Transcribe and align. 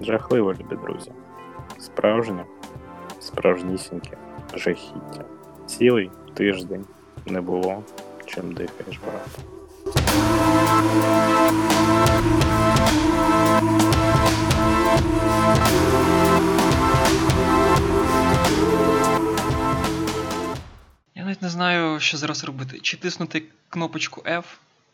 Жахливо, 0.00 0.54
любі 0.54 0.76
друзі. 0.76 1.10
Справжнє, 1.78 2.44
справжнісіньке 3.20 4.16
жахіття. 4.54 5.24
Цілий 5.66 6.10
тиждень 6.34 6.86
не 7.26 7.40
було, 7.40 7.82
чим 8.26 8.52
дихаєш, 8.52 8.98
брат. 8.98 9.38
Я 21.14 21.24
навіть 21.24 21.42
не 21.42 21.48
знаю, 21.48 22.00
що 22.00 22.16
зараз 22.16 22.44
робити. 22.44 22.78
Чи 22.82 22.96
тиснути 22.96 23.42
кнопочку 23.68 24.20
F, 24.20 24.44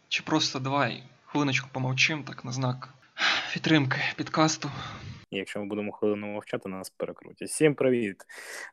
чи 0.08 0.22
просто 0.22 0.58
давай 0.58 1.02
хвилиночку 1.26 1.68
помовчим, 1.72 2.22
так 2.22 2.44
на 2.44 2.52
знак 2.52 2.88
підтримки 3.52 3.98
підкасту. 4.16 4.70
Якщо 5.30 5.60
ми 5.60 5.66
будемо 5.66 5.92
хвилину 5.92 6.26
мовчати, 6.26 6.68
нас 6.68 6.90
перекрутять. 6.90 7.48
Всім 7.48 7.74
привіт, 7.74 8.16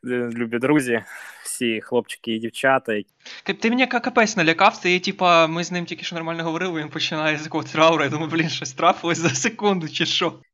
любі 0.04 0.60
друзі, 0.60 1.04
всі 1.44 1.82
хлопчики 1.82 2.36
і 2.36 2.40
дівчата. 2.40 3.02
Ти 3.44 3.70
мене 3.70 3.88
капець 3.88 4.38
налякав, 4.38 4.82
ти, 4.82 5.00
типа, 5.00 5.48
ми 5.48 5.64
з 5.64 5.72
ним 5.72 5.86
тільки 5.86 6.04
що 6.04 6.16
нормально 6.16 6.44
говорили, 6.44 6.82
він 6.82 6.90
починає 6.90 7.38
з 7.38 7.44
якогось 7.44 7.72
траура, 7.72 8.04
я 8.04 8.10
думаю, 8.10 8.32
блін, 8.32 8.50
щось 8.50 8.74
трапилось 8.74 9.18
за 9.18 9.30
секунду, 9.30 9.90
чи 9.90 10.06
що. 10.06 10.40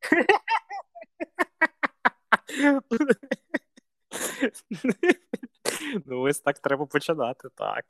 Ну, 6.06 6.20
ось 6.20 6.40
так 6.40 6.58
треба 6.58 6.86
починати, 6.86 7.48
так. 7.54 7.84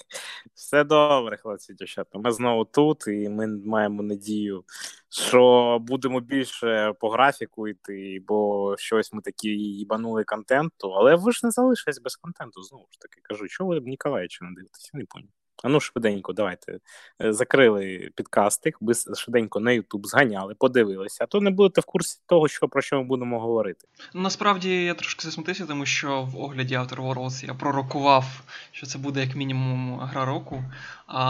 Все 0.54 0.84
добре, 0.84 1.36
хлопці, 1.36 1.74
дівчата. 1.74 2.18
Ми 2.18 2.32
знову 2.32 2.64
тут, 2.64 3.06
і 3.06 3.28
ми 3.28 3.46
маємо 3.46 4.02
надію, 4.02 4.64
що 5.08 5.78
будемо 5.80 6.20
більше 6.20 6.92
по 7.00 7.08
графіку 7.10 7.68
йти, 7.68 8.22
бо 8.26 8.74
щось 8.78 9.12
ми 9.12 9.22
такі 9.22 9.48
їбанули 9.48 10.24
контенту, 10.24 10.90
але 10.92 11.14
ви 11.16 11.32
ж 11.32 11.40
не 11.44 11.50
залишились 11.50 12.00
без 12.00 12.16
контенту, 12.16 12.62
знову 12.62 12.86
ж 12.90 13.00
таки. 13.00 13.20
Кажу, 13.22 13.48
що 13.48 13.64
ви 13.66 13.80
Ніколаєвича 13.80 14.44
не 14.44 14.50
дивитися? 14.54 14.90
не 14.94 15.04
поняв. 15.04 15.37
А 15.62 15.68
ну 15.68 15.80
швиденько, 15.80 16.32
давайте. 16.32 16.78
Е, 17.22 17.32
Закрили 17.32 18.10
підкастик, 18.14 18.78
ви 18.80 18.94
швиденько 19.16 19.60
на 19.60 19.72
Ютуб 19.72 20.06
зганяли, 20.06 20.54
подивилися, 20.54 21.24
а 21.24 21.26
то 21.26 21.40
не 21.40 21.50
будете 21.50 21.80
в 21.80 21.84
курсі 21.84 22.20
того, 22.26 22.48
що 22.48 22.68
про 22.68 22.82
що 22.82 22.96
ми 22.96 23.04
будемо 23.04 23.40
говорити. 23.40 23.86
Ну, 24.14 24.20
насправді 24.20 24.84
я 24.84 24.94
трошки 24.94 25.22
засмутився, 25.22 25.66
тому 25.66 25.86
що 25.86 26.22
в 26.22 26.40
огляді 26.40 26.76
Outer 26.76 26.96
Worlds 26.96 27.46
я 27.46 27.54
пророкував, 27.54 28.24
що 28.72 28.86
це 28.86 28.98
буде 28.98 29.20
як 29.20 29.36
мінімум 29.36 29.98
гра 30.00 30.24
року, 30.24 30.64
а 31.06 31.22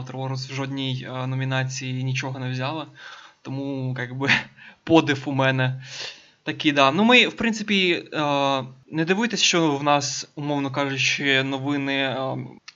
Outer 0.00 0.12
Worlds 0.12 0.50
в 0.50 0.54
жодній 0.54 1.06
е, 1.08 1.26
номінації 1.26 2.04
нічого 2.04 2.38
не 2.38 2.50
взяла. 2.50 2.86
Тому, 3.42 3.96
як 3.98 4.14
би, 4.14 4.30
подив 4.84 5.22
у 5.26 5.32
мене 5.32 5.82
такий, 6.48 6.72
да. 6.72 6.90
Ну, 6.90 7.04
ми, 7.04 7.26
в 7.26 7.36
принципі, 7.36 8.04
е, 8.12 8.18
не 8.86 9.04
дивуйтесь, 9.04 9.42
що 9.42 9.76
в 9.76 9.82
нас, 9.82 10.32
умовно 10.36 10.70
кажучи, 10.70 11.42
новини 11.42 12.16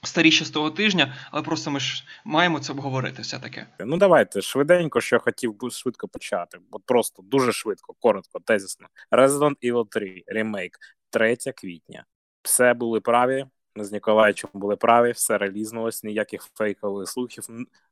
старіше 0.03 0.45
з 0.45 0.49
того 0.49 0.71
тижня, 0.71 1.15
але 1.31 1.43
просто 1.43 1.71
ми 1.71 1.79
ж 1.79 2.03
маємо 2.25 2.59
це 2.59 2.73
обговорити 2.73 3.21
все 3.21 3.39
таке. 3.39 3.67
Ну 3.79 3.97
давайте 3.97 4.41
швиденько, 4.41 5.01
що 5.01 5.19
хотів 5.19 5.57
би 5.57 5.71
швидко 5.71 6.07
почати. 6.07 6.57
бо 6.71 6.79
просто 6.79 7.23
дуже 7.23 7.51
швидко, 7.51 7.93
коротко, 7.99 8.39
тезісно. 8.39 8.87
Resident 9.11 9.55
Evil 9.63 9.85
3 9.89 10.23
ремейк 10.27 10.77
3 11.09 11.35
квітня. 11.35 12.05
Все 12.43 12.73
були 12.73 12.99
праві. 12.99 13.45
Ми 13.75 13.83
з 13.85 13.91
Ніколаєчем 13.91 14.49
були 14.53 14.75
праві, 14.75 15.11
все 15.11 15.37
релізнулось, 15.37 16.03
ніяких 16.03 16.49
фейкових 16.53 17.09
слухів. 17.09 17.43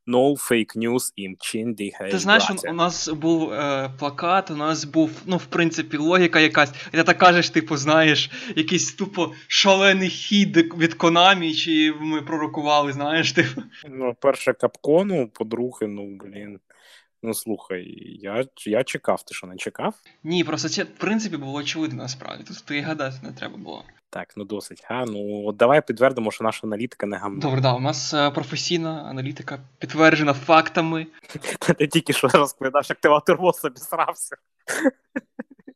No 0.06 0.50
fake 0.50 0.76
news 0.76 1.12
in 1.18 1.34
Чинді 1.40 1.92
Ти 2.10 2.18
знаєш, 2.18 2.50
у, 2.50 2.70
у 2.70 2.72
нас 2.72 3.08
був 3.08 3.52
е, 3.52 3.90
плакат, 3.98 4.50
у 4.50 4.56
нас 4.56 4.84
був, 4.84 5.10
ну, 5.26 5.36
в 5.36 5.46
принципі, 5.46 5.96
логіка 5.96 6.40
якась. 6.40 6.72
І 6.92 6.96
ти 6.96 7.02
так 7.02 7.18
кажеш, 7.18 7.50
типу, 7.50 7.76
знаєш, 7.76 8.30
якийсь 8.56 8.94
тупо 8.94 9.32
шалений 9.48 10.08
хід 10.08 10.56
від 10.56 10.94
Konami, 10.94 11.54
чи 11.54 11.94
ми 12.00 12.22
пророкували, 12.22 12.92
знаєш, 12.92 13.32
типу. 13.32 13.62
Ну, 13.88 14.16
перше 14.20 14.52
капкону, 14.52 15.28
по-друге, 15.28 15.86
ну 15.86 16.18
блін. 16.20 16.58
Ну 17.22 17.34
слухай, 17.34 17.84
я 18.20 18.44
я 18.66 18.84
чекав, 18.84 19.22
ти 19.22 19.34
що 19.34 19.46
не 19.46 19.56
чекав? 19.56 19.94
Ні, 20.24 20.44
просто 20.44 20.68
це 20.68 20.84
в 20.84 20.94
принципі 20.94 21.36
було 21.36 21.58
очевидно 21.58 22.02
насправді. 22.02 22.44
Тут 22.44 22.64
ти 22.64 22.80
гадати 22.80 23.16
не 23.22 23.32
треба 23.32 23.56
було. 23.56 23.84
Так, 24.12 24.32
ну 24.36 24.44
досить. 24.44 24.84
Га? 24.88 25.04
ну 25.06 25.46
от 25.46 25.56
давай 25.56 25.86
підтвердимо, 25.86 26.30
що 26.30 26.44
наша 26.44 26.60
аналітика 26.66 27.06
не 27.06 27.16
гамна. 27.16 27.40
Добре, 27.40 27.60
да, 27.60 27.72
у 27.72 27.80
нас 27.80 28.14
е, 28.14 28.30
професійна 28.30 29.06
аналітика 29.10 29.58
підтверджена 29.78 30.32
фактами. 30.32 31.06
Ти 31.78 31.86
тільки 31.86 32.12
що 32.12 32.28
розповідав, 32.28 32.86
як 32.88 32.98
ти 33.00 33.08
в 33.08 33.12
собі 33.52 33.72
обісрався. 33.72 34.36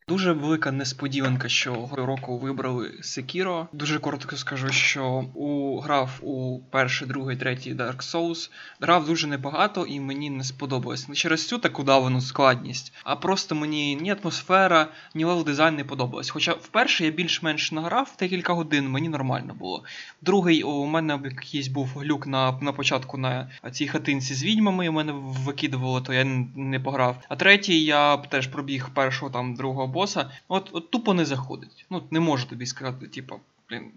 Дуже 0.08 0.32
велика 0.32 0.72
несподіванка, 0.72 1.48
що 1.48 1.88
року 1.92 2.38
вибрали 2.38 2.92
Sekiro. 3.02 3.66
Дуже 3.72 3.98
коротко 3.98 4.36
скажу, 4.36 4.68
що 4.68 5.24
у 5.34 5.80
грав 5.80 6.10
у 6.22 6.60
перший, 6.70 7.08
другий, 7.08 7.36
третій 7.36 7.74
Dark 7.74 7.96
Souls. 7.96 8.50
Грав 8.80 9.06
дуже 9.06 9.26
небагато 9.26 9.86
і 9.86 10.00
мені 10.00 10.30
не 10.30 10.44
сподобалось. 10.44 11.08
Не 11.08 11.14
через 11.14 11.48
цю 11.48 11.58
таку 11.58 11.82
давану 11.82 12.20
складність, 12.20 12.92
а 13.04 13.16
просто 13.16 13.54
мені 13.54 13.96
ні 13.96 14.16
атмосфера, 14.22 14.88
ні 15.14 15.24
level 15.24 15.44
design 15.44 15.76
не 15.76 15.84
подобалось. 15.84 16.30
Хоча 16.30 16.52
вперше 16.52 17.04
я 17.04 17.10
більш-менш 17.10 17.72
награв 17.72 18.14
декілька 18.18 18.52
годин, 18.52 18.88
мені 18.88 19.08
нормально 19.08 19.54
було. 19.54 19.84
Другий 20.22 20.62
у 20.62 20.86
мене 20.86 21.20
якийсь 21.24 21.68
був 21.68 21.88
глюк 21.96 22.26
на 22.26 22.58
на 22.60 22.72
початку 22.72 23.18
на 23.18 23.50
цій 23.72 23.86
хатинці 23.88 24.34
з 24.34 24.44
відьмами. 24.44 24.88
У 24.88 24.92
мене 24.92 25.12
викидувало, 25.16 26.00
то 26.00 26.12
я 26.12 26.24
не 26.56 26.80
пограв. 26.80 27.16
А 27.28 27.36
третій 27.36 27.84
я 27.84 28.16
теж 28.16 28.46
пробіг 28.46 28.88
першого 28.94 29.30
там 29.30 29.54
другого 29.54 29.95
боса, 29.96 30.30
от 30.48 30.70
от 30.72 30.90
тупо 30.90 31.14
не 31.14 31.24
заходить. 31.24 31.86
Ну, 31.90 32.02
не 32.10 32.20
можу 32.20 32.46
тобі 32.46 32.66
сказати, 32.66 33.06
типу, 33.06 33.40
блін. 33.70 33.92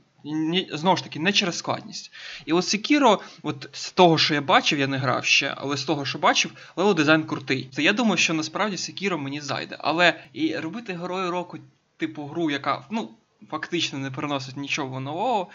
Знову 0.72 0.98
ж 0.98 1.04
таки, 1.04 1.20
не 1.20 1.34
через 1.34 1.58
складність. 1.58 2.12
І 2.46 2.54
от 2.54 2.64
Sekiro, 2.64 3.20
от 3.44 3.70
з 3.72 3.92
того, 3.92 4.18
що 4.18 4.34
я 4.34 4.42
бачив, 4.42 4.80
я 4.80 4.88
не 4.88 4.98
грав 4.98 5.26
ще, 5.26 5.54
але 5.58 5.78
з 5.78 5.84
того, 5.84 6.06
що 6.06 6.20
бачив, 6.20 6.52
level 6.76 6.96
design 6.96 7.24
крутий. 7.24 7.70
То 7.76 7.82
я 7.82 7.94
думаю, 7.94 8.18
що 8.18 8.34
насправді 8.34 8.76
Sekiro 8.76 9.18
мені 9.18 9.42
зайде. 9.42 9.78
Але 9.80 10.24
і 10.34 10.56
робити 10.56 10.94
герою 10.94 11.32
року, 11.32 11.58
типу, 11.98 12.26
гру, 12.26 12.52
яка 12.52 12.86
ну, 12.92 13.10
фактично 13.52 14.00
не 14.00 14.12
переносить 14.12 14.58
нічого 14.58 15.00
нового. 15.00 15.48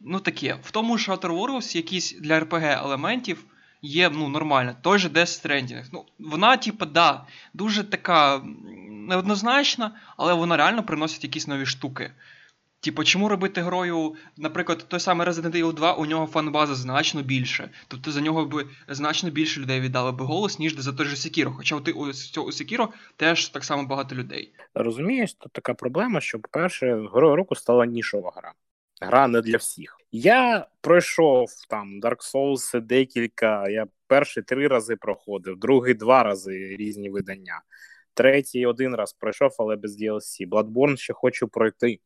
Ну 0.00 0.20
таке. 0.20 0.58
В 0.62 0.70
тому 0.70 0.98
ж 0.98 1.12
Outer 1.12 1.38
Worlds 1.38 1.76
якісь 1.76 2.12
для 2.20 2.40
RPG 2.40 2.84
елементів 2.84 3.44
є 3.82 4.10
ну, 4.10 4.28
нормально. 4.28 4.74
Той 4.82 4.98
же 4.98 5.08
Death 5.08 5.46
Stranding. 5.46 5.84
Ну, 5.92 6.04
Вона, 6.18 6.56
типу, 6.56 6.86
да, 6.86 7.26
дуже 7.54 7.84
така 7.84 8.42
неоднозначна, 9.08 9.96
але 10.16 10.34
вона 10.34 10.56
реально 10.56 10.82
приносить 10.82 11.24
якісь 11.24 11.46
нові 11.46 11.66
штуки. 11.66 12.12
Типу, 12.80 13.04
чому 13.04 13.28
робити 13.28 13.60
грою, 13.60 14.14
наприклад, 14.36 14.84
той 14.88 15.00
самий 15.00 15.26
Resident 15.26 15.56
Evil 15.56 15.74
2, 15.74 15.92
у 15.92 16.06
нього 16.06 16.26
фан-база 16.26 16.74
значно 16.74 17.22
більше. 17.22 17.70
Тобто 17.88 18.10
за 18.10 18.20
нього 18.20 18.44
би 18.44 18.66
значно 18.88 19.30
більше 19.30 19.60
людей 19.60 19.80
віддали 19.80 20.12
би 20.12 20.24
голос, 20.24 20.58
ніж 20.58 20.78
за 20.78 20.92
той 20.92 21.06
же 21.06 21.16
Sekiro. 21.16 21.52
Хоча 21.52 21.76
у, 21.76 21.78
у, 21.78 22.04
у 22.42 22.50
Sekiro 22.50 22.88
теж 23.16 23.48
так 23.48 23.64
само 23.64 23.86
багато 23.86 24.14
людей. 24.14 24.52
Розумієш, 24.74 25.34
тут 25.34 25.52
така 25.52 25.74
проблема, 25.74 26.20
що, 26.20 26.38
по-перше, 26.38 27.08
грою 27.12 27.36
року 27.36 27.54
стала 27.54 27.86
нішова 27.86 28.32
гра. 28.36 28.52
Гра 29.00 29.28
не 29.28 29.40
для 29.40 29.56
всіх. 29.56 29.96
Я 30.12 30.66
пройшов 30.80 31.48
там 31.68 32.00
Dark 32.00 32.34
Souls 32.34 32.80
декілька. 32.80 33.68
Я 33.68 33.86
перші 34.06 34.42
три 34.42 34.68
рази 34.68 34.96
проходив, 34.96 35.58
другий 35.58 35.94
два 35.94 36.22
рази 36.22 36.76
різні 36.78 37.10
видання. 37.10 37.60
Третій 38.14 38.66
один 38.66 38.94
раз 38.94 39.12
пройшов, 39.12 39.56
але 39.58 39.76
без 39.76 40.02
DLC. 40.02 40.48
Bloodborne 40.48 40.96
ще 40.96 41.12
хочу 41.12 41.48
пройти. 41.48 42.00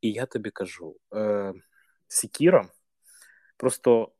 І 0.00 0.12
я 0.12 0.26
тобі 0.26 0.50
кажу: 0.50 0.96
е, 1.14 1.52
Sekiro 2.08 2.64
просто 3.56 4.12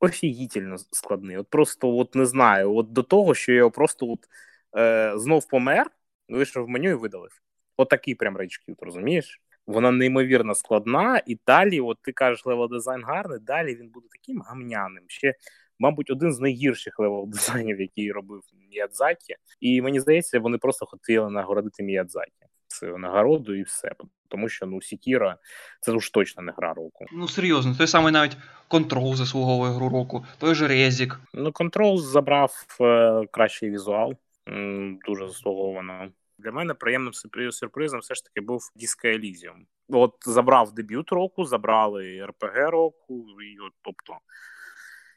офігітельно 0.00 0.78
складний. 0.78 1.36
От 1.36 1.50
просто 1.50 1.96
от 1.96 2.14
не 2.14 2.26
знаю, 2.26 2.74
от 2.74 2.92
до 2.92 3.02
того, 3.02 3.34
що 3.34 3.52
я 3.52 3.58
його 3.58 3.70
просто 3.70 4.06
от, 4.06 4.18
е, 4.76 5.12
знов 5.18 5.48
помер, 5.48 5.90
вийшов 6.28 6.64
в 6.64 6.68
меню 6.68 6.90
і 6.90 6.94
видалив. 6.94 7.42
От 7.76 7.88
прям 8.18 8.36
rage 8.36 8.54
quit, 8.54 8.76
розумієш? 8.80 9.42
Вона 9.66 9.90
неймовірно 9.90 10.54
складна, 10.54 11.22
і 11.26 11.38
далі, 11.46 11.80
от 11.80 11.98
ти 12.02 12.12
кажеш, 12.12 12.46
level 12.46 12.68
design 12.70 13.04
гарний, 13.04 13.38
далі 13.40 13.74
він 13.74 13.88
буде 13.88 14.06
таким 14.12 14.40
гамняним. 14.40 15.04
Ще, 15.06 15.34
мабуть, 15.78 16.10
один 16.10 16.32
з 16.32 16.40
найгірших 16.40 16.98
level 16.98 17.24
дизайнів, 17.28 17.80
який 17.80 18.12
робив 18.12 18.40
Міядзакі. 18.70 19.34
І 19.60 19.82
мені 19.82 20.00
здається, 20.00 20.40
вони 20.40 20.58
просто 20.58 20.86
хотіли 20.86 21.30
нагородити 21.30 21.82
Міядзакі. 21.82 22.30
Це 22.68 22.86
нагороду 22.86 23.54
і 23.54 23.62
все. 23.62 23.92
Тому 24.28 24.48
що 24.48 24.66
ну 24.66 24.82
Сікіра 24.82 25.36
це 25.80 25.92
уж 25.92 26.10
точно 26.10 26.42
не 26.42 26.52
гра 26.56 26.74
року. 26.74 27.06
Ну 27.12 27.28
серйозно, 27.28 27.74
той 27.78 27.86
самий 27.86 28.12
навіть 28.12 28.36
контрол 28.68 29.14
заслуговує 29.14 29.72
гру 29.72 29.88
року, 29.88 30.26
той 30.38 30.54
же 30.54 30.68
Резік. 30.68 31.20
Ну, 31.34 31.52
контрол 31.52 31.98
забрав 31.98 32.52
е, 32.80 33.26
кращий 33.30 33.70
візуал, 33.70 34.14
м, 34.48 34.98
дуже 35.06 35.28
заслуговано. 35.28 36.08
Для 36.38 36.52
мене 36.52 36.74
приємним 36.74 37.12
сюрпризом 37.52 38.00
все 38.00 38.14
ж 38.14 38.24
таки 38.24 38.40
був 38.40 38.62
Disco 38.76 39.18
Elysium. 39.18 39.56
От 39.88 40.14
забрав 40.20 40.74
дебют 40.74 41.12
року, 41.12 41.44
забрали 41.44 42.26
РПГ 42.26 42.68
року, 42.70 43.26
і 43.42 43.58
от, 43.58 43.72
тобто 43.82 44.18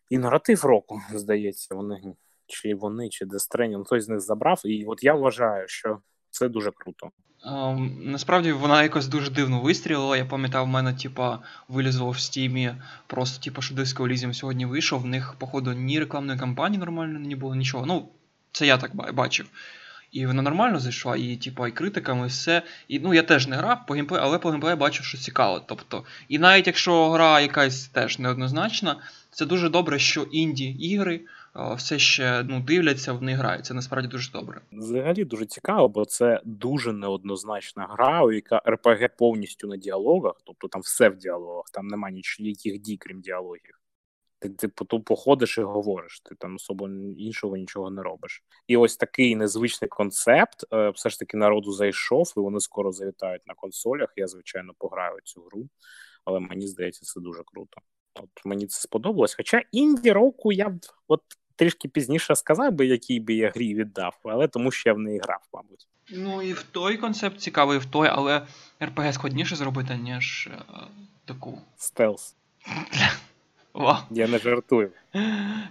і 0.09 0.17
наратив 0.17 0.65
року, 0.65 1.01
здається, 1.13 1.75
вони 1.75 2.01
чи 2.50 2.75
вони, 2.75 3.09
чи 3.09 3.25
Дестрені, 3.25 3.77
ну, 3.77 3.83
хтось 3.83 4.06
з 4.06 4.09
них 4.09 4.19
забрав. 4.19 4.61
І 4.65 4.85
от 4.85 5.03
я 5.03 5.13
вважаю, 5.13 5.67
що 5.67 6.00
Це 6.31 6.50
дуже 6.50 6.71
круто. 6.71 7.09
Um, 7.51 8.06
насправді 8.06 8.51
вона 8.51 8.83
якось 8.83 9.07
дуже 9.07 9.31
дивно 9.31 9.61
вистрілила. 9.61 10.17
Я 10.17 10.25
пам'ятав, 10.25 10.65
в 10.65 10.67
мене, 10.67 10.94
типа, 10.94 11.39
вилізло 11.67 12.09
в 12.09 12.19
стімі, 12.19 12.75
просто, 13.07 13.44
типа, 13.44 13.61
що 13.61 13.75
диско 13.75 14.03
Elysium 14.03 14.33
сьогодні 14.33 14.65
вийшов. 14.65 15.01
В 15.01 15.06
них, 15.06 15.35
походу, 15.39 15.73
ні 15.73 16.00
рекламної 16.00 16.39
кампанії 16.39 16.79
нормально 16.79 17.19
не 17.19 17.35
було, 17.35 17.56
нічого. 17.56 17.85
Ну, 17.85 18.09
це 18.51 18.67
я 18.67 18.77
так 18.77 19.13
бачив. 19.13 19.50
І 20.11 20.25
вона 20.25 20.41
нормально 20.41 20.79
зайшла, 20.79 21.15
і 21.15 21.35
типу, 21.35 21.67
і 21.67 21.71
критиками, 21.71 22.25
і 22.25 22.29
все. 22.29 22.61
І 22.88 23.00
ну 23.00 23.13
я 23.13 23.23
теж 23.23 23.47
не 23.47 23.56
грав 23.56 23.85
по 23.85 23.94
геймплею, 23.94 24.23
але 24.23 24.38
по 24.38 24.50
геймплею 24.50 24.77
бачу, 24.77 25.03
що 25.03 25.17
цікаво. 25.17 25.61
Тобто, 25.67 26.03
і 26.29 26.39
навіть 26.39 26.67
якщо 26.67 27.09
гра 27.09 27.39
якась 27.39 27.88
теж 27.88 28.19
неоднозначна, 28.19 28.95
це 29.39 29.45
дуже 29.45 29.69
добре, 29.69 30.00
що 30.00 30.24
інді-ігри 30.24 31.25
все 31.77 32.00
ще 32.00 32.44
ну, 32.44 32.59
дивляться, 32.62 33.13
в 33.13 33.24
них 33.24 33.38
грають. 33.38 33.65
Це 33.65 33.74
насправді 33.74 34.07
дуже 34.07 34.31
добре. 34.31 34.62
Взагалі 34.71 35.25
дуже 35.25 35.45
цікаво, 35.45 35.89
бо 35.89 36.06
це 36.06 36.41
дуже 36.45 36.94
неоднозначна 36.94 37.88
гра, 37.89 38.24
у 38.24 38.31
яка 38.31 38.62
РПГ 38.69 39.09
повністю 39.18 39.68
на 39.68 39.77
діалогах, 39.77 40.33
тобто 40.44 40.68
там 40.68 40.81
все 40.81 41.09
в 41.09 41.18
діалогах, 41.18 41.65
там 41.74 41.88
немає 41.88 42.21
ніяких 42.39 42.80
дій, 42.80 42.97
крім 42.97 43.21
діалогів. 43.21 43.80
Ти 44.39 44.50
типу 44.50 44.86
тупо 44.86 45.15
ходиш 45.15 45.57
і 45.57 45.62
говориш, 45.62 46.19
ти 46.19 46.35
там 46.35 46.56
особо 46.56 46.89
іншого 47.18 47.57
нічого 47.57 47.89
не 47.89 48.03
робиш. 48.03 48.44
І 48.68 48.77
ось 48.77 48.97
такий 48.97 49.35
незвичний 49.35 49.89
концепт 49.89 50.65
е, 50.74 50.89
все 50.89 51.09
ж 51.09 51.19
таки 51.19 51.38
народу 51.38 51.71
зайшов, 51.71 52.33
і 52.38 52.39
вони 52.39 52.59
скоро 52.59 52.92
завітають 52.92 53.47
на 53.47 53.53
консолях. 53.53 54.13
Я, 54.15 54.27
звичайно, 54.27 54.74
пограю 54.77 55.18
цю 55.24 55.42
гру, 55.42 55.69
але 56.25 56.39
мені 56.39 56.68
здається, 56.68 57.01
це 57.06 57.19
дуже 57.19 57.44
круто. 57.45 57.81
От 58.19 58.45
Мені 58.45 58.68
це 58.68 58.81
сподобалось. 58.81 59.36
Хоча 59.36 59.62
інді 59.71 60.12
року 60.12 60.51
я 60.51 60.69
б 60.69 60.80
от 61.07 61.21
трішки 61.56 61.88
пізніше 61.88 62.36
сказав 62.36 62.71
би, 62.71 62.86
який 62.86 63.19
би 63.19 63.33
я 63.33 63.50
грі 63.50 63.75
віддав, 63.75 64.19
але 64.24 64.48
тому 64.48 64.71
що 64.71 64.89
я 64.89 64.94
в 64.94 65.00
неї 65.00 65.19
грав, 65.19 65.42
мабуть. 65.54 65.88
Ну 66.12 66.42
і 66.42 66.54
в 66.54 66.63
той 66.63 66.98
концепт 66.98 67.39
цікавий, 67.39 67.77
і 67.77 67.80
в 67.80 67.86
той, 67.86 68.07
але 68.12 68.48
РПГ 68.83 69.13
складніше 69.13 69.56
зробити, 69.56 69.98
ніж 69.98 70.50
е, 70.51 70.62
таку. 71.25 71.62
Стелс. 71.77 72.36
О. 73.74 73.95
Я 74.12 74.27
не 74.27 74.38
жартую. 74.38 74.92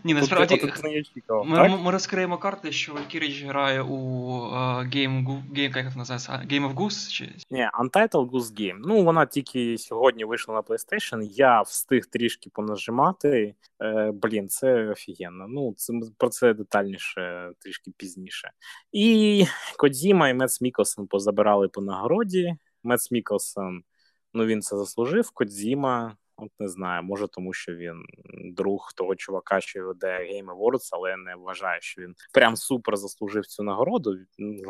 Ні, 0.04 0.14
насправді 0.14 0.56
тут, 0.56 0.84
не 0.84 1.00
очікував, 1.00 1.46
ми, 1.46 1.56
так? 1.56 1.80
ми 1.80 1.90
розкриємо 1.90 2.38
карти, 2.38 2.72
що 2.72 2.94
Валькіріч 2.94 3.44
грає 3.44 3.82
у 3.82 3.96
uh, 4.30 4.96
Game, 4.96 5.26
Game, 5.52 5.76
як 5.76 5.92
це 5.92 5.98
називається? 5.98 6.32
Game 6.32 6.72
of 6.72 6.74
Goose? 6.74 7.10
Чи... 7.10 7.32
Ні, 7.50 7.68
Untitled 7.80 8.30
Goose 8.30 8.60
Game. 8.60 8.78
Ну, 8.84 9.04
вона 9.04 9.26
тільки 9.26 9.78
сьогодні 9.78 10.24
вийшла 10.24 10.54
на 10.54 10.60
PlayStation. 10.60 11.22
Я 11.22 11.62
встиг 11.62 12.06
трішки 12.06 12.50
понажимати. 12.50 13.54
Е, 13.82 14.12
Блін, 14.14 14.48
це 14.48 14.88
офігенно. 14.88 15.48
Ну, 15.48 15.74
це, 15.76 15.92
про 16.16 16.28
це 16.28 16.54
детальніше 16.54 17.52
трішки 17.58 17.90
пізніше. 17.96 18.50
І 18.92 19.44
Кодзіма 19.76 20.28
і 20.28 20.34
Мец 20.34 20.60
Мікосон 20.60 21.06
позабирали 21.06 21.68
по 21.68 21.80
нагороді. 21.80 22.56
Мец 22.84 23.10
Мікосон, 23.10 23.82
ну 24.34 24.46
він 24.46 24.62
це 24.62 24.76
заслужив. 24.76 25.30
Кодзіма. 25.30 26.16
От 26.38 26.50
не 26.58 26.68
знаю, 26.68 27.02
може 27.02 27.28
тому, 27.28 27.52
що 27.52 27.74
він 27.74 28.04
друг 28.54 28.92
того 28.96 29.16
чувака, 29.16 29.60
що 29.60 29.86
веде 29.86 30.06
Game 30.06 30.46
Awards, 30.46 30.88
але 30.92 31.16
не 31.16 31.34
вважаю, 31.36 31.78
що 31.82 32.02
він 32.02 32.14
прям 32.32 32.56
супер 32.56 32.96
заслужив 32.96 33.46
цю 33.46 33.62
нагороду. 33.62 34.16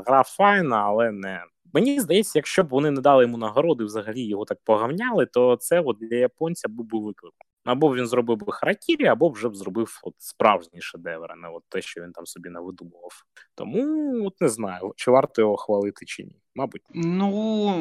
Гра 0.06 0.22
файна, 0.22 0.82
але 0.82 1.10
не. 1.12 1.44
Мені 1.72 2.00
здається, 2.00 2.38
якщо 2.38 2.62
б 2.62 2.68
вони 2.68 2.90
не 2.90 3.00
дали 3.00 3.22
йому 3.24 3.38
нагороди, 3.38 3.84
взагалі 3.84 4.22
його 4.22 4.44
так 4.44 4.58
погавняли, 4.64 5.26
то 5.26 5.56
це 5.56 5.80
от 5.80 5.96
для 6.00 6.16
японця 6.16 6.68
був 6.68 6.86
би 6.86 6.98
виклик. 6.98 7.34
Або 7.64 7.94
він 7.94 8.06
зробив 8.06 8.38
би 8.38 8.52
харакірі, 8.52 9.06
або 9.06 9.28
вже 9.28 9.48
б 9.48 9.56
зробив 9.56 10.00
от 10.02 10.14
справжній 10.18 10.80
шедевр, 10.80 11.34
не 11.36 11.48
от 11.48 11.62
те, 11.68 11.82
що 11.82 12.02
він 12.02 12.12
там 12.12 12.26
собі 12.26 12.48
навидумував. 12.48 13.12
Тому 13.54 14.26
от 14.26 14.40
не 14.40 14.48
знаю, 14.48 14.92
чи 14.96 15.10
варто 15.10 15.42
його 15.42 15.56
хвалити 15.56 16.06
чи 16.06 16.24
ні. 16.24 16.36
Мабуть, 16.54 16.82
ну 16.94 17.28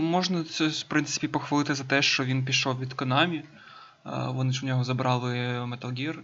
можна 0.01 0.43
це 0.43 0.67
в 0.67 0.83
принципі 0.83 1.27
похвалити 1.27 1.73
за 1.73 1.83
те, 1.83 2.01
що 2.01 2.23
він 2.23 2.45
пішов 2.45 2.79
від 2.79 2.93
Konami. 2.93 3.43
Вони 4.27 4.53
ж 4.53 4.65
у 4.65 4.67
нього 4.67 4.83
забрали 4.83 5.33
Metal 5.59 5.93
Gear, 5.93 6.19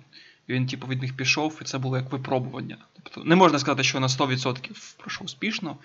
і 0.47 0.53
він, 0.53 0.67
типу, 0.67 0.87
від 0.87 1.01
них 1.01 1.17
пішов, 1.17 1.59
і 1.61 1.65
це 1.65 1.77
було 1.77 1.97
як 1.97 2.11
випробування. 2.11 2.77
Тобто 2.93 3.23
не 3.23 3.35
можна 3.35 3.59
сказати, 3.59 3.83
що 3.83 3.99
на 3.99 4.07
100% 4.07 4.97
пройшов 4.97 5.25
успішно. 5.25 5.77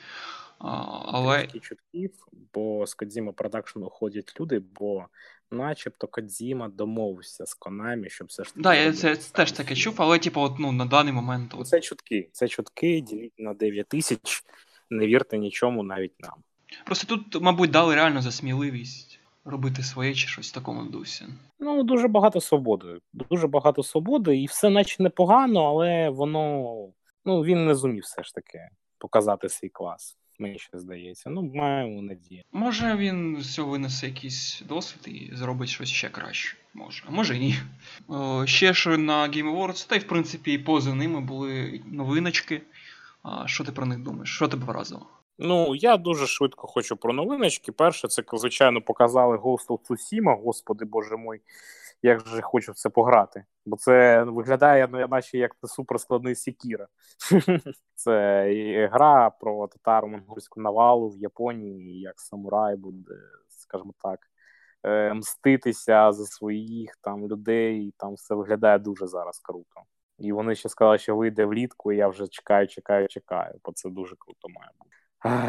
Але... 0.58 1.46
чутків, 1.46 2.10
бо 2.54 2.86
з 2.86 2.94
Кодзіма 2.94 3.32
продакшн 3.32 3.82
уходять 3.82 4.40
люди, 4.40 4.62
бо 4.80 5.06
начебто 5.50 6.06
Кодзіма 6.06 6.68
домовився 6.68 7.46
з 7.46 7.56
Konami, 7.60 8.08
щоб 8.08 8.26
все 8.26 8.44
ж 8.44 8.50
таки. 8.50 8.62
Так, 8.62 8.76
я 8.76 8.92
це 8.92 9.16
теж 9.16 9.52
таке 9.52 9.74
чув, 9.74 9.94
але 9.98 10.18
типу, 10.18 10.40
от, 10.40 10.58
ну, 10.58 10.72
на 10.72 10.84
даний 10.84 11.12
момент. 11.12 11.54
От... 11.58 11.68
Це 11.68 11.80
чутки. 11.80 12.28
Це 12.32 12.48
чутки, 12.48 13.00
діліть 13.00 13.38
на 13.38 13.54
9 13.54 13.88
тисяч, 13.88 14.44
не 14.90 15.06
вірте 15.06 15.38
нічому, 15.38 15.82
навіть 15.82 16.20
нам. 16.20 16.34
Просто 16.84 17.16
тут, 17.16 17.42
мабуть, 17.42 17.70
дали 17.70 17.94
реально 17.94 18.22
за 18.22 18.32
сміливість 18.32 19.07
робити 19.48 19.82
своє 19.82 20.14
чи 20.14 20.28
щось 20.28 20.50
в 20.50 20.54
такому 20.54 20.82
дусі. 20.82 21.24
Ну, 21.60 21.82
дуже 21.82 22.08
багато 22.08 22.40
свободи. 22.40 22.98
Дуже 23.12 23.46
багато 23.46 23.82
свободи, 23.82 24.36
і 24.36 24.46
все 24.46 24.70
наче 24.70 25.02
непогано, 25.02 25.60
але 25.60 26.10
воно 26.10 26.74
ну 27.24 27.42
він 27.42 27.66
не 27.66 27.74
зумів 27.74 28.02
все 28.02 28.22
ж 28.22 28.34
таки 28.34 28.58
показати 28.98 29.48
свій 29.48 29.68
клас. 29.68 30.16
Мені 30.40 30.58
ще 30.58 30.78
здається. 30.78 31.30
Ну, 31.30 31.42
маємо 31.54 32.02
надію. 32.02 32.42
Може 32.52 32.96
він 32.96 33.36
з 33.40 33.54
цього 33.54 33.70
винесе 33.70 34.06
якийсь 34.06 34.62
досвід 34.68 35.14
і 35.14 35.36
зробить 35.36 35.68
щось 35.68 35.88
ще 35.88 36.08
краще. 36.08 36.56
Може, 36.74 37.04
а 37.08 37.10
може 37.10 37.36
і 37.36 37.38
ні. 37.38 37.54
О, 38.08 38.46
ще 38.46 38.74
що 38.74 38.98
на 38.98 39.28
Game 39.28 39.56
Awards, 39.56 39.88
та 39.88 39.96
й 39.96 39.98
в 39.98 40.06
принципі 40.06 40.52
і 40.52 40.58
поза 40.58 40.94
ними 40.94 41.20
були 41.20 41.80
новиночки. 41.86 42.62
А 43.22 43.46
Що 43.46 43.64
ти 43.64 43.72
про 43.72 43.86
них 43.86 43.98
думаєш? 43.98 44.34
Що 44.34 44.48
тебе 44.48 44.64
вразило? 44.64 45.06
Ну, 45.38 45.74
я 45.74 45.96
дуже 45.96 46.26
швидко 46.26 46.66
хочу 46.66 46.96
про 46.96 47.12
новиночки. 47.12 47.72
Перше, 47.72 48.08
це, 48.08 48.22
звичайно, 48.32 48.82
показали 48.82 49.36
Ghost 49.36 49.66
of 49.66 49.78
Tsushima, 49.78 50.42
господи 50.42 50.84
боже 50.84 51.16
мой, 51.16 51.40
як 52.02 52.20
же 52.20 52.42
хочу 52.42 52.72
в 52.72 52.74
це 52.74 52.88
пограти. 52.88 53.44
Бо 53.66 53.76
це 53.76 54.22
виглядає, 54.22 54.88
ну, 54.92 55.08
наче 55.08 55.38
як 55.38 55.56
суперскладний 55.64 56.34
Сікіра. 56.34 56.88
Це 57.94 58.88
гра 58.92 59.30
про 59.30 59.68
татару 59.68 60.08
монгольську 60.08 60.60
навалу 60.60 61.08
в 61.08 61.18
Японії, 61.18 62.00
як 62.00 62.20
самурай 62.20 62.76
буде, 62.76 63.14
скажімо 63.48 63.94
так, 64.02 64.20
е, 64.82 65.14
мститися 65.14 66.12
за 66.12 66.24
своїх 66.24 66.96
там 67.00 67.28
людей. 67.28 67.94
Там 67.96 68.14
все 68.14 68.34
виглядає 68.34 68.78
дуже 68.78 69.06
зараз 69.06 69.38
круто. 69.38 69.82
І 70.18 70.32
вони 70.32 70.54
ще 70.54 70.68
сказали, 70.68 70.98
що 70.98 71.16
вийде 71.16 71.44
влітку, 71.44 71.92
і 71.92 71.96
я 71.96 72.08
вже 72.08 72.28
чекаю, 72.28 72.68
чекаю, 72.68 73.08
чекаю, 73.08 73.60
бо 73.64 73.72
це 73.72 73.90
дуже 73.90 74.16
круто 74.18 74.48
має 74.48 74.70
бути. 74.78 74.88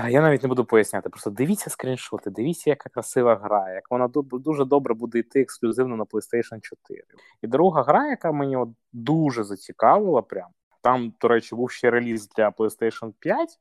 Я 0.10 0.22
навіть 0.22 0.44
не 0.44 0.50
буду 0.50 0.66
поясняти. 0.66 1.10
Просто 1.10 1.30
дивіться 1.30 1.70
скріншоти, 1.70 2.30
дивіться, 2.30 2.70
яка 2.70 2.90
красива 2.90 3.36
гра, 3.36 3.74
як 3.74 3.84
вона 3.92 4.08
дуже 4.32 4.66
добре 4.66 4.94
буде 4.94 5.20
йти 5.20 5.42
ексклюзивно 5.42 5.96
на 5.96 6.04
PlayStation 6.04 6.62
4. 6.62 7.04
І 7.42 7.48
друга 7.48 7.84
гра, 7.84 8.08
яка 8.08 8.32
мені 8.32 8.58
от 8.58 8.70
дуже 8.94 9.44
зацікавила, 9.44 10.22
прям 10.22 10.48
там, 10.82 11.14
до 11.22 11.28
речі, 11.28 11.56
був 11.56 11.72
ще 11.72 11.92
реліз 11.92 12.30
для 12.30 12.50
PlayStation 12.50 13.14
5 13.20 13.60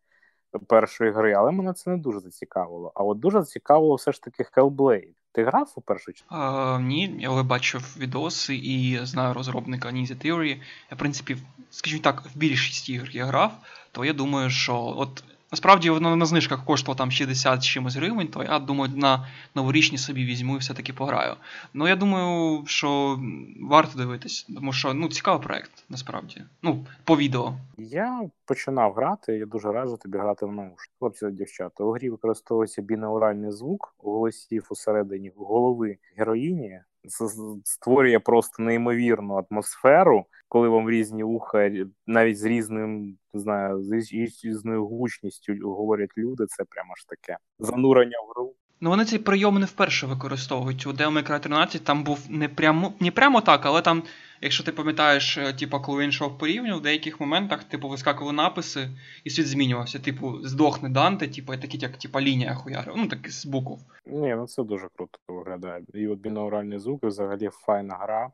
першої 0.68 1.12
гри, 1.12 1.32
але 1.32 1.50
мене 1.50 1.72
це 1.72 1.90
не 1.90 1.96
дуже 1.96 2.20
зацікавило. 2.20 2.92
А 2.94 3.02
от 3.04 3.18
дуже 3.18 3.40
зацікавило 3.40 3.94
все 3.94 4.12
ж 4.12 4.22
таки 4.22 4.44
Hellblade. 4.56 5.14
Ти 5.32 5.44
грав 5.44 5.72
у 5.76 5.80
першу 5.80 6.12
чергу? 6.12 6.36
Uh, 6.36 6.82
ні, 6.82 7.26
але 7.28 7.42
бачив 7.42 7.96
відоси 7.98 8.56
і 8.56 8.98
знаю 9.02 9.34
розробника 9.34 9.88
Ninja 9.88 10.26
Theory. 10.26 10.60
Я, 10.90 10.96
в 10.96 10.98
принципі, 10.98 11.36
скажімо 11.70 12.02
так, 12.02 12.22
в 12.34 12.38
більшість 12.38 12.88
ігр 12.88 13.10
я 13.10 13.24
грав, 13.24 13.52
то 13.92 14.04
я 14.04 14.12
думаю, 14.12 14.50
що 14.50 14.94
от 14.96 15.24
Насправді 15.52 15.90
воно 15.90 16.16
на 16.16 16.26
знижках 16.26 16.64
коштувало 16.64 16.98
там 16.98 17.10
60 17.10 17.62
чимось 17.62 17.96
гривень, 17.96 18.28
то 18.28 18.42
я 18.42 18.58
думаю, 18.58 18.92
на 18.96 19.26
новорічні 19.54 19.98
собі 19.98 20.24
візьму 20.24 20.56
і 20.56 20.58
все-таки 20.58 20.92
пограю. 20.92 21.34
Ну 21.74 21.88
я 21.88 21.96
думаю, 21.96 22.62
що 22.66 23.18
варто 23.60 23.98
дивитись, 23.98 24.46
тому 24.54 24.72
що 24.72 24.94
ну 24.94 25.08
цікавий 25.08 25.42
проект, 25.42 25.84
насправді. 25.88 26.42
Ну, 26.62 26.86
по 27.04 27.16
відео. 27.16 27.54
Я 27.78 28.22
починав 28.44 28.92
грати, 28.92 29.32
я 29.32 29.46
дуже 29.46 29.72
раджу 29.72 29.98
тобі 30.02 30.18
грати 30.18 30.46
в 30.46 30.52
наушниках. 30.52 30.88
Хлопці 30.98 31.20
та 31.20 31.30
дівчата. 31.30 31.84
У 31.84 31.92
грі 31.92 32.10
використовується 32.10 32.82
бінауральний 32.82 33.50
звук 33.50 33.94
голосів 33.98 34.66
усередині 34.70 35.32
голови 35.36 35.98
героїні. 36.16 36.80
Це 37.08 37.24
створює 37.64 38.18
просто 38.18 38.62
неймовірну 38.62 39.44
атмосферу 39.50 40.26
коли 40.48 40.68
вам 40.68 40.90
різні 40.90 41.22
уха, 41.22 41.70
навіть 42.06 42.38
з 42.38 42.44
різним 42.44 43.18
не 43.34 43.40
знаю, 43.40 43.82
з 43.82 44.12
різною 44.44 44.86
гучністю 44.86 45.54
говорять 45.62 46.10
люди, 46.18 46.46
це 46.46 46.64
прямо 46.64 46.94
ж 46.96 47.08
таке 47.08 47.38
занурення 47.58 48.18
в 48.20 48.30
гру. 48.30 48.54
Ну 48.80 48.90
вони 48.90 49.04
цей 49.04 49.18
прийом 49.18 49.60
не 49.60 49.66
вперше 49.66 50.06
використовують. 50.06 50.86
У 50.86 50.90
Devil 50.90 51.12
May 51.12 51.30
Cry 51.30 51.40
13 51.40 51.84
там 51.84 52.04
був 52.04 52.26
не 52.28 52.48
прямо 52.48 52.92
не 53.00 53.10
прямо 53.10 53.40
так, 53.40 53.66
але 53.66 53.82
там, 53.82 54.02
якщо 54.40 54.64
ти 54.64 54.72
пам'ятаєш, 54.72 55.38
е, 55.38 55.52
типу, 55.52 55.80
коли 55.80 56.02
він 56.02 56.08
йшов 56.08 56.38
по 56.38 56.46
рівню, 56.46 56.78
в 56.78 56.82
деяких 56.82 57.20
моментах 57.20 57.64
типу, 57.64 57.88
вискакували 57.88 58.36
написи, 58.36 58.88
і 59.24 59.30
світ 59.30 59.46
змінювався. 59.46 59.98
Типу, 59.98 60.38
здохне 60.42 60.88
Данте, 60.88 61.28
типу, 61.28 61.54
і 61.54 61.58
такі, 61.58 61.78
як 61.78 61.96
типу, 61.96 62.20
лінія 62.20 62.54
хуярив. 62.54 62.94
Ну 62.96 63.06
такі 63.08 63.30
з 63.30 63.46
букв. 63.46 63.78
Ні, 64.06 64.34
ну 64.34 64.46
це 64.46 64.62
дуже 64.62 64.88
круто 64.96 65.18
виглядає. 65.28 65.82
І 65.94 66.08
от 66.08 66.18
бінауральні 66.18 66.78
звуки 66.78 67.06
взагалі 67.06 67.48
файна 67.52 67.94
гра. 67.94 68.30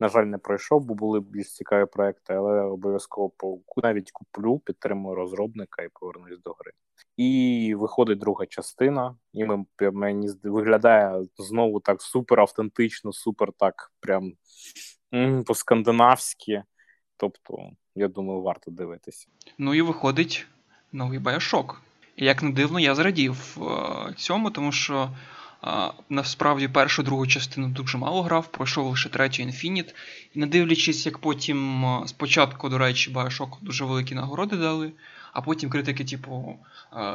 На 0.00 0.08
жаль, 0.08 0.24
не 0.24 0.38
пройшов, 0.38 0.84
бо 0.84 0.94
були 0.94 1.20
більш 1.20 1.54
цікаві 1.54 1.86
проекти, 1.86 2.34
але 2.34 2.60
обов'язково 2.60 3.32
навіть 3.76 4.10
куплю, 4.10 4.58
підтримую 4.58 5.14
розробника 5.14 5.82
і 5.82 5.88
повернусь 5.92 6.40
до 6.40 6.52
гри. 6.52 6.72
І 7.16 7.74
виходить 7.78 8.18
друга 8.18 8.46
частина, 8.46 9.16
і 9.32 9.44
ми, 9.44 9.64
мені 9.92 10.28
виглядає 10.42 11.22
знову 11.38 11.80
так 11.80 12.02
супер 12.02 12.40
автентично, 12.40 13.12
супер 13.12 13.52
так 13.58 13.92
прям 14.00 14.32
по-скандинавськи. 15.46 16.62
Тобто, 17.16 17.70
я 17.94 18.08
думаю, 18.08 18.42
варто 18.42 18.70
дивитися. 18.70 19.26
Ну 19.58 19.74
і 19.74 19.82
виходить 19.82 20.46
новий. 20.92 21.18
І 22.16 22.24
як 22.24 22.42
не 22.42 22.50
дивно, 22.50 22.80
я 22.80 22.94
зрадів 22.94 23.58
е, 23.62 24.14
цьому, 24.16 24.50
тому 24.50 24.72
що 24.72 25.10
насправді 26.08 26.68
першу 26.68 27.02
другу 27.02 27.26
частину 27.26 27.68
дуже 27.68 27.98
мало 27.98 28.22
грав, 28.22 28.46
пройшов 28.46 28.86
лише 28.86 29.08
третю 29.08 29.42
Infinite. 29.42 29.94
І 30.34 30.38
не 30.38 30.46
дивлячись, 30.46 31.06
як 31.06 31.18
потім 31.18 31.84
спочатку, 32.06 32.68
до 32.68 32.78
речі, 32.78 33.10
Байошоку 33.10 33.58
дуже 33.62 33.84
великі 33.84 34.14
нагороди 34.14 34.56
дали, 34.56 34.92
а 35.32 35.40
потім 35.40 35.70
критики, 35.70 36.04
типу, 36.04 36.58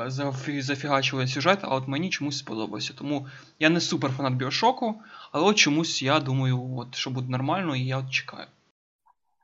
зафігачили 0.07 1.27
сюжет, 1.27 1.59
а 1.61 1.75
от 1.75 1.87
мені 1.87 2.09
чомусь 2.09 2.37
сподобався. 2.37 2.93
Тому 2.93 3.27
я 3.59 3.69
не 3.69 3.79
супер 3.79 4.11
фанат 4.11 4.33
Біошоку, 4.33 4.95
але 5.31 5.45
от 5.45 5.55
чомусь 5.55 6.01
я 6.01 6.19
думаю, 6.19 6.75
от, 6.77 6.95
що 6.95 7.09
буде 7.09 7.31
нормально, 7.31 7.75
і 7.75 7.85
я 7.85 7.97
от 7.97 8.09
чекаю. 8.09 8.47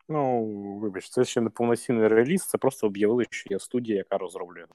Ну, 0.10 0.46
вибач, 0.82 1.10
це 1.10 1.26
ще 1.26 1.42
не 1.42 1.50
повноцінний 1.50 2.08
реліз, 2.08 2.42
це 2.44 2.58
просто 2.58 2.88
об'явили, 2.88 3.26
що 3.30 3.48
є 3.50 3.60
студія, 3.60 3.98
яка 3.98 4.18
розроблює. 4.18 4.66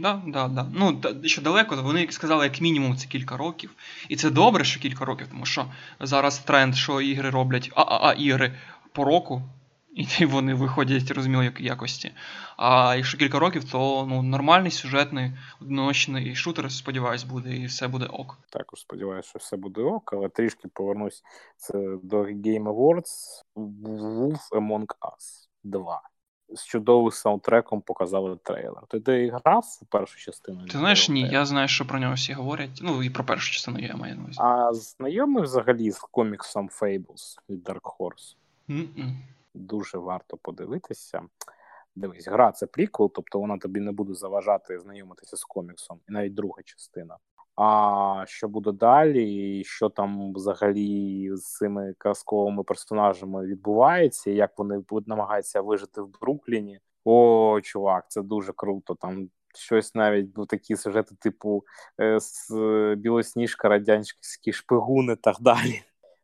Да, 0.00 0.22
да, 0.26 0.48
да. 0.48 0.66
Ну, 0.74 1.00
ще 1.24 1.42
далеко, 1.42 1.76
вони 1.82 2.06
сказали, 2.10 2.44
як 2.44 2.60
мінімум, 2.60 2.96
це 2.96 3.06
кілька 3.06 3.36
років. 3.36 3.74
І 4.08 4.16
це 4.16 4.30
добре, 4.30 4.64
що 4.64 4.80
кілька 4.80 5.04
років, 5.04 5.28
тому 5.30 5.46
що 5.46 5.66
зараз 6.00 6.38
тренд, 6.38 6.76
що 6.76 7.00
ігри 7.00 7.30
роблять 7.30 7.70
ААА 7.74 8.12
ігри 8.12 8.54
по 8.92 9.04
року, 9.04 9.42
і 9.94 10.26
вони 10.26 10.54
виходять 10.54 11.06
зрозуміло 11.06 11.44
якості. 11.58 12.12
А 12.56 12.94
якщо 12.96 13.18
кілька 13.18 13.38
років, 13.38 13.72
то 13.72 14.06
ну, 14.08 14.22
нормальний 14.22 14.70
сюжетний 14.70 15.32
одиночний 15.60 16.34
шутер, 16.36 16.72
сподіваюсь, 16.72 17.24
буде, 17.24 17.56
і 17.56 17.66
все 17.66 17.88
буде 17.88 18.06
ок. 18.06 18.38
Також 18.50 18.80
сподіваюся, 18.80 19.28
що 19.28 19.38
все 19.38 19.56
буде 19.56 19.80
ок, 19.80 20.12
але 20.12 20.28
трішки 20.28 20.68
повернусь 20.74 21.22
це 21.56 21.78
до 22.02 22.22
Game 22.22 22.64
Awards 22.64 23.42
Wolf 23.56 24.50
Among 24.52 24.86
Us 24.86 25.48
2. 25.64 26.09
З 26.54 26.64
чудовим 26.64 27.10
саундтреком 27.10 27.80
показали 27.80 28.36
трейлер. 28.42 28.82
Ти 28.88 29.00
ти 29.00 29.30
грав 29.30 29.64
у 29.82 29.84
першу 29.84 30.18
частину? 30.18 30.66
Ти 30.66 30.78
знаєш, 30.78 31.08
ні, 31.08 31.28
я 31.28 31.46
знаю, 31.46 31.68
що 31.68 31.86
про 31.86 31.98
нього 31.98 32.14
всі 32.14 32.32
говорять. 32.32 32.78
Ну, 32.82 33.02
і 33.02 33.10
про 33.10 33.24
першу 33.24 33.52
частину 33.52 33.78
я 33.78 33.96
маю 33.96 34.16
на 34.16 34.22
увазі. 34.22 34.38
А 34.40 34.72
знайомий 34.72 35.42
взагалі 35.42 35.90
з 35.90 35.98
коміксом 35.98 36.68
Fables 36.68 37.38
від 37.48 37.64
Dark 37.64 37.96
Horse? 37.98 38.36
Mm-mm 38.68 39.14
дуже 39.54 39.98
варто 39.98 40.36
подивитися. 40.36 41.22
Дивись, 41.96 42.28
гра 42.28 42.52
це 42.52 42.66
приквел, 42.66 43.12
тобто 43.14 43.38
вона 43.38 43.58
тобі 43.58 43.80
не 43.80 43.92
буде 43.92 44.14
заважати 44.14 44.78
знайомитися 44.78 45.36
з 45.36 45.44
коміксом, 45.44 46.00
і 46.08 46.12
навіть 46.12 46.34
друга 46.34 46.62
частина. 46.64 47.16
А 47.62 48.24
що 48.26 48.48
буде 48.48 48.72
далі, 48.72 49.58
і 49.60 49.64
що 49.64 49.88
там 49.88 50.32
взагалі 50.32 51.30
з 51.36 51.52
цими 51.52 51.94
казковими 51.98 52.62
персонажами 52.62 53.46
відбувається, 53.46 54.30
як 54.30 54.58
вони 54.58 54.84
намагаються 55.06 55.60
вижити 55.60 56.00
в 56.00 56.10
Брукліні? 56.20 56.80
О, 57.04 57.60
чувак, 57.62 58.04
це 58.08 58.22
дуже 58.22 58.52
круто. 58.52 58.94
Там 58.94 59.30
щось 59.54 59.94
навіть 59.94 60.26
був 60.26 60.46
такі 60.46 60.76
сюжети, 60.76 61.14
типу 61.14 61.64
е, 62.00 62.20
з 62.20 62.50
Білосніжка, 62.98 63.68
радянські 63.68 64.52
шпигуни 64.52 65.16
так 65.16 65.36
далі. 65.40 65.82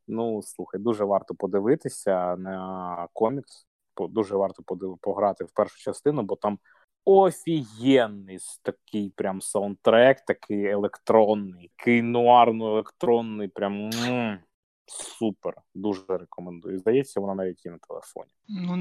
Ну, 0.08 0.42
слухай, 0.42 0.80
дуже 0.80 1.04
варто 1.04 1.34
подивитися 1.34 2.36
на 2.36 3.08
комікс. 3.12 3.66
Дуже 4.08 4.36
варто 4.36 4.62
пограти 5.00 5.44
в 5.44 5.50
першу 5.50 5.78
частину, 5.78 6.22
бо 6.22 6.36
там 6.36 6.58
офігенний 7.06 8.38
такий 8.62 9.10
прям 9.10 9.40
саундтрек, 9.40 10.24
такий 10.24 10.64
електронний, 10.64 11.70
такий 11.76 12.02
нуарно-електронний, 12.02 13.48
прям 13.48 13.72
м-м, 13.74 14.38
супер. 14.86 15.54
Дуже 15.74 16.02
рекомендую. 16.08 16.78
Здається, 16.78 17.20
вона 17.20 17.34
навіть 17.34 17.66
є 17.66 17.72
на 17.72 17.78
телефоні. 17.78 18.30
Ну 18.48 18.76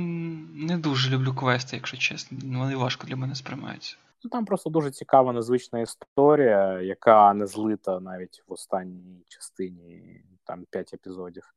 не 0.65 0.77
дуже 0.77 1.09
люблю 1.09 1.33
квести, 1.33 1.75
якщо 1.75 1.97
чесно. 1.97 2.37
Вони 2.59 2.75
важко 2.75 3.07
для 3.07 3.15
мене 3.15 3.35
сприймаються. 3.35 3.97
Ну, 4.23 4.29
Там 4.29 4.45
просто 4.45 4.69
дуже 4.69 4.91
цікава, 4.91 5.33
незвична 5.33 5.79
історія, 5.79 6.81
яка 6.81 7.33
не 7.33 7.47
злита 7.47 7.99
навіть 7.99 8.43
в 8.47 8.53
останній 8.53 9.23
частині 9.27 10.21
там 10.43 10.65
5 10.69 10.93
епізодів. 10.93 11.53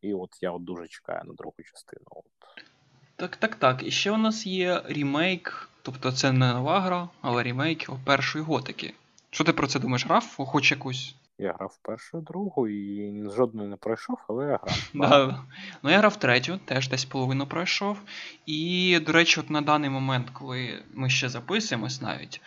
І 0.00 0.14
от 0.14 0.30
я 0.40 0.50
от 0.50 0.64
дуже 0.64 0.88
чекаю 0.88 1.22
на 1.24 1.34
другу 1.34 1.56
частину. 1.72 2.06
От. 2.10 2.24
Так, 3.16 3.36
так, 3.36 3.54
так. 3.54 3.82
І 3.82 3.90
ще 3.90 4.10
у 4.10 4.16
нас 4.16 4.46
є 4.46 4.82
рімейк, 4.86 5.68
тобто 5.82 6.12
це 6.12 6.32
не 6.32 6.52
нова 6.52 6.80
гра, 6.80 7.08
але 7.20 7.42
рімейк 7.42 7.90
першої 8.04 8.44
готики. 8.44 8.94
Що 9.30 9.44
ти 9.44 9.52
про 9.52 9.66
це 9.66 9.80
думаєш? 9.80 10.06
Грав 10.06 10.34
хоч 10.36 10.70
якусь? 10.70 11.14
Я 11.38 11.52
грав 11.52 11.78
першу, 11.82 12.20
другу 12.20 12.68
і 12.68 13.22
жодної 13.36 13.68
не 13.68 13.76
пройшов, 13.76 14.18
але 14.28 14.44
я 14.46 14.58
грав. 14.62 14.90
Да. 14.94 15.44
Ну 15.82 15.90
я 15.90 15.98
грав 15.98 16.16
третю, 16.16 16.58
теж 16.64 16.88
десь 16.88 17.04
половину 17.04 17.46
пройшов. 17.46 17.98
І, 18.46 18.98
до 19.06 19.12
речі, 19.12 19.40
от 19.40 19.50
на 19.50 19.60
даний 19.60 19.90
момент, 19.90 20.30
коли 20.30 20.82
ми 20.94 21.10
ще 21.10 21.28
записуємось 21.28 22.00
навіть, 22.00 22.40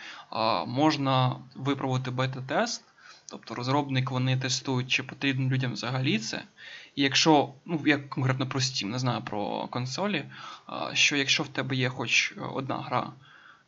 можна 0.66 1.36
випробувати 1.54 2.10
бета-тест. 2.10 2.84
Тобто 3.30 3.54
розробник 3.54 4.10
вони 4.10 4.36
тестують, 4.36 4.88
чи 4.88 5.02
потрібно 5.02 5.48
людям 5.48 5.72
взагалі 5.72 6.18
це. 6.18 6.42
І 6.96 7.02
якщо, 7.02 7.54
ну 7.64 7.80
як 7.86 8.10
конкретно 8.10 8.48
про 8.48 8.60
Steam, 8.60 8.86
не 8.86 8.98
знаю 8.98 9.22
про 9.22 9.68
консолі, 9.68 10.24
що 10.92 11.16
якщо 11.16 11.42
в 11.42 11.48
тебе 11.48 11.76
є 11.76 11.88
хоч 11.88 12.34
одна 12.54 12.76
гра 12.76 13.12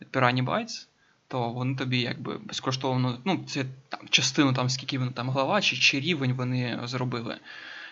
від 0.01 0.09
Piranha 0.09 0.45
Bytes, 0.45 0.89
то 1.29 1.49
вони 1.51 1.77
тобі 1.77 2.01
якби 2.01 2.39
безкоштовно, 2.39 3.19
ну, 3.25 3.45
це 3.49 3.65
там 3.89 4.09
частину, 4.09 4.53
там, 4.53 4.69
скільки 4.69 4.99
вони 4.99 5.13
там 5.13 5.31
глава, 5.31 5.61
чи 5.61 5.77
чи 5.77 6.01
рівень 6.01 6.33
вони 6.33 6.81
зробили, 6.85 7.41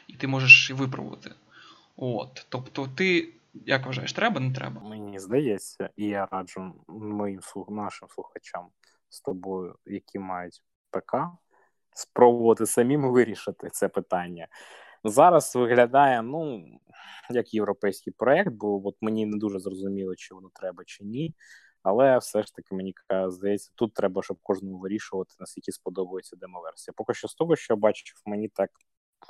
і 0.06 0.12
ти 0.12 0.26
можеш 0.26 0.70
випробувати. 0.70 1.30
От. 1.96 2.46
Тобто, 2.48 2.88
ти 2.94 3.28
як 3.66 3.86
вважаєш, 3.86 4.12
треба, 4.12 4.40
не 4.40 4.54
треба? 4.54 4.80
Мені 4.80 5.18
здається, 5.18 5.90
і 5.96 6.04
я 6.04 6.28
раджу 6.30 6.72
моїм 6.88 7.40
нашим 7.68 8.08
слухачам 8.08 8.66
з 9.08 9.20
тобою, 9.20 9.74
які 9.86 10.18
мають 10.18 10.62
ПК, 10.90 11.16
спробувати 11.94 12.66
самим 12.66 13.12
вирішити 13.12 13.70
це 13.70 13.88
питання. 13.88 14.48
Зараз 15.08 15.56
виглядає, 15.56 16.22
ну, 16.22 16.66
як 17.30 17.54
європейський 17.54 18.12
проєкт, 18.16 18.52
бо 18.52 18.88
от 18.88 18.96
мені 19.00 19.26
не 19.26 19.38
дуже 19.38 19.58
зрозуміло, 19.58 20.14
чи 20.16 20.34
воно 20.34 20.50
треба, 20.54 20.84
чи 20.86 21.04
ні. 21.04 21.34
Але 21.82 22.18
все 22.18 22.42
ж 22.42 22.54
таки 22.54 22.74
мені 22.74 22.94
здається, 23.28 23.70
тут 23.74 23.94
треба, 23.94 24.22
щоб 24.22 24.38
кожному 24.42 24.78
вирішувати, 24.78 25.34
наскільки 25.40 25.72
сподобається 25.72 26.36
демоверсія. 26.36 26.94
Поки 26.96 27.14
що 27.14 27.28
з 27.28 27.34
того, 27.34 27.56
що 27.56 27.74
я 27.74 27.76
бачив, 27.76 28.16
мені 28.26 28.48
так 28.48 28.70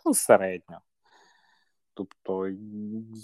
ну, 0.07 0.15
середньо. 0.15 0.81
Тобто 1.95 2.49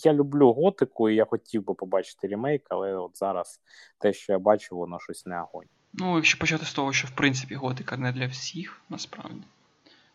я 0.04 0.12
люблю 0.12 0.52
готику, 0.52 1.10
і 1.10 1.14
я 1.14 1.24
хотів 1.24 1.64
би 1.64 1.74
побачити 1.74 2.28
ремейк, 2.28 2.66
але 2.70 2.94
от 2.94 3.18
зараз 3.18 3.60
те, 3.98 4.12
що 4.12 4.32
я 4.32 4.38
бачу, 4.38 4.76
воно 4.76 5.00
щось 5.00 5.26
не 5.26 5.42
огонь. 5.42 5.66
Ну, 5.92 6.16
якщо 6.16 6.38
почати 6.38 6.64
з 6.64 6.72
того, 6.72 6.92
що 6.92 7.08
в 7.08 7.10
принципі 7.10 7.54
готика 7.54 7.96
не 7.96 8.12
для 8.12 8.26
всіх, 8.26 8.82
насправді. 8.88 9.42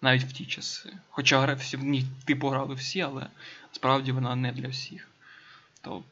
Навіть 0.01 0.23
в 0.23 0.31
ті 0.31 0.45
часи. 0.45 0.89
Хоча 1.09 1.53
всі 1.53 1.77
в 1.77 1.83
ній 1.83 2.05
типу 2.25 2.47
грали 2.47 2.75
всі, 2.75 3.01
але 3.01 3.27
справді 3.71 4.11
вона 4.11 4.35
не 4.35 4.51
для 4.51 4.67
всіх. 4.67 5.09
То 5.81 6.03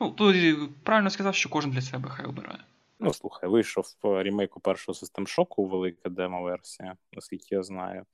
Ну, 0.00 0.10
тут 0.10 0.36
правильно 0.82 1.10
сказав, 1.10 1.34
що 1.34 1.48
кожен 1.48 1.70
для 1.70 1.80
себе 1.80 2.08
хай 2.08 2.26
обирає. 2.26 2.58
Ну, 3.00 3.12
слухай, 3.12 3.50
вийшов 3.50 3.94
ремейку 4.02 4.60
першого 4.60 4.94
систем 4.94 5.26
шоку, 5.26 5.66
велика 5.66 6.08
демо-версія, 6.08 6.96
наскільки 7.12 7.54
я 7.54 7.62
знаю. 7.62 8.04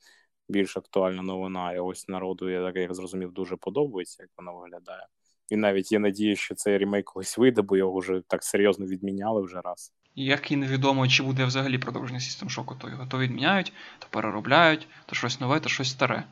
Більш 0.48 0.76
актуальна 0.76 1.22
новина, 1.22 1.72
і 1.72 1.78
ось 1.78 2.08
народу, 2.08 2.50
я 2.50 2.62
так 2.62 2.76
як 2.76 2.94
зрозумів, 2.94 3.32
дуже 3.32 3.56
подобається, 3.56 4.22
як 4.22 4.30
вона 4.36 4.52
виглядає. 4.52 5.06
І 5.48 5.56
навіть 5.56 5.92
є 5.92 5.98
надія, 5.98 6.36
що 6.36 6.54
цей 6.54 6.78
ремейк 6.78 7.04
колись 7.04 7.38
вийде, 7.38 7.62
бо 7.62 7.76
його 7.76 7.98
вже 7.98 8.22
так 8.28 8.44
серйозно 8.44 8.86
відміняли 8.86 9.42
вже 9.42 9.60
раз. 9.60 9.92
Як 10.14 10.50
і 10.52 10.56
невідомо, 10.56 11.08
чи 11.08 11.22
буде 11.22 11.44
взагалі 11.44 11.78
продовження 11.78 12.20
систем 12.20 12.50
шоку, 12.50 12.74
то 12.74 12.88
його 12.88 13.06
то 13.06 13.18
відміняють, 13.18 13.72
то 13.98 14.06
переробляють, 14.10 14.88
то 15.06 15.14
щось 15.14 15.40
нове, 15.40 15.60
то 15.60 15.68
щось 15.68 15.90
старе. 15.90 16.24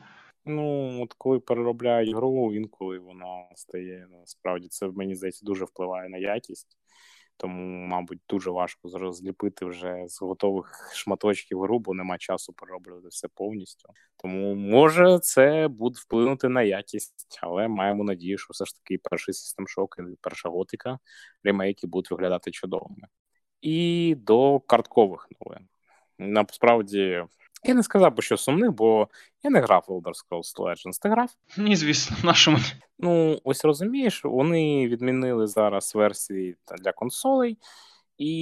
Ну, 0.45 0.97
от 1.03 1.13
коли 1.13 1.39
переробляють 1.39 2.15
гру, 2.15 2.53
інколи 2.53 2.99
воно 2.99 3.47
стає 3.55 4.07
насправді 4.11 4.67
це 4.67 4.87
мені 4.87 5.15
здається 5.15 5.45
дуже 5.45 5.65
впливає 5.65 6.09
на 6.09 6.17
якість. 6.17 6.77
Тому, 7.37 7.87
мабуть, 7.87 8.19
дуже 8.29 8.51
важко 8.51 8.89
розліпити 8.93 9.65
вже 9.65 10.03
з 10.07 10.21
готових 10.21 10.91
шматочків 10.93 11.61
гру, 11.61 11.79
бо 11.79 11.93
нема 11.93 12.17
часу 12.17 12.53
перероблювати 12.53 13.07
все 13.07 13.27
повністю. 13.27 13.89
Тому 14.17 14.55
може 14.55 15.19
це 15.19 15.67
буде 15.67 15.99
вплинути 15.99 16.49
на 16.49 16.61
якість, 16.61 17.39
але 17.41 17.67
маємо 17.67 18.03
надію, 18.03 18.37
що 18.37 18.47
все 18.51 18.65
ж 18.65 18.75
таки 18.75 18.99
перший 19.09 19.33
систем 19.33 19.67
шок 19.67 19.95
і 19.99 20.17
перша 20.21 20.49
готика 20.49 20.99
ремейки 21.43 21.87
будуть 21.87 22.11
виглядати 22.11 22.51
чудовими. 22.51 23.07
І 23.63 24.15
до 24.17 24.59
карткових 24.59 25.29
новин. 25.41 25.67
Насправді 26.19 27.23
Я 27.63 27.73
не 27.73 27.83
сказав 27.83 28.15
би, 28.15 28.21
що 28.21 28.37
сумних, 28.37 28.71
бо 28.71 29.07
я 29.43 29.49
не 29.49 29.59
грав 29.59 29.85
в 29.87 29.91
Elder 29.91 30.11
Scrolls 30.11 30.57
Legends. 30.57 31.01
Ти 31.01 31.09
грав? 31.09 31.29
Ні, 31.57 31.75
звісно, 31.75 32.17
нашому. 32.23 32.57
Ну, 32.99 33.39
ось 33.43 33.65
розумієш, 33.65 34.25
вони 34.25 34.87
відмінили 34.87 35.47
зараз 35.47 35.95
версії 35.95 36.55
для 36.81 36.91
консолей, 36.91 37.57
і, 38.17 38.35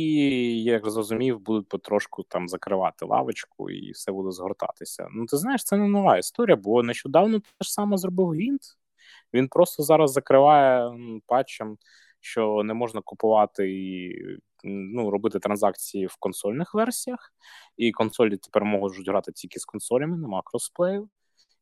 як 0.63 0.89
зрозумів, 0.89 1.39
будуть 1.39 1.69
потрошку 1.69 2.23
там 2.23 2.47
закривати 2.47 3.05
лавочку 3.05 3.69
і 3.69 3.91
все 3.91 4.11
буде 4.11 4.31
згортатися. 4.31 5.07
Ну, 5.11 5.25
ти 5.25 5.37
знаєш, 5.37 5.63
це 5.63 5.77
не 5.77 5.87
нова 5.87 6.17
історія, 6.17 6.55
бо 6.55 6.83
нещодавно 6.83 7.39
те 7.39 7.45
ж 7.61 7.73
саме 7.73 7.97
зробив 7.97 8.27
Гвінт. 8.27 8.61
Він 9.33 9.47
просто 9.47 9.83
зараз 9.83 10.11
закриває 10.11 10.91
патчем, 11.25 11.77
що 12.19 12.63
не 12.63 12.73
можна 12.73 13.01
купувати 13.01 13.71
і 13.71 14.15
ну, 14.63 15.09
робити 15.09 15.39
транзакції 15.39 16.05
в 16.05 16.15
консольних 16.19 16.73
версіях, 16.73 17.33
і 17.77 17.91
консолі 17.91 18.37
тепер 18.37 18.65
можуть 18.65 19.09
грати 19.09 19.31
тільки 19.31 19.59
з 19.59 19.65
консолями, 19.65 20.17
нема 20.17 20.41
кросплею. 20.45 21.09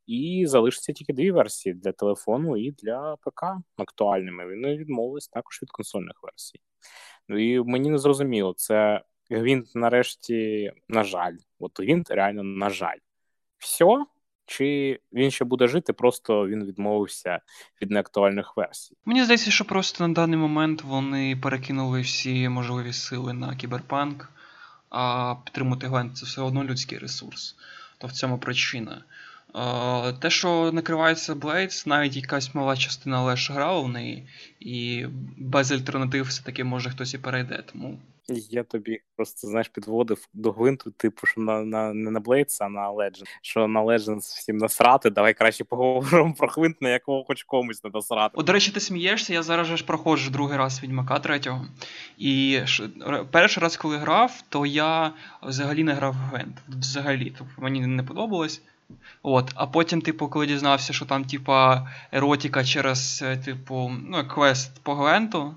І 0.08 0.46
залишиться 0.48 0.94
тільки 0.94 1.13
дві 1.13 1.32
версії 1.32 1.75
для 1.75 1.91
телефону 1.91 2.58
і 2.58 2.72
для 2.72 3.15
ПК 3.15 3.44
актуальними. 3.77 4.46
Вони 4.46 4.77
відмовились 4.77 5.27
також 5.27 5.60
від 5.62 5.72
консольних 5.72 6.24
версій. 6.24 6.60
Ну 7.27 7.38
і 7.38 7.63
мені 7.63 7.89
не 7.89 7.98
зрозуміло, 7.98 8.53
це 8.58 9.03
Гвинт 9.29 9.75
нарешті, 9.75 10.72
на 10.88 11.03
жаль, 11.03 11.36
от 11.60 11.79
Гвинт 11.79 12.12
реально 12.12 12.44
на 12.44 12.70
жаль. 12.70 12.98
Все, 13.58 14.06
чи 14.50 15.00
він 15.13 15.32
ще 15.32 15.46
буде 15.46 15.68
жити, 15.68 15.94
просто 15.94 16.48
він 16.48 16.65
відмовився 16.65 17.39
від 17.82 17.91
неактуальних 17.91 18.58
версій. 18.58 18.96
Мені 19.06 19.24
здається, 19.24 19.51
що 19.51 19.65
просто 19.65 20.08
на 20.08 20.13
даний 20.13 20.39
момент 20.39 20.82
вони 20.82 21.36
перекинули 21.36 22.01
всі 22.01 22.50
можливі 22.50 22.94
сили 22.94 23.34
на 23.34 23.56
кіберпанк, 23.56 24.29
а 24.89 25.36
підтримати 25.46 25.88
Гвент 25.88 26.18
це 26.18 26.25
все 26.25 26.41
одно 26.41 26.63
людський 26.63 26.98
ресурс. 26.98 27.56
То 27.98 28.08
в 28.08 28.12
цьому 28.12 28.38
причина. 28.38 29.03
Те, 30.20 30.29
що 30.29 30.72
накривається 30.74 31.34
Blades, 31.34 31.88
навіть 31.88 32.15
якась 32.15 32.56
мала 32.56 32.77
частина 32.77 33.22
лише 33.24 33.53
грала 33.53 33.79
в 33.79 33.89
неї, 33.89 34.27
і 34.60 35.06
без 35.38 35.72
альтернатив 35.72 36.25
все-таки 36.25 36.63
може 36.63 36.89
хтось 36.89 37.13
і 37.13 37.18
перейде. 37.18 37.63
Тому 37.72 38.00
я 38.36 38.63
тобі 38.63 39.01
просто 39.15 39.48
знаєш 39.48 39.67
підводив 39.67 40.27
до 40.33 40.51
гвинту, 40.51 40.91
типу, 40.91 41.27
що 41.27 41.41
на 41.41 41.62
на 41.62 41.93
не 41.93 42.12
на 42.12 42.19
Blades, 42.19 42.57
а 42.59 42.69
на 42.69 42.91
Legends. 42.91 43.24
Що 43.41 43.67
на 43.67 43.83
Legends 43.83 44.19
всім 44.19 44.57
насрати. 44.57 45.09
Давай 45.09 45.33
краще 45.33 45.63
поговоримо 45.63 46.33
про 46.33 46.48
гвинт, 46.48 46.81
на 46.81 46.89
якого 46.89 47.24
хоч 47.24 47.43
комусь 47.43 47.83
не 47.83 47.89
насрати. 47.93 48.33
О, 48.38 48.43
до 48.43 48.53
речі, 48.53 48.71
ти 48.71 48.79
смієшся, 48.79 49.33
я 49.33 49.43
зараз 49.43 49.67
ж 49.67 49.86
проходжу 49.86 50.29
другий 50.31 50.57
раз 50.57 50.83
Відьмака 50.83 51.19
третього. 51.19 51.65
І 52.17 52.59
перший 53.31 53.63
раз, 53.63 53.77
коли 53.77 53.98
грав, 53.98 54.43
то 54.50 54.65
я 54.65 55.12
взагалі 55.43 55.83
не 55.83 55.93
грав 55.93 56.13
в 56.13 56.15
гвинт. 56.15 56.57
Взагалі, 56.67 57.33
тобто 57.38 57.62
мені 57.62 57.88
не 57.88 58.03
подобалось. 58.03 58.62
От, 59.24 59.51
А 59.55 59.67
потім, 59.67 60.01
типу, 60.01 60.27
коли 60.27 60.48
дізнався, 60.48 60.93
що 60.93 61.05
там, 61.05 61.25
типа, 61.25 61.88
еротіка 62.12 62.63
через, 62.63 63.21
е, 63.24 63.38
типу, 63.38 63.91
ну, 64.07 64.27
квест 64.27 64.83
по 64.83 64.95
Гвенту, 64.95 65.55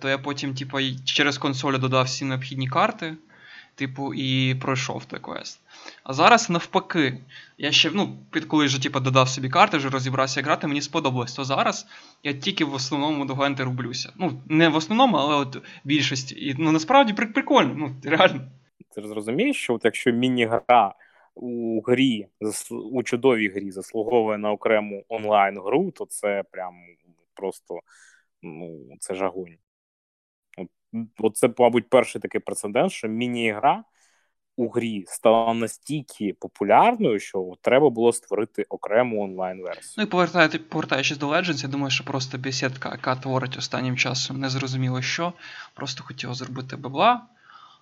то 0.00 0.08
я 0.08 0.18
потім, 0.18 0.54
типу, 0.54 0.78
через 1.04 1.38
консоль 1.38 1.78
додав 1.78 2.04
всі 2.04 2.24
необхідні 2.24 2.68
карти, 2.68 3.16
типу, 3.74 4.14
і 4.14 4.54
пройшов 4.54 5.04
той 5.04 5.20
квест. 5.20 5.60
А 6.04 6.12
зараз 6.12 6.50
навпаки, 6.50 7.18
я 7.58 7.72
ще, 7.72 7.90
ну, 7.94 8.16
коли 8.48 8.66
вже 8.66 8.82
типу, 8.82 9.00
додав 9.00 9.28
собі 9.28 9.48
карти, 9.48 9.76
вже 9.76 9.88
розібрався 9.88 10.42
грати, 10.42 10.66
мені 10.66 10.80
сподобалось. 10.80 11.34
То 11.34 11.44
зараз 11.44 11.86
я 12.22 12.32
тільки 12.32 12.64
в 12.64 12.74
основному 12.74 13.24
до 13.24 13.34
Гвенти 13.34 13.64
рублюся. 13.64 14.12
Ну, 14.16 14.42
не 14.48 14.68
в 14.68 14.76
основному, 14.76 15.16
але 15.16 15.34
от 15.34 15.56
більшості. 15.84 16.34
І 16.34 16.54
ну, 16.58 16.72
насправді 16.72 17.12
прикольно, 17.12 17.74
ну, 17.76 17.96
реально. 18.04 18.40
Ти 18.94 19.00
розумієш, 19.00 19.56
що 19.56 19.74
от 19.74 19.84
якщо 19.84 20.12
міні-гра 20.12 20.94
у 21.34 21.80
грі, 21.80 22.26
у 22.92 23.02
чудовій 23.02 23.48
грі 23.48 23.70
заслуговує 23.70 24.38
на 24.38 24.52
окрему 24.52 25.04
онлайн-гру, 25.08 25.90
то 25.90 26.06
це 26.06 26.42
прям 26.50 26.74
просто 27.34 27.80
ну, 28.44 28.96
це 29.00 29.14
жагунь. 29.14 29.56
От, 30.58 30.68
от 31.18 31.36
це, 31.36 31.50
мабуть, 31.58 31.88
перший 31.88 32.20
такий 32.20 32.40
прецедент, 32.40 32.92
що 32.92 33.08
міні-гра 33.08 33.84
у 34.56 34.68
грі 34.68 35.04
стала 35.06 35.54
настільки 35.54 36.32
популярною, 36.40 37.18
що 37.20 37.52
треба 37.60 37.90
було 37.90 38.12
створити 38.12 38.66
окрему 38.68 39.24
онлайн-версію. 39.24 39.94
Ну 39.96 40.02
і 40.02 40.58
повертаючись 40.58 41.18
до 41.18 41.28
Legends, 41.28 41.62
я 41.62 41.68
думаю, 41.68 41.90
що 41.90 42.04
просто 42.04 42.38
бесідка, 42.38 42.90
яка 42.90 43.16
творить 43.16 43.58
останнім 43.58 43.96
часом, 43.96 44.40
не 44.40 44.50
зрозуміло 44.50 45.02
що. 45.02 45.32
Просто 45.74 46.04
хотіла 46.04 46.34
зробити 46.34 46.76
бабла, 46.76 47.26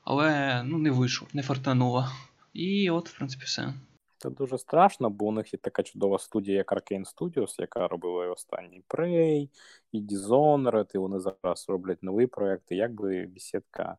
але 0.05 0.62
ну, 0.64 0.79
не 0.79 0.90
вийшло, 0.90 1.29
не 1.33 1.42
фартануло. 1.42 2.09
І 2.53 2.90
от, 2.90 3.09
в 3.09 3.16
принципі, 3.16 3.44
все. 3.44 3.75
Це 4.22 4.30
дуже 4.30 4.58
страшно, 4.58 5.11
бо 5.11 5.26
у 5.26 5.32
них 5.32 5.52
є 5.52 5.58
така 5.62 5.82
чудова 5.82 6.18
студія, 6.18 6.56
як 6.56 6.72
Arkane 6.72 7.04
Studios, 7.14 7.54
яка 7.58 7.88
робила 7.88 8.26
і 8.26 8.28
останній 8.28 8.82
Prey, 8.88 9.48
і 9.92 10.02
Dishonored, 10.02 10.87
і 10.94 10.98
вони 10.98 11.20
зараз 11.20 11.66
роблять 11.68 12.02
нові 12.02 12.26
проекти. 12.26 12.76
Як 12.76 12.92
би 12.92 13.26
бесідка 13.26 13.96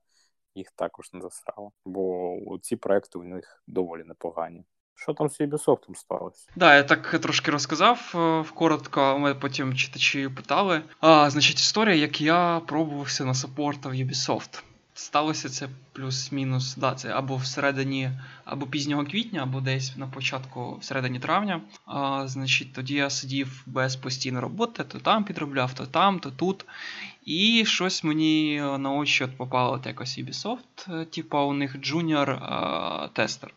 їх 0.56 0.72
також 0.76 1.14
не 1.14 1.22
засрала. 1.22 1.70
Бо 1.86 2.38
ці 2.62 2.76
проекти 2.76 3.20
у 3.20 3.24
них 3.24 3.64
доволі 3.68 4.04
непогані. 4.04 4.66
Що 4.96 5.14
там 5.14 5.30
з 5.30 5.42
Ubisoft 5.42 5.96
сталося? 5.96 6.50
Да, 6.56 6.76
я 6.76 6.84
так 6.84 7.20
трошки 7.20 7.52
розказав 7.52 8.14
е, 8.16 8.54
коротко, 8.56 9.20
ми 9.20 9.36
потім 9.36 9.76
читачі 9.76 10.30
питали. 10.30 10.82
А, 11.00 11.30
Значить, 11.30 11.60
історія, 11.60 11.96
як 11.96 12.22
я 12.22 12.62
пробувався 12.68 13.26
на 13.26 13.34
саппорта 13.34 13.90
в 13.90 13.94
Ubisoft. 13.94 14.64
Сталося 14.96 15.50
це 15.50 15.70
плюс-мінус, 15.94 16.76
да, 16.76 16.96
це 16.96 17.10
або 17.10 17.36
всередині, 17.36 18.12
або 18.46 18.68
пізнього 18.68 19.06
квітня, 19.06 19.44
або 19.44 19.62
десь 19.62 19.98
на 19.98 20.08
початку 20.08 20.78
всередині 20.82 21.20
травня. 21.20 21.62
А, 21.86 22.28
Значить, 22.28 22.74
тоді 22.74 22.94
я 22.94 23.10
сидів 23.10 23.64
без 23.66 23.96
постійної 23.96 24.42
роботи, 24.44 24.84
то 24.84 25.00
там 25.00 25.24
підробляв, 25.24 25.74
то 25.74 25.86
там, 25.86 26.20
то 26.20 26.32
тут. 26.32 26.66
І 27.26 27.64
щось 27.66 28.04
мені 28.04 28.62
на 28.80 28.92
очі 28.92 29.24
от 29.24 29.38
попало 29.38 29.74
от 29.74 29.86
якось 29.86 30.20
Ubisoft, 30.20 31.02
е, 31.02 31.06
типа 31.06 31.44
у 31.44 31.54
них 31.54 31.78
junior 31.82 32.42
tester. 33.14 33.54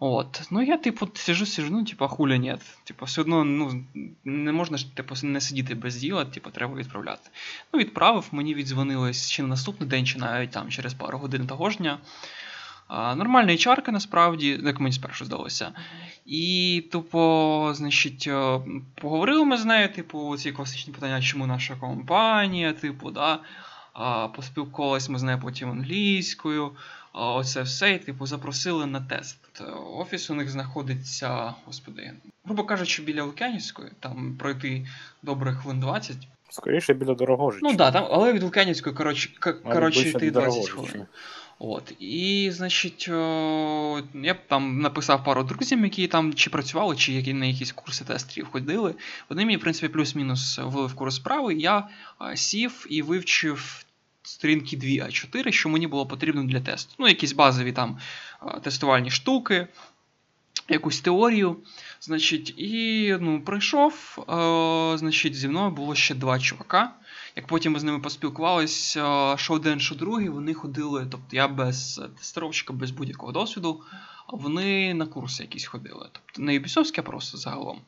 От. 0.00 0.42
Ну 0.50 0.62
я, 0.62 0.76
типу, 0.76 1.08
сижу, 1.14 1.46
сижу, 1.46 1.70
ну, 1.72 1.84
типу, 1.84 2.08
хуля 2.08 2.38
нет. 2.38 2.60
Типу, 2.84 3.04
все 3.04 3.22
одно 3.22 3.44
ну, 3.44 3.84
не 4.24 4.52
можна 4.52 4.78
ж 4.78 4.96
типу, 4.96 5.14
не 5.22 5.40
сидіти 5.40 5.74
без 5.74 5.96
діла, 5.96 6.24
типу, 6.24 6.50
треба 6.50 6.74
відправляти. 6.74 7.30
Ну, 7.72 7.80
відправив, 7.80 8.28
мені 8.32 8.54
віддзвонили 8.54 9.12
ще 9.12 9.42
на 9.42 9.48
наступний 9.48 9.88
день, 9.88 10.06
чи 10.06 10.18
навіть 10.18 10.50
там 10.50 10.70
через 10.70 10.94
пару 10.94 11.18
годин 11.18 11.46
того 11.46 11.70
ж 11.70 11.78
дня. 11.78 11.98
А, 12.88 13.14
Нормальна 13.14 13.56
чарка, 13.56 13.92
насправді, 13.92 14.60
як 14.64 14.80
мені 14.80 14.92
спершу 14.92 15.24
здалося. 15.24 15.72
І, 16.26 16.84
типу, 16.92 17.70
значить, 17.74 18.24
е, 18.26 18.60
поговорили 18.94 19.44
ми 19.44 19.56
з 19.56 19.64
нею, 19.64 19.92
типу, 19.92 20.36
ці 20.36 20.52
класичні 20.52 20.92
питання, 20.92 21.22
чому 21.22 21.46
наша 21.46 21.76
компанія, 21.76 22.72
типу, 22.72 23.10
да. 23.10 23.38
А, 23.92 24.28
Поспілкувалися 24.28 25.12
ми 25.12 25.18
з 25.18 25.22
нею 25.22 25.40
потім 25.42 25.70
англійською 25.70 26.72
оце 27.18 27.62
все, 27.62 27.94
і 27.94 27.98
типу 27.98 28.26
запросили 28.26 28.86
на 28.86 29.00
тест. 29.00 29.38
Офіс 29.96 30.30
у 30.30 30.34
них 30.34 30.50
знаходиться, 30.50 31.54
господи, 31.64 32.12
грубо 32.44 32.64
кажучи, 32.64 33.02
біля 33.02 33.22
Лук'янівської, 33.22 33.90
там 34.00 34.36
пройти 34.38 34.86
добрих 35.22 35.58
хвилин 35.58 35.80
20. 35.80 36.16
Скоріше 36.50 36.94
біля 36.94 37.14
Дорогожича. 37.14 37.66
Ну 37.66 37.76
так, 37.76 37.92
да, 37.92 38.08
але 38.10 38.32
від 38.32 38.42
Лук'янівської, 38.42 38.96
коротше, 38.96 39.30
коротше 39.64 40.08
йти 40.08 40.30
20 40.30 40.68
хвилин. 40.68 41.06
От. 41.58 41.92
І, 41.98 42.50
значить, 42.52 43.08
о, 43.08 44.02
я 44.14 44.34
там 44.34 44.80
написав 44.80 45.24
пару 45.24 45.42
друзів, 45.42 45.84
які 45.84 46.08
там 46.08 46.34
чи 46.34 46.50
працювали, 46.50 46.96
чи 46.96 47.12
які 47.12 47.34
на 47.34 47.46
якісь 47.46 47.72
курси 47.72 48.04
тестерів 48.04 48.48
ходили. 48.48 48.94
Вони 49.28 49.44
мені, 49.44 49.56
в 49.56 49.60
принципі, 49.60 49.88
плюс-мінус 49.88 50.58
ввели 50.58 50.86
в 50.86 50.94
курс 50.94 51.16
справи. 51.16 51.54
Я 51.54 51.88
а, 52.18 52.36
сів 52.36 52.86
і 52.90 53.02
вивчив 53.02 53.84
сторінки 54.28 54.76
2 54.76 54.88
А4, 54.88 55.52
що 55.52 55.68
мені 55.68 55.86
було 55.86 56.06
потрібно 56.06 56.44
для 56.44 56.60
тесту. 56.60 56.94
Ну, 56.98 57.08
якісь 57.08 57.32
базові 57.32 57.72
там 57.72 57.98
тестувальні 58.62 59.10
штуки, 59.10 59.68
якусь 60.68 61.00
теорію. 61.00 61.56
Значить, 62.00 62.54
І 62.58 63.16
ну, 63.20 63.40
пройшов. 63.40 64.18
Значить, 64.98 65.34
зі 65.34 65.48
мною 65.48 65.70
було 65.70 65.94
ще 65.94 66.14
два 66.14 66.38
чувака. 66.38 66.92
Як 67.36 67.46
потім 67.46 67.72
ми 67.72 67.80
з 67.80 67.84
ними 67.84 67.98
поспілкувалися, 67.98 69.34
що 69.38 69.54
один, 69.54 69.80
що 69.80 69.94
другий, 69.94 70.28
вони 70.28 70.54
ходили. 70.54 71.06
Тобто 71.10 71.36
я 71.36 71.48
без 71.48 72.00
тестировщика, 72.18 72.72
без 72.72 72.90
будь-якого 72.90 73.32
досвіду, 73.32 73.82
а 74.26 74.36
вони 74.36 74.94
на 74.94 75.06
курси 75.06 75.42
якісь 75.42 75.66
ходили. 75.66 76.08
Тобто 76.12 76.42
не 76.42 76.58
Ubisoft, 76.58 76.94
а 76.98 77.02
просто 77.02 77.38
загалом. 77.38 77.80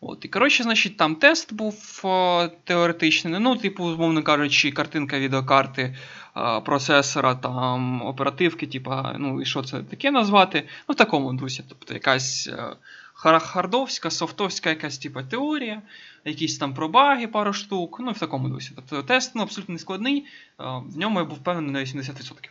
От, 0.00 0.24
І 0.24 0.28
коротше, 0.28 0.62
значить, 0.62 0.96
там 0.96 1.14
тест 1.14 1.54
був 1.54 2.00
о, 2.04 2.48
теоретичний. 2.64 3.40
Ну, 3.40 3.56
типу, 3.56 3.84
умовно 3.84 4.22
кажучи, 4.22 4.70
картинка 4.70 5.18
відеокарти 5.18 5.96
о, 6.34 6.62
процесора, 6.62 7.34
там, 7.34 8.02
оперативки, 8.02 8.66
типу, 8.66 8.94
ну 9.18 9.42
і 9.42 9.44
що 9.44 9.62
це 9.62 9.82
таке 9.82 10.10
назвати. 10.10 10.68
Ну, 10.88 10.92
в 10.92 10.96
такому 10.96 11.32
дусі. 11.32 11.64
Тобто 11.68 11.94
якась 11.94 12.48
о, 12.48 12.76
хардовська, 13.16 14.10
софтовська 14.10 14.70
якась 14.70 14.98
типу, 14.98 15.22
теорія, 15.22 15.82
якісь 16.24 16.58
там 16.58 16.74
пробаги, 16.74 17.26
пару 17.26 17.52
штук, 17.52 17.96
ну 18.00 18.10
і 18.10 18.14
в 18.14 18.18
такому 18.18 18.48
дусі. 18.48 18.72
Тобто 18.76 19.02
тест 19.02 19.32
ну, 19.34 19.42
абсолютно 19.42 19.72
не 19.72 19.78
складний, 19.78 20.26
в 20.58 20.98
ньому 20.98 21.18
я 21.18 21.24
був 21.24 21.38
впевнений 21.38 21.72
на 21.72 21.78
80% 21.78 22.48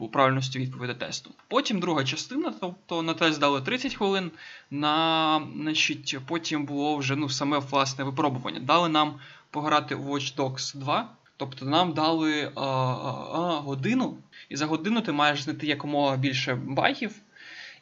у 0.00 0.08
правильності 0.08 0.58
відповіді 0.58 0.94
тесту. 0.94 1.30
Потім 1.48 1.80
друга 1.80 2.04
частина, 2.04 2.54
тобто 2.60 3.02
на 3.02 3.14
тест 3.14 3.40
дали 3.40 3.60
30 3.60 3.94
хвилин, 3.94 4.30
на, 4.70 5.42
значить, 5.56 6.18
потім 6.26 6.64
було 6.64 6.96
вже 6.96 7.16
ну, 7.16 7.28
саме 7.28 7.58
власне 7.58 8.04
випробування. 8.04 8.60
Дали 8.60 8.88
нам 8.88 9.20
пограти 9.50 9.94
у 9.94 10.14
Watch 10.14 10.36
Dogs 10.36 10.76
2. 10.76 11.08
Тобто 11.36 11.66
нам 11.66 11.92
дали 11.92 12.52
а, 12.54 12.60
а, 12.60 13.60
годину, 13.60 14.18
і 14.48 14.56
за 14.56 14.66
годину 14.66 15.00
ти 15.00 15.12
маєш 15.12 15.42
знайти 15.42 15.66
якомога 15.66 16.16
більше 16.16 16.54
багів, 16.54 17.14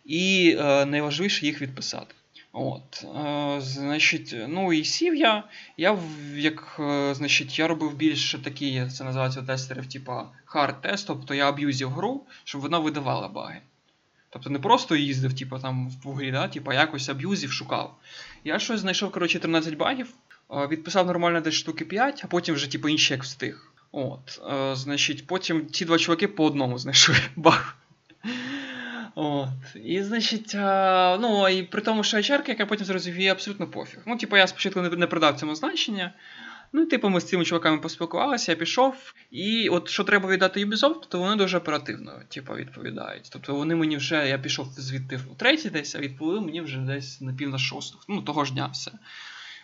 і 0.04 0.56
а, 0.60 0.84
найважливіше 0.84 1.46
їх 1.46 1.62
відписати. 1.62 2.14
От, 2.52 3.04
е, 3.16 3.60
Значить, 3.60 4.34
ну 4.48 4.72
і 4.72 4.84
сів 4.84 5.14
я. 5.14 5.44
Я 5.76 5.98
як, 6.34 6.76
е, 6.80 7.14
значить, 7.14 7.58
я 7.58 7.68
робив 7.68 7.94
більше 7.94 8.38
такі, 8.38 8.86
це 8.86 9.04
називається 9.04 9.42
тестерів, 9.42 9.86
типу 9.86 10.12
hard 10.54 10.80
тест, 10.80 11.06
тобто 11.06 11.34
я 11.34 11.48
аб'юзив 11.48 11.90
гру, 11.90 12.26
щоб 12.44 12.60
вона 12.60 12.78
видавала 12.78 13.28
баги. 13.28 13.60
Тобто 14.30 14.50
не 14.50 14.58
просто 14.58 14.96
їздив, 14.96 15.38
типу, 15.38 15.58
там 15.58 15.90
в 16.04 16.12
грі, 16.12 16.30
да, 16.30 16.48
типу, 16.48 16.72
якось 16.72 17.08
аб'юзів 17.08 17.52
шукав. 17.52 17.96
Я 18.44 18.58
щось 18.58 18.80
знайшов, 18.80 19.12
коротше, 19.12 19.38
13 19.38 19.74
багів, 19.74 20.08
е, 20.50 20.66
відписав 20.66 21.06
нормально 21.06 21.40
десь 21.40 21.54
штуки 21.54 21.84
5, 21.84 22.20
а 22.24 22.26
потім 22.26 22.54
вже, 22.54 22.70
типу, 22.70 22.88
інші 22.88 23.12
як 23.14 23.22
встиг. 23.22 23.72
От, 23.92 24.40
е, 24.50 24.76
Значить, 24.76 25.26
потім 25.26 25.70
ці 25.70 25.84
два 25.84 25.98
чуваки 25.98 26.28
по 26.28 26.44
одному 26.44 26.78
знайшли 26.78 27.16
баг. 27.36 27.77
От. 29.20 29.48
І, 29.84 30.02
значить, 30.02 30.54
а, 30.54 31.18
ну, 31.20 31.48
і 31.48 31.62
при 31.62 31.82
тому, 31.82 32.04
що 32.04 32.16
HR, 32.16 32.48
як 32.48 32.60
я 32.60 32.66
потім 32.66 32.86
зрозумів, 32.86 33.20
є 33.20 33.32
абсолютно 33.32 33.66
пофіг. 33.66 34.00
Ну, 34.06 34.16
типу, 34.16 34.36
я 34.36 34.46
спочатку 34.46 34.80
не 34.80 35.06
придав 35.06 35.40
цьому 35.40 35.54
значення. 35.54 36.12
Ну, 36.72 36.86
типу, 36.86 37.08
ми 37.08 37.20
з 37.20 37.24
цими 37.24 37.44
чуваками 37.44 37.78
поспілкувалися, 37.78 38.52
я 38.52 38.56
пішов. 38.56 39.14
І 39.30 39.68
от 39.68 39.88
що 39.88 40.04
треба 40.04 40.28
віддати 40.28 40.64
Ubisoft, 40.64 41.08
то 41.08 41.18
вони 41.18 41.36
дуже 41.36 41.58
оперативно 41.58 42.12
типу, 42.28 42.54
відповідають. 42.54 43.28
Тобто 43.32 43.54
вони 43.54 43.74
мені 43.74 43.96
вже, 43.96 44.28
я 44.28 44.38
пішов 44.38 44.66
звідти 44.76 45.16
в 45.16 45.36
третій 45.36 45.70
десь, 45.70 45.94
а 45.94 45.98
відповіли 45.98 46.40
мені 46.40 46.60
вже 46.60 46.78
десь 46.78 47.20
на 47.20 47.32
пів 47.32 47.48
на 47.48 47.58
шосту. 47.58 47.98
Ну, 48.08 48.22
того 48.22 48.44
ж 48.44 48.52
дня 48.52 48.66
все. 48.66 48.90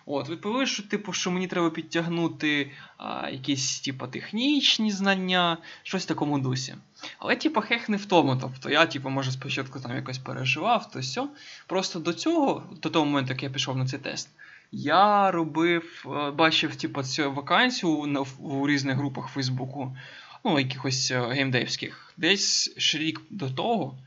От, 0.06 0.28
Відповіли, 0.28 0.66
що 0.66 0.82
типу, 0.82 1.12
що 1.12 1.30
мені 1.30 1.46
треба 1.46 1.70
підтягнути 1.70 2.70
а, 2.96 3.28
якісь 3.30 3.80
типу, 3.80 4.06
технічні 4.06 4.90
знання, 4.90 5.58
щось 5.82 6.04
в 6.04 6.06
такому 6.06 6.38
дусі. 6.38 6.74
Але, 7.18 7.36
типу, 7.36 7.60
хех 7.60 7.88
не 7.88 7.96
в 7.96 8.04
тому. 8.04 8.36
Тобто 8.40 8.70
я, 8.70 8.86
типу, 8.86 9.10
може, 9.10 9.32
спочатку 9.32 9.80
там 9.80 9.96
якось 9.96 10.18
переживав, 10.18 10.90
то 10.90 10.98
все. 10.98 11.28
Просто 11.66 11.98
до 11.98 12.12
цього, 12.12 12.62
до 12.82 12.90
того 12.90 13.04
моменту, 13.04 13.32
як 13.32 13.42
я 13.42 13.50
пішов 13.50 13.76
на 13.76 13.86
цей 13.86 14.00
тест, 14.00 14.28
я 14.72 15.30
робив, 15.30 16.06
е, 16.06 16.30
бачив 16.30 16.76
типу, 16.76 17.02
цю 17.02 17.32
вакансію 17.32 17.92
у, 17.92 18.46
у 18.48 18.68
різних 18.68 18.96
групах 18.96 19.28
Фейсбуку, 19.28 19.96
ну, 20.44 20.58
якихось 20.58 21.10
е, 21.10 21.20
геймдевських, 21.20 22.14
десь 22.16 22.74
рік 22.94 23.20
до 23.30 23.50
того. 23.50 23.98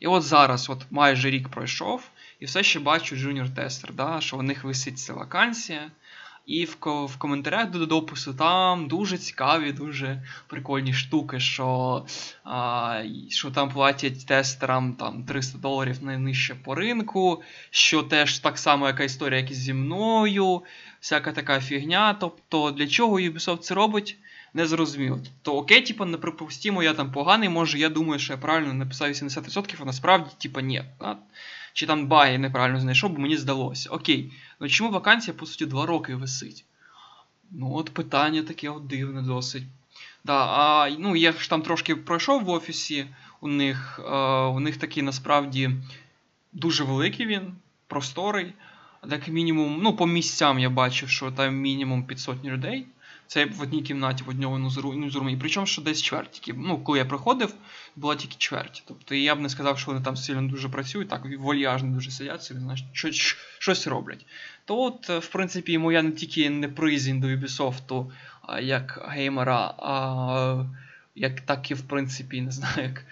І 0.00 0.06
от 0.06 0.22
зараз, 0.22 0.70
от 0.70 0.82
майже 0.90 1.30
рік 1.30 1.48
пройшов, 1.48 2.10
і 2.44 2.46
все 2.46 2.62
ще 2.62 2.80
бачу 2.80 3.16
junior-tester, 3.16 3.92
да, 3.92 4.20
що 4.20 4.36
у 4.36 4.42
них 4.42 4.64
висить 4.64 4.98
ця 4.98 5.12
вакансія. 5.12 5.90
І 6.46 6.64
в 6.64 6.76
в 6.84 7.16
коментарях 7.18 7.70
до 7.70 7.86
допису 7.86 8.34
там 8.34 8.88
дуже 8.88 9.18
цікаві, 9.18 9.72
дуже 9.72 10.22
прикольні 10.46 10.92
штуки, 10.92 11.40
що 11.40 12.06
а, 12.44 13.02
що 13.28 13.50
там 13.50 13.70
платять 13.70 14.26
тестерам 14.26 14.92
там 14.92 15.24
300 15.24 15.58
доларів 15.58 15.96
найнижче 16.02 16.54
по 16.54 16.74
ринку, 16.74 17.42
що 17.70 18.02
теж 18.02 18.38
так 18.38 18.58
само 18.58 18.86
яка 18.86 19.04
історія, 19.04 19.40
як 19.40 19.50
і 19.50 19.54
зі 19.54 19.74
мною, 19.74 20.62
всяка 21.00 21.32
така 21.32 21.60
фігня. 21.60 22.14
Тобто 22.14 22.70
для 22.70 22.86
чого 22.86 23.20
Ubisoft 23.20 23.58
це 23.58 23.74
робить, 23.74 24.16
не 24.54 24.66
зрозуміло. 24.66 25.20
То 25.42 25.56
окей, 25.56 25.80
типу, 25.80 26.04
неприпустимо, 26.04 26.82
я 26.82 26.94
там 26.94 27.12
поганий, 27.12 27.48
може 27.48 27.78
я 27.78 27.88
думаю, 27.88 28.18
що 28.20 28.32
я 28.32 28.36
правильно 28.36 28.74
написав 28.74 29.08
80%, 29.08 29.74
а 29.80 29.84
насправді, 29.84 30.30
типу, 30.38 30.60
ні. 30.60 30.84
Чи 31.74 31.86
там 31.86 32.06
баги 32.06 32.38
неправильно 32.38 32.80
знайшов, 32.80 33.10
бо 33.10 33.20
мені 33.20 33.36
здалося. 33.36 33.90
Окей, 33.90 34.32
ну 34.60 34.68
чому 34.68 34.90
вакансія, 34.90 35.34
по 35.34 35.46
суті, 35.46 35.66
2 35.66 35.86
роки 35.86 36.14
висить? 36.14 36.64
Ну, 37.50 37.74
от 37.74 37.90
питання 37.90 38.42
таке 38.42 38.70
от 38.70 38.86
дивне 38.86 39.22
досить. 39.22 39.62
Да, 40.24 40.46
а, 40.46 40.90
ну, 40.98 41.16
Я 41.16 41.32
ж 41.32 41.50
там 41.50 41.62
трошки 41.62 41.96
пройшов 41.96 42.44
в 42.44 42.48
офісі, 42.48 43.06
у 43.40 43.48
них 43.48 44.00
а, 44.08 44.48
у 44.48 44.60
них 44.60 44.76
такий 44.76 45.02
насправді 45.02 45.70
дуже 46.52 46.84
великий 46.84 47.26
він, 47.26 47.54
просторий. 47.86 48.52
Так 49.10 49.28
мінімум, 49.28 49.80
ну, 49.82 49.96
по 49.96 50.06
місцям 50.06 50.58
я 50.58 50.70
бачив, 50.70 51.08
що 51.08 51.30
там 51.30 51.56
мінімум 51.56 52.04
500 52.06 52.44
людей. 52.44 52.86
Це 53.26 53.44
в 53.44 53.62
одній 53.62 53.82
кімнаті 53.82 54.24
в 54.24 54.28
одному 54.28 54.58
нюзрумі. 54.58 55.36
Причому 55.40 55.66
що 55.66 55.82
десь 55.82 56.02
чверть. 56.02 56.52
Ну, 56.56 56.78
коли 56.78 56.98
я 56.98 57.04
приходив, 57.04 57.54
була 57.96 58.16
тільки 58.16 58.34
чверть. 58.38 58.82
Тобто 58.86 59.14
я 59.14 59.34
б 59.34 59.40
не 59.40 59.48
сказав, 59.48 59.78
що 59.78 59.90
вони 59.90 60.04
там 60.04 60.16
сильно 60.16 60.48
дуже 60.48 60.68
працюють, 60.68 61.08
так 61.08 61.26
вольяжно 61.38 61.94
дуже 61.94 62.10
сидять, 62.10 62.42
собі, 62.42 62.60
знаєш, 62.60 62.84
щось, 62.92 63.36
щось 63.58 63.86
роблять. 63.86 64.26
То 64.64 64.82
от, 64.82 65.08
в 65.08 65.28
принципі, 65.28 65.78
моя 65.78 66.02
не 66.02 66.10
тільки 66.10 66.50
не 66.50 66.68
призінь 66.68 67.20
до 67.20 67.26
Ubisoft 67.26 68.10
як 68.62 69.06
геймера, 69.08 69.74
а 69.78 70.64
як 71.14 71.40
так 71.40 71.70
і 71.70 71.74
в 71.74 71.82
принципі, 71.82 72.40
не 72.40 72.50
знаю, 72.50 72.82
як 72.82 73.04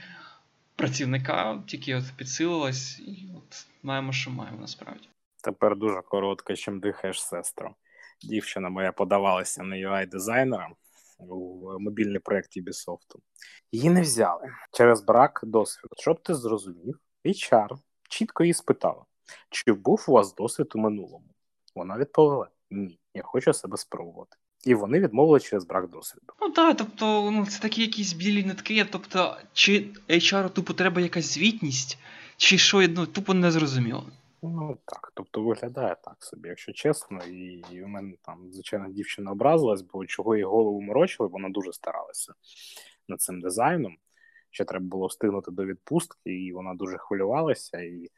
працівника, 0.76 1.62
тільки 1.66 1.94
от 1.94 2.04
підсилилась, 2.16 3.00
і 3.00 3.28
от 3.36 3.66
маємо, 3.82 4.12
що 4.12 4.30
маємо 4.30 4.60
насправді. 4.60 5.08
Тепер 5.44 5.76
дуже 5.76 6.00
коротко, 6.00 6.54
чим 6.54 6.80
дихаєш, 6.80 7.22
сестро 7.22 7.74
дівчина 8.24 8.68
моя 8.68 8.92
подавалася 8.92 9.62
на 9.62 9.76
ui 9.76 10.08
дизайнера 10.08 10.70
у 11.18 11.70
мобільний 11.78 12.18
проєкт 12.18 12.56
Ubisoft. 12.56 13.16
Її 13.72 13.90
не 13.90 14.02
взяли 14.02 14.48
через 14.72 15.00
брак 15.00 15.40
досвіду. 15.42 15.94
Щоб 15.98 16.22
ти 16.22 16.34
зрозумів, 16.34 16.98
HR 17.24 17.68
чітко 18.08 18.44
її 18.44 18.54
спитала, 18.54 19.04
чи 19.50 19.72
був 19.72 20.04
у 20.08 20.12
вас 20.12 20.34
досвід 20.34 20.72
у 20.74 20.78
минулому. 20.78 21.34
Вона 21.74 21.98
відповіла: 21.98 22.48
ні, 22.70 22.98
я 23.14 23.22
хочу 23.22 23.52
себе 23.52 23.76
спробувати. 23.76 24.36
І 24.64 24.74
вони 24.74 25.00
відмовили 25.00 25.40
через 25.40 25.64
брак 25.64 25.90
досвіду. 25.90 26.32
Ну 26.40 26.50
так, 26.50 26.76
тобто, 26.76 27.30
ну 27.30 27.46
це 27.46 27.62
такі 27.62 27.82
якісь 27.82 28.12
білі 28.12 28.44
нитки. 28.44 28.86
Тобто, 28.90 29.36
чи 29.52 29.86
HR 30.08 30.50
тупо 30.50 30.72
треба 30.72 31.00
якась 31.00 31.34
звітність, 31.34 31.98
чи 32.36 32.58
що 32.58 32.88
ну 32.88 33.06
тупо 33.06 33.34
не 33.34 33.50
зрозуміло. 33.50 34.04
Ну 34.42 34.78
так, 34.84 35.12
тобто 35.14 35.42
виглядає 35.42 35.96
так 36.04 36.16
собі, 36.18 36.48
якщо 36.48 36.72
чесно, 36.72 37.18
і, 37.24 37.64
і 37.70 37.82
у 37.82 37.88
мене 37.88 38.14
там, 38.22 38.52
звичайно, 38.52 38.88
дівчина 38.88 39.30
образилась, 39.30 39.82
бо 39.82 40.06
чого 40.06 40.36
їй 40.36 40.44
голову 40.44 40.80
морочили, 40.80 41.28
вона 41.28 41.48
дуже 41.48 41.72
старалася 41.72 42.32
над 43.08 43.20
цим 43.20 43.40
дизайном. 43.40 43.96
Ще 44.50 44.64
треба 44.64 44.84
було 44.84 45.06
встигнути 45.06 45.50
до 45.50 45.64
відпустки, 45.64 46.44
і 46.44 46.52
вона 46.52 46.74
дуже 46.74 46.98
хвилювалася. 46.98 47.80
І 47.80 48.10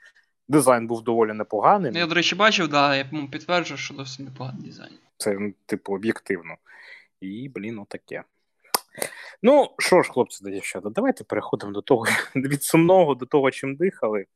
дизайн 0.48 0.86
був 0.86 1.02
доволі 1.02 1.32
непоганий. 1.32 1.90
Ну, 1.92 1.98
я, 1.98 2.06
до 2.06 2.14
речі, 2.14 2.34
бачив, 2.34 2.68
да, 2.68 2.96
я 2.96 3.04
підтверджую, 3.32 3.78
що 3.78 3.94
досить 3.94 4.26
непоганий 4.26 4.62
дизайн. 4.62 4.98
Це, 5.16 5.32
ну, 5.38 5.54
типу, 5.66 5.94
об'єктивно. 5.94 6.56
І, 7.20 7.48
блін, 7.54 7.78
отаке. 7.78 8.24
Ну, 9.42 9.70
що 9.78 10.02
ж, 10.02 10.12
хлопці 10.12 10.44
та 10.44 10.50
дівчата, 10.50 10.90
давайте 10.90 11.24
переходимо 11.24 11.72
до 11.72 11.82
того 11.82 12.06
від 12.36 12.62
сумного 12.62 13.14
до 13.14 13.26
того, 13.26 13.50
чим 13.50 13.76
дихали 13.76 14.26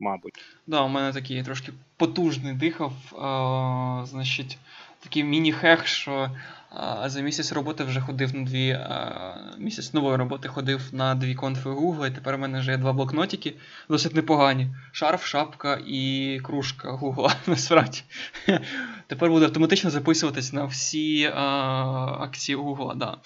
мабуть. 0.00 0.44
Да, 0.66 0.82
у 0.82 0.88
мене 0.88 1.12
такий 1.12 1.42
трошки 1.42 1.72
потужний 1.96 2.54
дихав. 2.54 2.92
Е, 3.12 4.06
Значить, 4.06 4.58
такий 5.00 5.24
міні-хех, 5.24 5.86
що 5.86 6.30
а, 6.76 7.08
за 7.08 7.20
місяць 7.20 7.52
роботи 7.52 7.84
вже 7.84 8.00
ходив 8.00 8.34
на 8.34 8.44
дві. 8.44 8.70
А, 8.70 9.34
місяць 9.58 9.94
нової 9.94 10.16
роботи 10.16 10.48
ходив 10.48 10.80
на 10.92 11.14
дві 11.14 11.34
конфи 11.34 11.68
Google, 11.68 12.06
і 12.06 12.10
тепер 12.10 12.34
у 12.34 12.38
мене 12.38 12.60
вже 12.60 12.70
є 12.70 12.76
два 12.76 12.92
блокнотики, 12.92 13.54
досить 13.88 14.14
непогані. 14.14 14.68
Шарф, 14.92 15.26
шапка 15.26 15.80
і 15.86 16.40
кружка 16.44 16.92
Google, 16.92 17.34
насправді. 17.46 18.02
Тепер 19.06 19.30
буде 19.30 19.44
автоматично 19.44 19.90
записуватись 19.90 20.52
на 20.52 20.64
всі 20.64 21.24
а, 21.24 21.42
акції 22.20 22.58
Google. 22.58 22.96
Да. 22.96 23.18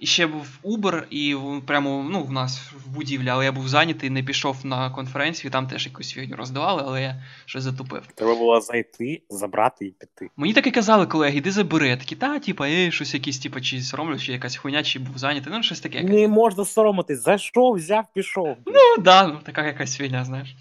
І 0.00 0.06
ще 0.06 0.26
був 0.26 0.58
Uber, 0.64 1.04
і 1.10 1.36
прямо 1.66 2.06
ну, 2.10 2.22
в 2.22 2.32
нас 2.32 2.58
в 2.58 2.88
будівлі, 2.88 3.28
але 3.28 3.44
я 3.44 3.52
був 3.52 3.68
зайнятий, 3.68 4.10
не 4.10 4.22
пішов 4.22 4.66
на 4.66 4.90
конференцію, 4.90 5.50
там 5.50 5.66
теж 5.66 5.86
якусь 5.86 6.12
фігню 6.12 6.36
роздавали, 6.36 6.82
але 6.86 7.02
я 7.02 7.22
щось 7.46 7.62
затупив. 7.62 8.06
Треба 8.14 8.34
було 8.34 8.60
зайти, 8.60 9.22
забрати 9.30 9.86
і 9.86 9.90
піти. 9.90 10.30
Мені 10.36 10.52
так 10.52 10.66
і 10.66 10.70
казали, 10.70 11.06
колеги, 11.06 11.38
іди 11.38 11.50
забери. 11.50 11.88
Я 11.88 11.96
такі, 11.96 12.16
та, 12.16 12.38
типа, 12.38 12.68
ей, 12.68 12.92
щось 12.96 13.14
якісь, 13.14 13.38
типа, 13.38 13.60
чи 13.60 13.80
соромлюсь, 13.80 14.22
чи 14.22 14.32
якась 14.32 14.56
хуйня, 14.56 14.82
чи 14.82 14.98
був 14.98 15.18
зайнятий. 15.18 15.52
Ну, 15.52 15.62
щось 15.62 15.80
таке. 15.80 16.02
Не 16.02 16.28
можна 16.28 16.64
соромитись, 16.64 17.22
зайшов, 17.22 17.74
взяв, 17.74 18.04
пішов. 18.14 18.56
Ну, 18.66 19.02
да, 19.02 19.26
ну, 19.26 19.38
така 19.42 19.66
якась 19.66 19.96
фігня, 19.96 20.24
знаєш. 20.24 20.54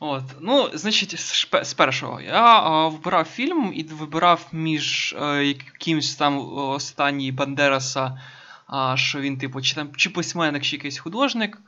От, 0.00 0.22
ну, 0.40 0.68
значить, 0.74 1.18
з 1.62 1.74
першого 1.74 2.20
я 2.20 2.42
а, 2.44 2.88
вибирав 2.88 3.24
фільм 3.24 3.72
і 3.74 3.84
вибирав 3.84 4.46
між 4.52 5.14
а, 5.20 5.34
е, 5.34 5.46
якимось 5.46 6.14
там 6.14 6.58
останній 6.58 7.32
Бандераса 7.32 8.18
а 8.70 8.96
що 8.96 9.20
він, 9.20 9.38
типу, 9.38 9.62
чи 9.62 9.74
там 9.74 9.90
чи 9.96 10.10
письменник, 10.10 10.62
чи 10.62 10.76
якийсь 10.76 10.98
художник. 10.98 11.58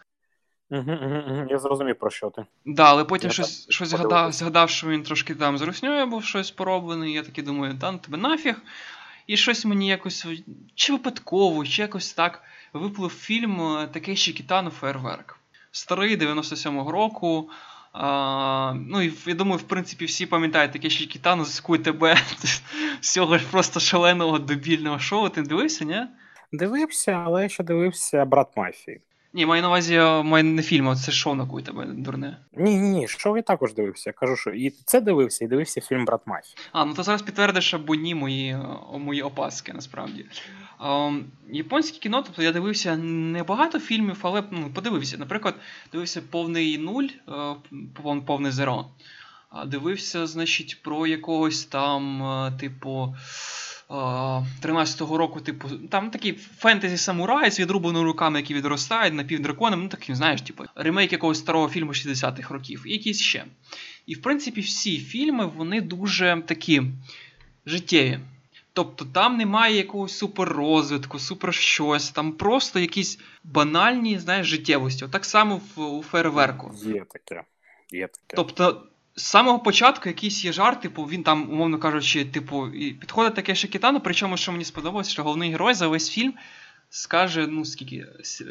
Угу, 0.70 0.92
угу, 0.92 1.46
Я 1.50 1.58
зрозумів, 1.58 1.98
про 1.98 2.10
що 2.10 2.30
ти. 2.30 2.44
Да, 2.64 2.84
але 2.84 3.04
потім 3.04 3.28
я 3.28 3.32
щось 3.32 3.66
щось 3.70 3.88
згадав, 3.88 4.32
згадав, 4.32 4.70
що 4.70 4.88
він 4.88 5.02
трошки 5.02 5.34
там 5.34 5.58
з 5.58 5.62
русньою 5.62 6.06
був 6.06 6.24
щось 6.24 6.50
пороблений. 6.50 7.12
Я 7.12 7.22
таки 7.22 7.42
думаю, 7.42 7.78
та 7.78 7.92
ну 7.92 7.98
тебе 7.98 8.18
нафіг. 8.18 8.62
І 9.26 9.36
щось 9.36 9.64
мені 9.64 9.88
якось 9.88 10.26
чи 10.74 10.92
випадково, 10.92 11.66
чи 11.66 11.82
якось 11.82 12.12
так 12.12 12.42
виплив 12.72 13.10
фільм 13.10 13.60
е, 13.60 13.88
ще 14.16 14.32
Кітану 14.32 14.70
Фейерверк. 14.70 15.38
Старий 15.70 16.18
97-го 16.18 16.92
року. 16.92 17.50
А, 17.92 18.74
Ну 18.74 19.02
і 19.02 19.12
я 19.26 19.34
думаю, 19.34 19.58
в 19.58 19.62
принципі, 19.62 20.04
всі 20.04 20.26
пам'ятають 20.26 20.72
таке 20.72 20.90
ще 20.90 21.06
Кітану 21.06 21.44
з 21.44 21.60
тебе 21.78 22.16
всього 23.00 23.38
ж 23.38 23.46
просто 23.50 23.80
шаленого 23.80 24.38
дебільного 24.38 24.98
шоу. 24.98 25.28
Ти 25.28 25.42
дивився, 25.42 25.84
ні? 25.84 26.02
Дивився, 26.52 27.12
але 27.12 27.42
я 27.42 27.48
ще 27.48 27.64
дивився 27.64 28.24
брат 28.24 28.56
мафії. 28.56 29.00
Ні, 29.34 29.46
маю 29.46 29.62
на 29.62 29.68
увазі 29.68 29.98
маю 30.24 30.44
не 30.44 30.62
фільм, 30.62 30.88
а 30.88 30.96
це 30.96 31.12
шоу 31.12 31.34
на 31.34 31.46
куй 31.46 31.62
тебе 31.62 31.86
дурне. 31.86 32.36
Ні, 32.52 32.76
ні, 32.76 32.88
ні, 32.88 33.08
шоу 33.08 33.36
я 33.36 33.42
також 33.42 33.74
дивився. 33.74 34.10
Я 34.10 34.12
кажу, 34.12 34.36
що 34.36 34.50
і 34.50 34.70
це 34.70 35.00
дивився, 35.00 35.44
і 35.44 35.48
дивився 35.48 35.80
фільм 35.80 36.04
Брат 36.04 36.20
Мафії. 36.26 36.56
А, 36.72 36.84
ну 36.84 36.94
то 36.94 37.02
зараз 37.02 37.22
підтвердиш 37.22 37.74
або 37.74 37.94
ні 37.94 38.14
мої 38.14 38.56
мої 38.98 39.22
опаски, 39.22 39.72
насправді. 39.72 40.26
А, 40.78 41.12
японське 41.50 41.98
кіно, 41.98 42.22
тобто 42.22 42.42
я 42.42 42.52
дивився 42.52 42.96
небагато 42.96 43.80
фільмів, 43.80 44.18
але 44.22 44.42
ну, 44.50 44.70
подивився. 44.74 45.18
Наприклад, 45.18 45.54
дивився 45.92 46.22
повний 46.30 46.78
нуль, 46.78 47.08
е, 47.28 47.54
повний 48.26 48.52
зеро. 48.52 48.86
А 49.50 49.64
дивився, 49.64 50.26
значить, 50.26 50.82
про 50.82 51.06
якогось 51.06 51.64
там, 51.64 52.22
е, 52.22 52.52
типу. 52.60 53.14
13-го 53.92 55.18
року, 55.18 55.40
типу, 55.40 55.68
там 55.68 56.10
такі 56.10 56.32
фентезі 56.32 56.96
самурай 56.96 57.50
з 57.50 57.60
відрубаними 57.60 58.04
руками, 58.04 58.38
які 58.38 58.54
відростають 58.54 59.14
напівдраконами, 59.14 59.82
ну 59.82 59.88
таким, 59.88 60.14
знаєш, 60.14 60.42
типу, 60.42 60.64
ремейк 60.74 61.12
якогось 61.12 61.38
старого 61.38 61.68
фільму 61.68 61.92
60-х 61.92 62.54
років, 62.54 62.82
і 62.86 62.92
якісь 62.92 63.20
ще. 63.20 63.44
І 64.06 64.14
в 64.14 64.22
принципі, 64.22 64.60
всі 64.60 64.98
фільми 64.98 65.46
вони 65.46 65.80
дуже 65.80 66.42
такі 66.46 66.82
життєві. 67.66 68.18
Тобто 68.72 69.04
там 69.04 69.36
немає 69.36 69.76
якогось 69.76 70.18
суперрозвитку, 70.18 71.18
супер 71.18 71.54
щось, 71.54 72.10
там 72.10 72.32
просто 72.32 72.80
якісь 72.80 73.18
банальні, 73.44 74.18
знаєш, 74.18 74.46
життєвості. 74.46 75.06
Так 75.12 75.24
само 75.24 75.60
в, 75.76 75.80
у 75.80 76.02
фейерверку. 76.02 76.74
Є 76.84 77.04
таке. 77.10 77.42
Є 77.90 78.06
таке. 78.06 78.36
Тобто 78.36 78.86
з 79.16 79.22
самого 79.22 79.58
початку 79.58 80.08
якийсь 80.08 80.44
є 80.44 80.52
жарт, 80.52 80.80
типу, 80.80 81.04
він 81.04 81.22
там, 81.22 81.50
умовно 81.50 81.78
кажучи, 81.78 82.24
типу, 82.24 82.68
і 82.68 82.92
підходить 82.92 83.34
таке 83.34 83.54
Шакітану, 83.54 84.00
причому, 84.00 84.36
що 84.36 84.52
мені 84.52 84.64
сподобалось, 84.64 85.10
що 85.10 85.22
головний 85.22 85.50
герой 85.50 85.74
за 85.74 85.88
весь 85.88 86.10
фільм 86.10 86.34
скаже, 86.90 87.46
ну, 87.46 87.64
скільки 87.64 88.06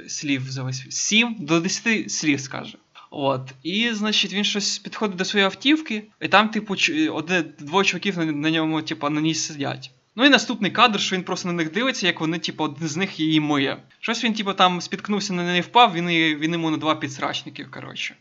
слів 0.08 0.52
за 0.52 0.64
весь 0.64 0.80
фільм? 0.80 0.92
Сім 0.92 1.36
до 1.40 1.60
десяти 1.60 2.10
слів 2.10 2.40
скаже. 2.40 2.78
От. 3.10 3.54
І, 3.64 3.90
значить, 3.94 4.34
він 4.34 4.44
щось 4.44 4.78
підходить 4.78 5.18
до 5.18 5.26
своєї 5.26 5.46
автівки, 5.46 6.04
і 6.22 6.28
там, 6.28 6.50
типу, 6.50 6.76
одне, 7.12 7.44
двоє 7.60 7.86
чуваків 7.86 8.18
на, 8.18 8.26
на 8.26 8.52
ньому, 8.52 8.82
типу, 8.82 9.10
на 9.10 9.22
ній 9.22 9.36
сидять. 9.36 9.92
Ну 10.16 10.26
і 10.26 10.30
наступний 10.30 10.72
кадр, 10.72 11.00
що 11.00 11.16
він 11.16 11.24
просто 11.24 11.48
на 11.48 11.54
них 11.54 11.72
дивиться, 11.72 12.08
як 12.08 12.20
вони, 12.20 12.40
типу, 12.40 12.64
один 12.64 12.88
з 12.88 12.98
них 12.98 13.20
її 13.20 13.40
миє. 13.40 13.78
Щось 14.00 14.24
він, 14.24 14.34
типу, 14.34 14.54
там 14.54 14.82
спіткнувся 14.82 15.34
на 15.34 15.44
неї 15.44 15.62
впав, 15.62 15.94
він 15.94 16.08
він 16.38 16.52
йому 16.52 16.72
на 16.72 16.78
два 16.78 16.96
підсрачників, 16.96 17.72
коротше. 17.72 18.16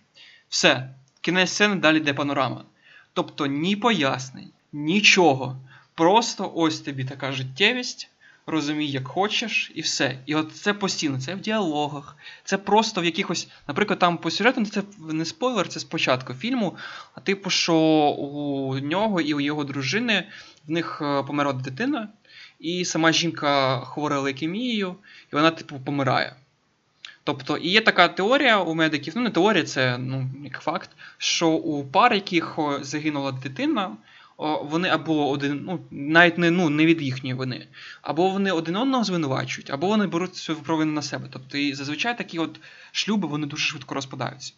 Все. 0.49 0.95
Кінець 1.21 1.51
сцени 1.51 1.77
далі 1.77 1.97
йде 1.97 2.15
панорама. 2.15 2.65
Тобто 3.13 3.47
ні 3.47 3.77
пояснень, 3.77 4.51
нічого. 4.73 5.57
Просто 5.95 6.53
ось 6.55 6.81
тобі 6.81 7.05
така 7.05 7.33
життєвість, 7.33 8.11
розумій, 8.47 8.87
як 8.87 9.09
хочеш, 9.09 9.73
і 9.75 9.81
все. 9.81 10.19
І 10.27 10.35
от 10.35 10.53
це 10.53 10.75
постійно, 10.75 11.21
це 11.21 11.35
в 11.35 11.41
діалогах, 11.41 12.17
це 12.45 12.59
просто 12.59 13.01
в 13.01 13.05
якихось, 13.05 13.49
наприклад, 13.69 13.99
там 13.99 14.19
по 14.19 14.31
сюжету, 14.31 14.67
це 14.67 14.83
не 14.99 15.25
спойлер, 15.25 15.69
це 15.69 15.81
спочатку 15.81 16.35
фільму. 16.35 16.77
А 17.15 17.21
типу, 17.21 17.51
що 17.51 17.75
у 18.19 18.79
нього 18.79 19.21
і 19.21 19.35
у 19.35 19.41
його 19.41 19.65
дружини 19.65 20.29
в 20.67 20.71
них 20.71 20.99
е, 21.03 21.23
померла 21.23 21.53
дитина, 21.53 22.09
і 22.59 22.85
сама 22.85 23.13
жінка 23.13 23.81
хвора 23.81 24.21
лейкемією, 24.21 24.97
і 25.33 25.37
вона, 25.37 25.51
типу, 25.51 25.81
помирає. 25.81 26.37
Тобто, 27.25 27.57
і 27.57 27.69
є 27.69 27.81
така 27.81 28.09
теорія 28.09 28.61
у 28.61 28.75
медиків, 28.75 29.13
ну 29.17 29.23
не 29.23 29.31
теорія, 29.31 29.65
це 29.65 29.99
ну, 29.99 30.31
як 30.45 30.61
факт, 30.61 30.91
що 31.19 31.49
у 31.49 31.85
пар, 31.85 32.15
яких 32.15 32.59
загинула 32.81 33.33
дитина, 33.33 33.97
вони 34.63 34.89
або 34.89 35.31
один, 35.31 35.63
ну 35.65 35.81
навіть 35.91 36.39
не 36.39 36.51
ну, 36.51 36.71
не 36.71 36.87
від 36.87 37.03
їхньої 37.03 37.35
вини, 37.35 37.67
або 38.03 38.31
вони 38.31 38.53
один 38.53 38.77
одного 38.77 39.05
звинувачують, 39.05 39.71
або 39.71 39.87
вони 39.87 40.07
беруть 40.07 40.35
цю 40.35 40.57
провину 40.57 40.93
на 40.93 41.03
себе. 41.03 41.29
Тобто, 41.31 41.59
і 41.59 41.75
зазвичай 41.75 42.19
такі 42.19 42.39
от 42.39 42.61
шлюби 42.93 43.29
вони 43.29 43.47
дуже 43.47 43.67
швидко 43.67 43.95
розпадаються. 43.95 44.53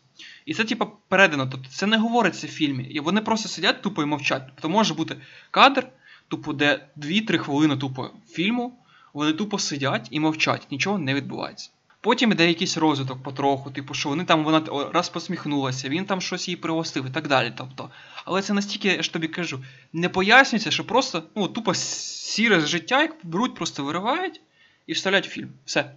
І 0.46 0.54
це, 0.54 0.64
типу, 0.64 0.86
передано. 1.08 1.46
Тобто, 1.46 1.68
це 1.68 1.86
не 1.86 1.96
говориться 1.98 2.46
в 2.46 2.50
фільмі. 2.50 2.84
І 2.84 3.00
вони 3.00 3.20
просто 3.20 3.48
сидять 3.48 3.82
тупо 3.82 4.02
і 4.02 4.06
мовчать. 4.06 4.42
Тобто 4.46 4.68
може 4.68 4.94
бути 4.94 5.16
кадр, 5.50 5.86
тупо, 6.28 6.52
де 6.52 6.86
2-3 6.96 7.38
хвилини 7.38 7.76
тупо 7.76 8.10
фільму, 8.30 8.78
вони 9.12 9.32
тупо 9.32 9.58
сидять 9.58 10.08
і 10.10 10.20
мовчать, 10.20 10.66
нічого 10.70 10.98
не 10.98 11.14
відбувається. 11.14 11.70
Потім 12.02 12.32
іде 12.32 12.48
якийсь 12.48 12.76
розвиток 12.76 13.22
потроху, 13.22 13.70
типу, 13.70 13.94
що 13.94 14.08
вони 14.08 14.24
там 14.24 14.44
вона 14.44 14.90
раз 14.92 15.08
посміхнулася, 15.08 15.88
він 15.88 16.04
там 16.04 16.20
щось 16.20 16.48
їй 16.48 16.56
пригостив 16.56 17.06
і 17.06 17.10
так 17.10 17.28
далі. 17.28 17.52
Тобто, 17.56 17.90
Але 18.24 18.42
це 18.42 18.52
настільки, 18.52 18.88
я 18.88 19.02
ж 19.02 19.12
тобі 19.12 19.28
кажу, 19.28 19.58
не 19.92 20.08
пояснюється, 20.08 20.70
що 20.70 20.86
просто 20.86 21.22
ну, 21.34 21.48
тупо 21.48 21.74
сіре 21.74 22.60
життя, 22.60 23.02
як 23.02 23.16
беруть, 23.22 23.54
просто 23.54 23.84
виривають 23.84 24.40
і 24.86 24.92
вставляють 24.92 25.26
фільм. 25.26 25.52
Все. 25.64 25.96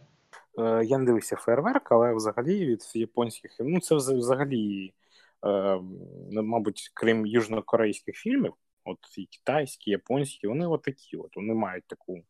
Е, 0.58 0.86
я 0.86 0.98
не 0.98 1.06
дивився 1.06 1.36
фейерверк, 1.36 1.92
але 1.92 2.14
взагалі 2.14 2.66
від 2.66 2.92
японських 2.94 3.52
ну 3.60 3.80
це 3.80 3.96
взагалі, 3.96 4.94
е, 5.46 5.80
мабуть, 6.32 6.92
крім 6.94 7.26
южнокорейських 7.26 8.16
фільмів, 8.16 8.54
от 8.84 9.00
і 9.18 9.26
китайські, 9.26 9.92
японські, 9.92 10.48
вони 10.48 10.68
от 10.68 10.82
такі, 10.82 11.18
от 11.18 11.36
вони 11.36 11.54
мають 11.54 11.86
таку 11.88 12.24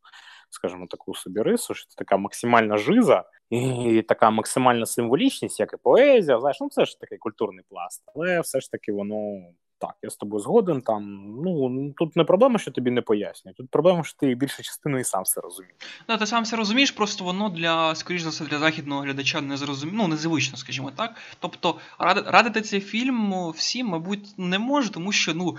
скажімо, 0.56 0.88
таку 0.90 1.16
собі 1.16 1.42
рису, 1.42 1.74
що 1.74 1.88
це 1.88 1.96
така 1.98 2.18
максимальна 2.18 2.78
жиза 2.78 3.24
і 3.50 4.04
така 4.08 4.30
максимальна 4.30 4.86
символічність, 4.86 5.60
як 5.60 5.74
і 5.74 5.78
поезія. 5.84 6.40
Знаєш, 6.40 6.58
ну 6.62 6.70
це 6.70 6.86
ж 6.86 7.00
такий 7.00 7.18
культурний 7.18 7.66
пласт, 7.70 8.04
але 8.16 8.42
все 8.42 8.60
ж 8.62 8.72
таки 8.72 8.92
воно. 8.92 9.42
Так, 9.78 9.96
я 10.02 10.10
з 10.10 10.16
тобою 10.16 10.40
згоден. 10.40 10.82
Там 10.82 11.04
ну 11.44 11.94
тут 11.98 12.16
не 12.16 12.24
проблема, 12.24 12.60
що 12.60 12.72
тобі 12.72 12.92
не 12.92 13.02
пояснюють. 13.02 13.58
Тут 13.58 13.70
проблема, 13.70 14.04
що 14.04 14.18
ти 14.18 14.36
більше 14.36 14.64
частини 14.64 15.02
і 15.02 15.04
сам 15.04 15.24
все 15.24 15.42
розумієш. 15.42 15.76
Да, 16.08 16.18
ти 16.18 16.26
сам 16.26 16.44
все 16.44 16.56
розумієш, 16.56 16.92
просто 16.92 17.24
воно 17.24 17.50
для, 17.50 17.96
скоріш 17.96 18.22
за 18.22 18.30
все, 18.30 18.46
для 18.46 18.60
західного 18.60 19.02
глядача 19.02 19.42
не 19.42 19.58
зрозумі... 19.58 19.92
ну, 19.96 20.08
незвично, 20.08 20.58
скажімо 20.58 20.92
так. 20.96 21.16
Тобто, 21.40 21.76
радити 22.26 22.62
цей 22.62 22.80
фільм 22.80 23.50
всім, 23.50 23.88
мабуть, 23.88 24.34
не 24.38 24.60
може, 24.60 24.92
тому 24.92 25.12
що 25.12 25.34
ну 25.34 25.58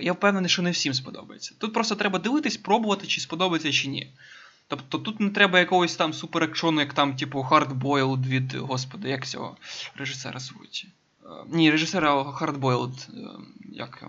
я 0.00 0.12
впевнений, 0.12 0.50
що 0.50 0.62
не 0.62 0.70
всім 0.70 0.94
сподобається. 0.94 1.54
Тут 1.58 1.72
просто 1.72 1.94
треба 1.94 2.18
дивитись, 2.18 2.56
пробувати, 2.56 3.06
чи 3.06 3.20
сподобається, 3.20 3.72
чи 3.72 3.88
ні. 3.88 4.10
Тобто 4.68 4.98
тут 4.98 5.20
не 5.20 5.30
треба 5.30 5.58
якогось 5.58 5.96
там 5.96 6.12
суперекшону, 6.12 6.80
як 6.80 6.94
там, 6.94 7.16
типу, 7.16 7.38
Hardboiled 7.50 8.26
від, 8.26 8.54
господи, 8.54 9.08
як 9.08 9.26
цього 9.26 9.56
режисера 9.96 10.40
звуть. 10.40 10.86
Е, 11.24 11.28
ні, 11.48 11.70
режисера 11.70 12.22
Hardboiled, 12.22 13.10
е, 13.10 13.28
як. 13.72 14.04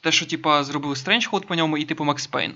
Те, 0.00 0.12
що, 0.12 0.26
типа, 0.26 0.64
зробили 0.64 0.96
Стрендж 0.96 1.26
по 1.26 1.54
ньому, 1.54 1.78
і 1.78 1.84
типу 1.84 2.04
Макс 2.04 2.26
Пейн. 2.26 2.54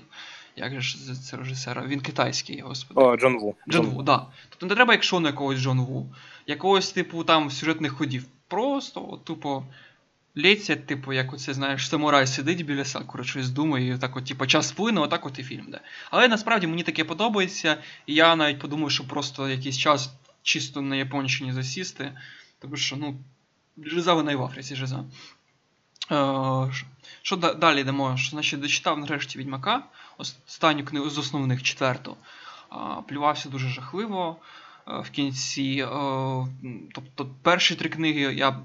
Як 0.55 0.81
же 0.81 1.15
це 1.15 1.37
режисера? 1.37 1.85
Він 1.87 2.01
китайський, 2.01 2.61
господи. 2.61 3.01
О, 3.01 3.17
Джон 3.17 3.37
Ву. 3.37 3.55
Джон 3.69 3.85
Ву, 3.85 3.97
так. 3.97 4.05
Да. 4.05 4.27
Тобто 4.49 4.65
не 4.65 4.75
треба 4.75 4.93
екшону 4.93 5.27
якогось 5.27 5.59
Джон 5.59 5.79
Ву, 5.79 6.09
якогось, 6.47 6.91
типу, 6.91 7.23
там 7.23 7.51
сюжетних 7.51 7.91
ходів. 7.93 8.25
Просто, 8.47 9.19
тупо, 9.23 9.63
лється, 10.37 10.75
типу, 10.75 11.13
як 11.13 11.33
оце, 11.33 11.53
знаєш, 11.53 11.89
самурай 11.89 12.27
сидить 12.27 12.65
біля 12.65 12.85
сакури, 12.85 13.23
щось 13.23 13.49
думає, 13.49 13.93
і 13.93 13.97
так 13.97 14.17
от, 14.17 14.25
типу, 14.25 14.47
час 14.47 14.71
вплине, 14.71 15.01
отак 15.01 15.25
от 15.25 15.39
і 15.39 15.43
фільм. 15.43 15.65
Да. 15.67 15.79
Але 16.11 16.27
насправді 16.27 16.67
мені 16.67 16.83
таке 16.83 17.03
подобається, 17.03 17.77
і 18.05 18.13
я 18.13 18.35
навіть 18.35 18.59
подумаю, 18.59 18.89
що 18.89 19.07
просто 19.07 19.49
якийсь 19.49 19.77
час 19.77 20.13
чисто 20.43 20.81
на 20.81 20.95
Японщині 20.95 21.53
засісти. 21.53 22.13
Тому 22.59 22.77
що, 22.77 22.95
ну, 22.95 23.17
жиза 23.85 24.13
вона 24.13 24.31
і 24.31 24.35
в 24.35 24.43
Африці 24.43 24.75
жиза. 24.75 25.03
Е, 26.11 26.71
що 27.21 27.35
далі 27.35 27.81
йдемо? 27.81 28.17
Що, 28.17 28.29
значить, 28.29 28.59
дочитав 28.59 28.99
нарешті 28.99 29.39
Відьмака, 29.39 29.83
останню 30.17 30.85
книгу 30.85 31.09
з 31.09 31.17
основних 31.17 31.63
четверту. 31.63 32.17
Плювався 33.07 33.49
дуже 33.49 33.69
жахливо. 33.69 34.37
Е, 34.87 35.01
в 35.01 35.09
кінці. 35.09 35.87
Е, 35.87 35.87
тобто 36.93 37.29
перші 37.41 37.75
три 37.75 37.89
книги 37.89 38.33
я 38.33 38.59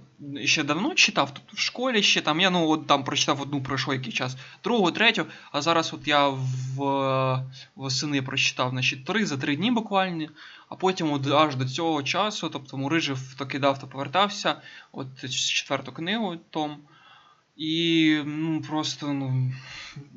ще 0.44 0.62
давно 0.62 0.94
читав, 0.94 1.34
тобто 1.34 1.56
в 1.56 1.58
школі 1.58 2.02
ще 2.02 2.20
там 2.20 2.40
я 2.40 2.50
ну, 2.50 2.68
от 2.68 2.86
там 2.86 3.04
прочитав 3.04 3.40
одну, 3.40 3.62
пройшов 3.62 3.94
який 3.94 4.12
час, 4.12 4.36
другу, 4.64 4.90
третю, 4.90 5.26
а 5.52 5.62
зараз 5.62 5.94
от 5.94 6.08
я 6.08 6.28
в 6.28 7.44
восени 7.74 8.22
прочитав 8.22 8.70
значить, 8.70 9.04
три 9.04 9.26
за 9.26 9.36
три 9.36 9.56
дні 9.56 9.70
буквально, 9.70 10.28
а 10.68 10.74
потім 10.74 11.12
от 11.12 11.26
аж 11.26 11.56
до 11.56 11.64
цього 11.64 12.02
часу, 12.02 12.48
тобто 12.48 12.76
мурижив 12.76 13.34
то 13.38 13.46
кидав, 13.46 13.78
то 13.78 13.86
повертався. 13.86 14.62
От 14.92 15.30
четверту 15.30 15.92
книгу 15.92 16.36
Том. 16.50 16.76
І 17.56 18.16
ну, 18.24 18.62
просто 18.62 19.12
ну, 19.12 19.52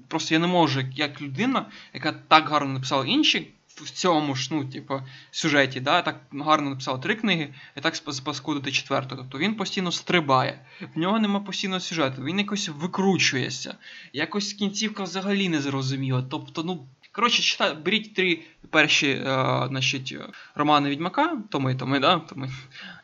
просто 0.08 0.34
я 0.34 0.40
не 0.40 0.48
можу, 0.48 0.82
як 0.96 1.22
людина, 1.22 1.66
яка 1.94 2.12
так 2.12 2.50
гарно 2.50 2.74
написала 2.74 3.06
інші 3.06 3.54
в 3.76 3.90
цьому 3.90 4.36
ж, 4.36 4.50
ну, 4.52 4.66
типу, 4.66 5.02
сюжеті, 5.32 5.80
да, 5.80 6.02
так 6.02 6.22
гарно 6.32 6.70
написав 6.70 7.02
три 7.02 7.16
книги, 7.16 7.54
і 7.78 7.82
так 7.82 7.96
спаскудити 7.96 8.72
четверту. 8.72 9.16
Тобто 9.16 9.38
він 9.38 9.56
постійно 9.56 9.92
стрибає, 9.92 10.66
в 10.96 11.00
нього 11.00 11.20
нема 11.20 11.40
постійного 11.40 11.80
сюжету, 11.80 12.24
він 12.24 12.40
якось 12.40 12.70
викручується. 12.70 13.76
Якось 14.14 14.54
кінцівка 14.54 15.04
взагалі 15.04 15.50
не 15.50 15.62
зрозуміла. 15.62 16.26
Тобто, 16.30 16.64
ну. 16.64 16.88
Коротше, 17.16 17.42
читай, 17.42 17.76
беріть 17.86 18.14
три 18.14 18.40
перші 18.70 19.10
е, 19.10 19.66
значить, 19.68 20.18
романи 20.56 20.90
Відьмака, 20.90 21.38
Томи, 21.50 21.76
Томи, 21.76 22.00
да? 22.00 22.20
Томи. 22.20 22.50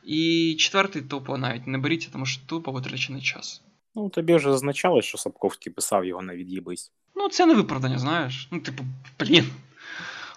І 0.04 0.56
четвертий 0.60 1.02
тупо 1.02 1.38
навіть 1.38 1.68
не 1.68 1.78
беріться, 1.78 2.10
тому 2.12 2.26
що 2.26 2.42
тупо 2.46 2.72
витрачений 2.72 3.22
час. 3.22 3.62
Ну, 3.96 4.10
тобі 4.10 4.36
вже 4.36 4.50
означало, 4.50 5.02
що 5.02 5.18
Сапковський 5.18 5.74
писав 5.74 6.06
його 6.06 6.22
на 6.22 6.36
від'їбись. 6.36 6.92
Ну, 7.16 7.30
це 7.30 7.46
не 7.46 7.54
виправдання, 7.54 8.00
знаєш. 8.00 8.48
Ну, 8.52 8.60
типу, 8.60 8.84
блін. 9.20 9.46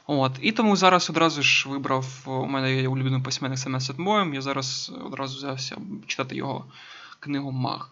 От. 0.07 0.33
І 0.41 0.53
тому 0.53 0.77
зараз 0.77 1.11
одразу 1.11 1.43
ж 1.43 1.69
вибрав. 1.69 2.07
У 2.27 2.47
мене 2.47 2.75
є 2.75 2.89
улюблений 2.89 3.23
письменник 3.23 3.59
Семен 3.59 3.81
Сетмоєм, 3.81 4.35
я 4.35 4.41
зараз 4.41 4.93
одразу 5.05 5.37
взявся 5.37 5.77
читати 6.07 6.37
його 6.37 6.67
книгу 7.21 7.53
Маг. 7.53 7.91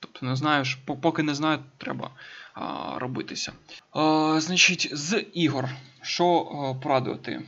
Тобто, 0.00 0.26
не 0.26 0.36
знаєш, 0.36 0.78
поки 1.02 1.22
не 1.22 1.34
знаю, 1.34 1.58
треба 1.78 2.10
а, 2.54 2.98
робитися. 2.98 3.52
А, 3.92 4.36
Значить, 4.40 4.88
з 4.92 5.24
ігор. 5.34 5.68
Що 6.02 6.38
а, 6.38 6.82
порадувати? 6.82 7.42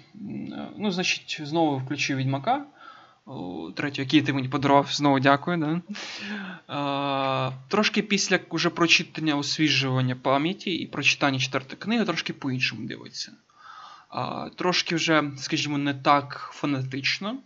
Ну, 0.76 0.90
значить, 0.90 1.40
знову 1.44 1.78
включив 1.78 2.16
Відьмака. 2.16 2.64
Третю, 3.74 4.02
який 4.02 4.22
ти 4.22 4.32
мені 4.32 4.48
подарував, 4.48 4.88
знову 4.92 5.20
дякую. 5.20 5.56
Да? 5.56 5.80
А, 6.66 7.50
Трошки 7.68 8.02
після 8.02 8.38
уже 8.50 8.70
прочитання 8.70 9.36
освіжування 9.36 10.16
пам'яті 10.16 10.70
і 10.74 10.86
прочитання 10.86 11.38
четвертої 11.38 11.78
книги, 11.78 12.04
трошки 12.04 12.32
по-іншому 12.32 12.86
дивиться. 12.86 13.32
Трошки 14.56 14.94
вже, 14.94 15.30
скажімо, 15.38 15.78
не 15.78 15.94
так 15.94 16.50
фанатично. 16.52 17.38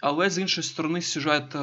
Але 0.00 0.30
з 0.30 0.38
іншої 0.38 0.64
сторони, 0.64 1.02
сюжет 1.02 1.54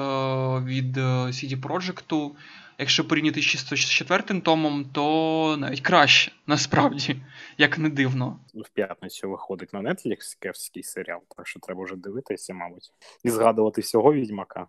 від 0.66 0.98
CD 0.98 1.62
Projekt 1.62 2.34
якщо 2.82 3.08
порівняти 3.08 3.42
чисто 3.42 3.76
з 3.76 3.80
четвертим 3.80 4.42
томом, 4.42 4.86
то 4.86 5.58
навіть 5.60 5.82
краще, 5.82 6.32
насправді, 6.48 7.16
як 7.58 7.78
не 7.78 7.90
дивно. 7.90 8.40
В 8.54 8.70
п'ятницю 8.70 9.30
виходить 9.30 9.74
на 9.74 9.82
Netflix 9.82 10.38
кевський 10.40 10.84
серіал, 10.84 11.22
так 11.38 11.48
що 11.48 11.60
треба 11.60 11.84
вже 11.84 11.96
дивитися, 11.96 12.54
мабуть, 12.54 12.94
і 13.24 13.30
згадувати 13.30 13.82
всього 13.82 14.14
відьмака. 14.14 14.68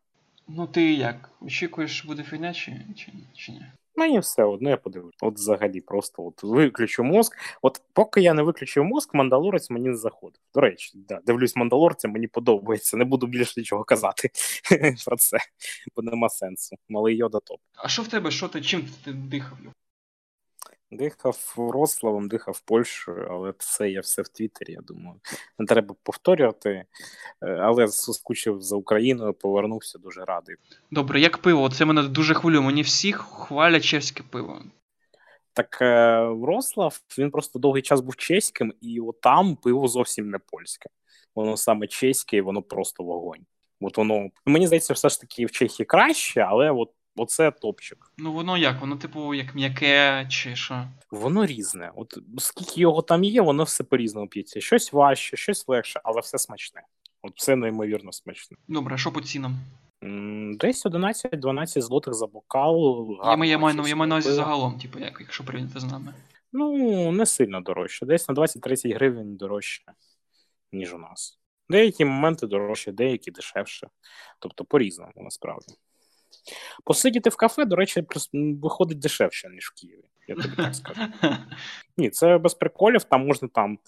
Ну, 0.49 0.67
ти 0.67 0.93
як? 0.93 1.31
Очікуєш, 1.41 2.05
буде 2.05 2.23
фігня, 2.23 2.55
чи, 2.55 2.81
чи, 2.97 3.13
чи 3.35 3.53
ні? 3.53 3.67
Мені 3.97 4.19
все 4.19 4.45
одно 4.45 4.71
я 4.71 4.77
подивлюсь. 4.77 5.15
От 5.21 5.35
взагалі, 5.35 5.81
просто 5.81 6.25
от 6.27 6.43
виключу 6.43 7.05
мозк. 7.05 7.37
От 7.63 7.83
поки 7.93 8.21
я 8.21 8.35
не 8.35 8.43
виключив 8.43 8.85
мозк, 8.85 9.15
мандалорець 9.15 9.71
мені 9.71 9.89
не 9.89 9.97
заходив. 9.97 10.41
До 10.55 10.61
речі, 10.61 10.93
да, 10.95 11.21
дивлюсь 11.27 11.57
мандалорця, 11.57 12.09
мені 12.09 12.27
подобається. 12.27 12.97
Не 12.97 13.05
буду 13.05 13.27
більше 13.27 13.61
нічого 13.61 13.85
казати 13.85 14.31
про 15.07 15.17
це, 15.17 15.39
бо 15.97 16.03
нема 16.03 16.29
сенсу. 16.29 16.77
Малий 16.89 17.17
йода 17.17 17.39
топ. 17.41 17.61
А 17.75 17.89
що 17.89 18.03
в 18.03 18.09
тебе? 18.09 18.31
Що 18.31 18.49
ти 18.49 18.61
чим 18.61 18.85
ти 19.05 19.13
дихав? 19.13 19.59
Дихав 20.93 21.55
Вроцлавом, 21.57 22.29
дихав 22.29 22.61
Польщею, 22.61 23.29
але 23.31 23.55
це 23.59 23.91
я 23.91 24.01
все 24.01 24.23
в 24.23 24.29
Твіттері, 24.29 24.73
я 24.73 24.81
думаю. 24.81 25.21
Не 25.59 25.67
треба 25.67 25.95
повторювати. 26.03 26.71
Е, 26.71 26.87
але 27.47 27.89
соскучив 27.89 28.63
за 28.63 28.77
Україною, 28.77 29.35
повернувся 29.35 29.99
дуже 29.99 30.25
радий. 30.25 30.57
Добре, 30.91 31.21
як 31.21 31.39
пиво? 31.39 31.71
Це 31.71 31.85
мене 31.85 32.03
дуже 32.03 32.35
хвилює. 32.35 32.61
Мені 32.61 32.83
всі 32.83 33.13
хвалять 33.13 33.85
чеське 33.85 34.23
пиво. 34.31 34.63
Так 35.53 35.79
е, 35.83 36.23
Вроцлав, 36.25 37.01
він 37.19 37.31
просто 37.31 37.59
довгий 37.59 37.83
час 37.83 38.01
був 38.01 38.17
чеським, 38.17 38.75
і 38.81 39.01
там 39.23 39.57
пиво 39.57 39.89
зовсім 39.89 40.31
не 40.31 40.39
польське. 40.39 40.89
Воно 41.35 41.57
саме 41.57 41.87
чеське, 41.87 42.37
і 42.37 42.41
воно 42.41 42.63
просто 42.63 43.05
вогонь. 43.05 43.47
От 43.81 43.97
воно 43.97 44.29
мені 44.47 44.67
здається, 44.67 44.95
все 44.95 45.09
ж 45.09 45.21
таки 45.21 45.47
в 45.47 45.51
Чехії 45.51 45.87
краще, 45.87 46.41
але 46.41 46.71
от 46.71 46.91
Оце 47.17 47.51
топчик. 47.51 48.13
Ну 48.19 48.33
воно 48.33 48.59
як? 48.59 48.81
Воно, 48.81 48.97
типу, 48.97 49.35
як 49.35 49.55
м'яке 49.55 50.27
чи 50.31 50.57
що? 50.57 50.85
Воно 51.11 51.47
різне. 51.47 51.93
От 51.97 52.19
скільки 52.39 52.81
його 52.81 53.03
там 53.03 53.25
є, 53.25 53.41
воно 53.41 53.65
все 53.65 53.85
по-різному 53.85 54.29
п'ється. 54.29 54.61
Щось 54.61 54.93
важче, 54.93 55.37
щось 55.37 55.69
легше, 55.69 56.01
але 56.05 56.21
все 56.21 56.39
смачне. 56.39 56.83
От 57.23 57.33
все 57.37 57.57
неймовірно 57.57 58.13
смачне. 58.13 58.57
Добре, 58.69 58.95
а 58.95 58.99
що 58.99 59.13
по 59.13 59.21
цінам? 59.21 59.57
Десь 60.59 60.87
11-12 60.87 61.81
злотих 61.81 62.15
за 62.15 62.27
бокал. 62.27 63.09
Я 63.25 63.37
маю, 63.37 63.51
я 63.51 63.59
маю, 63.59 63.87
я 63.87 63.97
маю 63.97 64.09
на 64.09 64.15
увазі 64.15 64.33
загалом, 64.33 64.79
типу, 64.79 64.99
як, 64.99 65.17
якщо 65.21 65.45
прийняти 65.45 65.81
з 65.81 65.85
нами. 65.85 66.15
Ну, 66.53 67.13
не 67.13 67.27
сильно 67.27 67.61
дорожче. 67.61 68.07
Десь 68.07 68.29
на 68.29 68.35
20-30 68.35 68.95
гривень 68.95 69.37
дорожче, 69.37 69.83
ніж 70.73 70.95
у 70.95 70.99
нас. 70.99 71.39
Деякі 71.69 72.05
моменти 72.05 72.47
дорожче, 72.47 72.93
деякі 72.93 73.31
дешевше. 73.31 73.89
Тобто 74.39 74.65
по-різному 74.65 75.13
насправді. 75.17 75.75
Посидіти 76.85 77.31
в 77.31 77.37
кафе, 77.37 77.65
до 77.65 77.77
речі, 77.77 78.07
виходить 78.33 78.99
дешевше, 78.99 79.49
ніж 79.49 79.67
в 79.67 79.81
Києві. 79.81 80.05
Я 80.29 80.35
тобі 80.35 80.57
так 80.57 80.75
скажу. 80.75 81.01
Ні, 81.97 82.11
це 82.11 82.39
без 82.39 82.55
приколів, 82.55 83.05
там 83.05 83.27
можна 83.27 83.49
там 83.49 83.79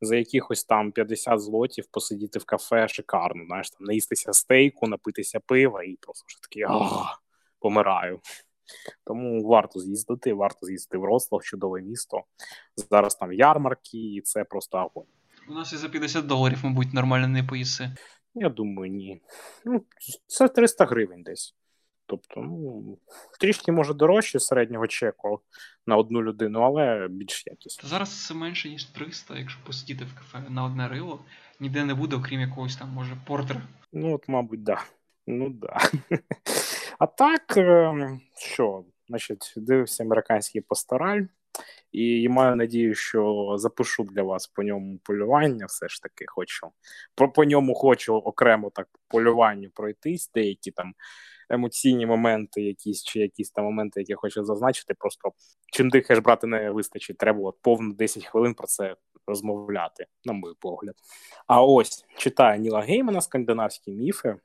за 0.00 0.16
якихось 0.16 0.64
там 0.64 0.92
50 0.92 1.40
злотів 1.40 1.86
посидіти 1.86 2.38
в 2.38 2.44
кафе 2.44 2.88
шикарно, 2.88 3.44
знаєш, 3.46 3.70
там 3.70 3.86
наїстися 3.86 4.32
стейку, 4.32 4.86
напитися 4.86 5.40
пива 5.40 5.82
і 5.82 5.96
просто 6.00 6.24
вже 6.28 6.42
такий 6.42 6.64
помираю. 7.58 8.20
Тому 9.04 9.48
варто 9.48 9.80
з'їздити, 9.80 10.32
варто 10.32 10.66
з'їздити 10.66 10.98
в 10.98 11.04
Рослав, 11.04 11.42
чудове 11.42 11.82
місто. 11.82 12.22
Зараз 12.76 13.14
там 13.14 13.32
ярмарки, 13.32 13.98
і 13.98 14.20
це 14.20 14.44
просто 14.44 14.78
огонь. 14.78 15.08
У 15.48 15.52
нас 15.52 15.72
і 15.72 15.76
за 15.76 15.88
50 15.88 16.26
доларів, 16.26 16.58
мабуть, 16.62 16.92
нормально 16.94 17.28
не 17.28 17.44
поїси. 17.44 17.90
Я 18.34 18.48
думаю, 18.48 18.92
ні. 18.92 19.22
Ну, 19.64 19.84
Це 20.26 20.48
300 20.48 20.84
гривень 20.84 21.22
десь. 21.22 21.54
Тобто, 22.10 22.40
ну, 22.40 22.98
трішки 23.40 23.72
може 23.72 23.94
дорожче 23.94 24.40
середнього 24.40 24.86
чеку 24.86 25.40
на 25.86 25.96
одну 25.96 26.22
людину, 26.22 26.60
але 26.60 27.08
більш 27.10 27.46
якісно. 27.46 27.88
Зараз 27.88 28.26
це 28.26 28.34
менше, 28.34 28.68
ніж 28.68 28.84
300, 28.84 29.38
якщо 29.38 29.64
посидіти 29.64 30.04
в 30.04 30.14
кафе 30.14 30.50
на 30.50 30.64
одне 30.64 30.88
рило, 30.88 31.24
ніде 31.60 31.84
не 31.84 31.94
буде, 31.94 32.16
окрім 32.16 32.40
якогось 32.40 32.76
там, 32.76 32.88
може, 32.88 33.16
портера. 33.26 33.62
Ну, 33.92 34.14
от, 34.14 34.28
мабуть, 34.28 34.62
да. 34.62 34.84
Ну 35.26 35.50
да. 35.50 35.78
А 36.98 37.06
так, 37.06 37.56
ем, 37.56 38.20
що, 38.36 38.84
значить, 39.08 39.54
дивився 39.56 40.04
американський 40.04 40.60
пастораль. 40.60 41.22
І 41.92 42.28
маю 42.28 42.56
надію, 42.56 42.94
що 42.94 43.52
запишу 43.58 44.04
для 44.04 44.22
вас 44.22 44.46
по 44.46 44.62
ньому 44.62 44.98
полювання. 44.98 45.66
Все 45.66 45.88
ж 45.88 46.02
таки 46.02 46.24
хочу. 46.28 46.66
По, 47.14 47.28
по 47.28 47.44
ньому 47.44 47.74
хочу 47.74 48.14
окремо 48.14 48.70
так 48.70 48.88
полюванню 49.08 49.70
пройтись, 49.70 50.30
деякі 50.34 50.70
там 50.70 50.94
емоційні 51.50 52.06
моменти, 52.06 52.62
якісь 52.62 53.04
чи 53.04 53.20
якісь 53.20 53.50
там 53.50 53.64
моменти, 53.64 54.00
які 54.00 54.12
я 54.12 54.16
хочу 54.16 54.44
зазначити. 54.44 54.94
Просто 54.94 55.32
чим 55.72 55.90
дихаєш 55.90 56.22
брати 56.22 56.46
не 56.46 56.70
вистачить. 56.70 57.18
Треба 57.18 57.40
от 57.40 57.56
повно 57.62 57.94
10 57.94 58.24
хвилин 58.24 58.54
про 58.54 58.66
це 58.66 58.96
розмовляти, 59.26 60.06
на 60.24 60.32
мій 60.32 60.54
погляд. 60.60 60.94
А 61.46 61.62
ось 61.62 62.04
читаю 62.16 62.60
Ніла 62.60 62.80
Геймана 62.80 63.20
скандинавські 63.20 63.90
міфи, 63.90 64.36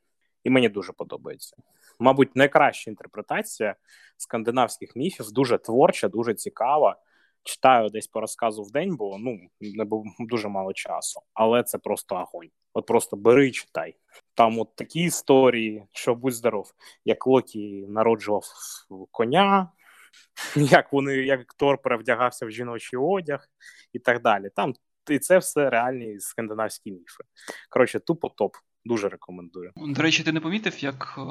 і 0.43 0.49
мені 0.49 0.69
дуже 0.69 0.93
подобається. 0.93 1.57
Мабуть, 1.99 2.35
найкраща 2.35 2.91
інтерпретація 2.91 3.75
скандинавських 4.17 4.95
міфів, 4.95 5.31
дуже 5.31 5.57
творча, 5.57 6.07
дуже 6.07 6.33
цікава. 6.33 7.01
Читаю 7.43 7.89
десь 7.89 8.07
по 8.07 8.21
розказу 8.21 8.63
в 8.63 8.71
день, 8.71 8.95
бо 8.95 9.17
ну 9.17 9.39
не 9.61 9.83
було 9.83 10.03
дуже 10.19 10.47
мало 10.47 10.73
часу, 10.73 11.21
але 11.33 11.63
це 11.63 11.77
просто 11.77 12.15
огонь. 12.15 12.49
От 12.73 12.85
просто 12.85 13.17
бери 13.17 13.47
і 13.47 13.51
читай. 13.51 13.95
Там 14.35 14.59
от 14.59 14.75
такі 14.75 14.99
історії, 14.99 15.83
що 15.91 16.15
будь 16.15 16.33
здоров, 16.33 16.73
як 17.05 17.27
Локі 17.27 17.85
народжував 17.89 18.43
коня, 19.11 19.71
як 20.55 20.93
вони, 20.93 21.15
як 21.15 21.53
Тор 21.53 21.81
перевдягався 21.81 22.45
в 22.45 22.51
жіночий 22.51 22.99
одяг 22.99 23.47
і 23.93 23.99
так 23.99 24.21
далі. 24.21 24.49
Там 24.55 24.73
і 25.09 25.19
це 25.19 25.37
все 25.37 25.69
реальні 25.69 26.19
скандинавські 26.19 26.91
міфи. 26.91 27.23
Коротше, 27.69 27.99
тупо 27.99 28.29
топ. 28.29 28.55
Дуже 28.87 29.09
рекомендую. 29.09 29.71
До 29.75 30.01
речі, 30.01 30.23
ти 30.23 30.31
не 30.31 30.39
помітив, 30.39 30.83
як 30.83 31.15
е, 31.17 31.21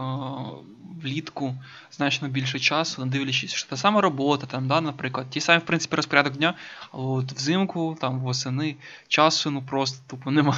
влітку 1.02 1.54
значно 1.90 2.28
більше 2.28 2.58
часу, 2.58 3.04
дивлячись, 3.04 3.52
що 3.52 3.70
та 3.70 3.76
сама 3.76 4.00
робота, 4.00 4.46
там, 4.46 4.68
да, 4.68 4.80
наприклад, 4.80 5.26
ті 5.30 5.40
самі, 5.40 5.58
в 5.58 5.66
принципі, 5.66 5.96
розпорядок 5.96 6.32
дня, 6.32 6.54
а 6.92 6.98
от 6.98 7.32
взимку, 7.32 7.96
там 8.00 8.20
восени 8.20 8.76
часу 9.08 9.50
ну 9.50 9.62
просто 9.62 9.98
тупо 10.06 10.30
нема. 10.30 10.56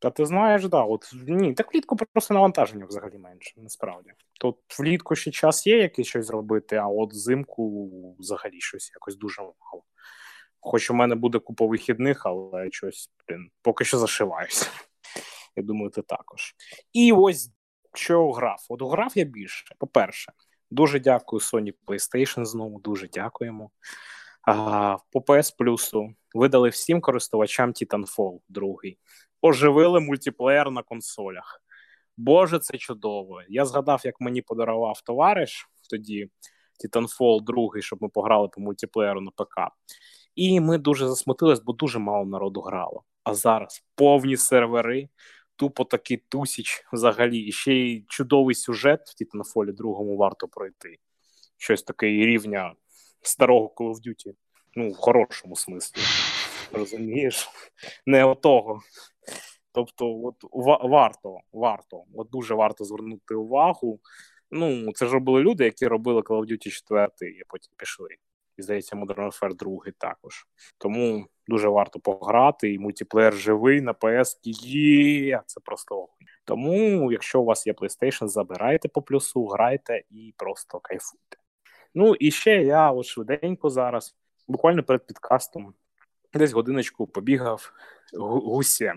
Та 0.00 0.10
ти 0.10 0.26
знаєш, 0.26 0.68
да, 0.68 0.82
от 0.82 1.10
ні, 1.26 1.54
так 1.54 1.74
влітку 1.74 1.96
просто 1.96 2.34
навантаження 2.34 2.86
взагалі 2.86 3.18
менше, 3.18 3.52
насправді. 3.56 4.10
Тут 4.40 4.56
влітку 4.78 5.14
ще 5.14 5.30
час 5.30 5.66
є 5.66 5.78
якийсь 5.78 6.08
щось 6.08 6.26
зробити, 6.26 6.76
а 6.76 6.86
от 6.86 7.12
взимку 7.12 7.90
взагалі 8.18 8.60
щось 8.60 8.92
якось 8.94 9.16
дуже 9.16 9.42
мало. 9.42 9.84
Хоч 10.60 10.90
у 10.90 10.94
мене 10.94 11.14
буде 11.14 11.38
купа 11.38 11.66
вихідних, 11.66 12.26
але 12.26 12.70
щось, 12.70 13.10
блін, 13.28 13.50
поки 13.62 13.84
що 13.84 13.98
зашиваюся. 13.98 14.66
Я 15.56 15.62
думаю, 15.62 15.90
ти 15.90 16.02
також. 16.02 16.54
І 16.92 17.12
ось 17.12 17.50
що 17.94 18.32
грав. 18.32 18.66
От 18.68 18.82
грав 18.82 19.12
я 19.14 19.24
більше. 19.24 19.74
По-перше, 19.78 20.32
дуже 20.70 21.00
дякую 21.00 21.40
Sony 21.40 21.72
PlayStation 21.86 22.44
знову, 22.44 22.80
дуже 22.80 23.08
дякуємо. 23.08 23.70
А, 24.42 24.96
По 25.12 25.20
PS 25.20 25.56
Plus 25.58 26.14
видали 26.34 26.68
всім 26.68 27.00
користувачам 27.00 27.70
Titanfall 27.70 28.40
2. 28.48 28.66
Оживили 29.42 30.00
мультиплеєр 30.00 30.70
на 30.70 30.82
консолях. 30.82 31.62
Боже, 32.16 32.58
це 32.58 32.78
чудово. 32.78 33.42
Я 33.48 33.64
згадав, 33.64 34.00
як 34.04 34.20
мені 34.20 34.42
подарував 34.42 35.00
товариш 35.00 35.68
тоді 35.90 36.30
Titanfall 36.84 37.44
2, 37.44 37.80
щоб 37.80 38.02
ми 38.02 38.08
пограли 38.08 38.48
по 38.48 38.60
мультиплеєру 38.60 39.20
на 39.20 39.30
ПК. 39.30 39.72
І 40.34 40.60
ми 40.60 40.78
дуже 40.78 41.08
засмутились, 41.08 41.60
бо 41.60 41.72
дуже 41.72 41.98
мало 41.98 42.26
народу 42.26 42.60
грало. 42.60 43.02
А 43.24 43.34
зараз 43.34 43.84
повні 43.94 44.36
сервери, 44.36 45.08
тупо 45.56 45.84
такий 45.84 46.16
тусіч 46.16 46.84
взагалі. 46.92 47.38
І 47.38 47.52
ще 47.52 47.74
й 47.74 48.04
чудовий 48.08 48.54
сюжет 48.54 49.00
в 49.00 49.22
Titanfall 49.22 49.74
другому 49.74 50.16
варто 50.16 50.48
пройти. 50.48 50.96
Щось 51.56 51.82
таке 51.82 52.06
рівня 52.06 52.74
старого 53.22 53.72
Call 53.76 53.90
of 53.90 53.94
Duty. 53.94 54.34
Ну, 54.74 54.90
в 54.90 54.96
хорошому 54.96 55.56
смислі. 55.56 56.02
Розумієш? 56.72 57.48
Не 58.06 58.24
отого. 58.24 58.80
Тобто, 59.72 60.20
от 60.22 60.36
варто, 60.82 61.38
варто, 61.52 62.04
от 62.14 62.30
дуже 62.30 62.54
варто 62.54 62.84
звернути 62.84 63.34
увагу. 63.34 64.00
Ну, 64.50 64.92
це 64.92 65.06
ж 65.06 65.12
робили 65.12 65.40
люди, 65.40 65.64
які 65.64 65.86
робили 65.86 66.20
Call 66.20 66.40
of 66.40 66.52
Duty 66.52 66.70
4, 66.70 67.08
і 67.20 67.42
потім 67.48 67.72
пішли. 67.76 68.08
І 68.56 68.62
здається, 68.62 68.96
Modern 68.96 69.30
Warfare 69.30 69.56
2 69.56 69.78
також. 69.98 70.46
Тому 70.78 71.26
дуже 71.46 71.68
варто 71.68 72.00
пограти, 72.00 72.72
і 72.72 72.78
мультиплеєр 72.78 73.34
живий 73.34 73.80
на 73.80 73.92
PS 73.92 74.38
є, 74.66 75.42
це 75.46 75.60
просто 75.60 75.94
огонь. 75.94 76.08
Тому, 76.44 77.12
якщо 77.12 77.40
у 77.40 77.44
вас 77.44 77.66
є 77.66 77.72
PlayStation, 77.72 78.28
забирайте 78.28 78.88
по 78.88 79.02
плюсу, 79.02 79.46
грайте 79.46 80.02
і 80.10 80.34
просто 80.36 80.80
кайфуйте. 80.80 81.36
Ну 81.94 82.14
і 82.14 82.30
ще 82.30 82.62
я 82.62 82.90
от 82.90 83.06
швиденько 83.06 83.70
зараз, 83.70 84.16
буквально 84.48 84.82
перед 84.82 85.06
підкастом, 85.06 85.74
десь 86.38 86.52
годиночку 86.52 87.06
побігав 87.06 87.72
гусі. 88.18 88.92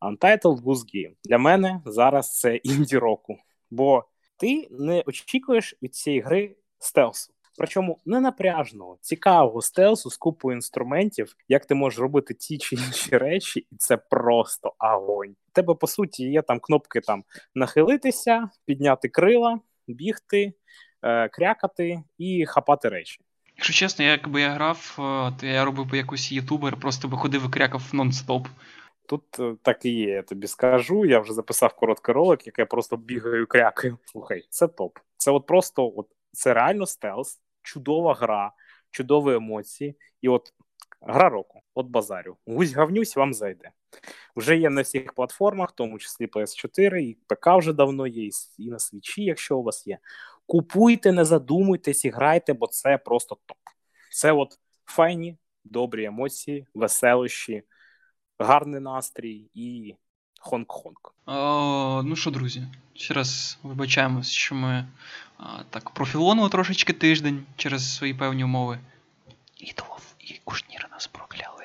Untitled 0.00 0.62
Goose 0.62 0.84
Game. 0.94 1.14
Для 1.24 1.38
мене 1.38 1.80
зараз 1.86 2.38
це 2.38 2.56
інді 2.56 2.98
року, 2.98 3.36
бо 3.70 4.04
ти 4.36 4.68
не 4.70 5.02
очікуєш 5.06 5.78
від 5.82 5.94
цієї 5.94 6.22
гри 6.22 6.56
стелсу. 6.78 7.34
Причому 7.58 7.98
не 8.06 8.20
напряжного, 8.20 8.98
цікавого 9.00 9.62
стелсу 9.62 10.10
з 10.10 10.16
купою 10.16 10.56
інструментів, 10.56 11.36
як 11.48 11.66
ти 11.66 11.74
можеш 11.74 12.00
робити 12.00 12.34
ті 12.34 12.58
чи 12.58 12.76
інші 12.76 13.18
речі, 13.18 13.66
і 13.72 13.76
це 13.76 13.96
просто 13.96 14.74
агонь. 14.78 15.30
У 15.30 15.52
тебе 15.52 15.74
по 15.74 15.86
суті 15.86 16.24
є 16.24 16.42
там 16.42 16.60
кнопки 16.60 17.00
там 17.00 17.24
нахилитися, 17.54 18.50
підняти 18.64 19.08
крила, 19.08 19.60
бігти, 19.88 20.52
е, 21.02 21.28
крякати 21.28 22.02
і 22.18 22.46
хапати 22.46 22.88
речі. 22.88 23.20
Якщо 23.56 23.72
чесно, 23.72 24.04
якби 24.04 24.40
я 24.40 24.50
грав, 24.50 24.96
е, 24.98 25.32
то 25.40 25.46
я 25.46 25.64
робив 25.64 25.86
би 25.86 25.96
якийсь 25.96 26.32
ютубер, 26.32 26.76
просто 26.80 27.08
би 27.08 27.16
ходив 27.16 27.46
і 27.46 27.50
крякав 27.50 27.82
нон-стоп. 27.92 28.46
Тут 29.06 29.40
е, 29.40 29.56
так 29.62 29.84
і 29.84 29.90
є, 29.90 30.08
я 30.08 30.22
тобі 30.22 30.46
скажу. 30.46 31.04
Я 31.04 31.18
вже 31.18 31.32
записав 31.32 31.74
короткий 31.74 32.14
ролик, 32.14 32.46
як 32.46 32.58
я 32.58 32.66
просто 32.66 32.96
бігаю 32.96 33.46
крякаю. 33.46 33.98
Слухай, 34.04 34.46
це 34.50 34.68
топ. 34.68 34.98
Це 35.16 35.30
от 35.30 35.46
просто 35.46 35.92
от 35.96 36.06
це 36.32 36.54
реально 36.54 36.86
стелс, 36.86 37.40
чудова 37.62 38.14
гра, 38.14 38.52
чудові 38.90 39.34
емоції. 39.34 39.96
І 40.22 40.28
от 40.28 40.52
гра 41.00 41.28
року, 41.28 41.60
от 41.74 41.86
базарю. 41.86 42.36
Гусь 42.46 42.72
гавнюсь 42.72 43.16
вам 43.16 43.34
зайде. 43.34 43.70
Вже 44.36 44.56
є 44.56 44.70
на 44.70 44.82
всіх 44.82 45.12
платформах, 45.12 45.70
в 45.70 45.74
тому 45.74 45.98
числі 45.98 46.26
PS4, 46.26 46.96
і 46.96 47.18
ПК 47.26 47.46
вже 47.58 47.72
давно 47.72 48.06
є, 48.06 48.28
і 48.58 48.70
на 48.70 48.78
свічі, 48.78 49.24
якщо 49.24 49.58
у 49.58 49.62
вас 49.62 49.86
є. 49.86 49.98
Купуйте, 50.46 51.12
не 51.12 51.24
задумуйтесь 51.24 52.04
і 52.04 52.10
грайте, 52.10 52.52
бо 52.52 52.66
це 52.66 52.98
просто 52.98 53.38
топ. 53.46 53.56
Це 54.12 54.32
от 54.32 54.58
файні, 54.86 55.38
добрі 55.64 56.04
емоції, 56.04 56.66
веселощі, 56.74 57.62
гарний 58.38 58.80
настрій 58.80 59.50
і 59.54 59.94
хонг-хонг. 60.44 61.12
О, 61.26 62.02
Ну 62.04 62.16
що, 62.16 62.30
друзі, 62.30 62.66
ще 62.94 63.14
раз 63.14 63.58
вибачаємось, 63.62 64.30
що 64.30 64.54
ми 64.54 64.86
а, 65.38 65.62
так 65.70 65.90
профілонили 65.90 66.48
трошечки 66.48 66.92
тиждень 66.92 67.46
через 67.56 67.96
свої 67.96 68.14
певні 68.14 68.44
умови. 68.44 68.78
І 69.58 69.72
Долов, 69.72 70.14
і 70.18 70.40
Кушнір 70.44 70.88
нас 70.90 71.06
прокляли. 71.06 71.64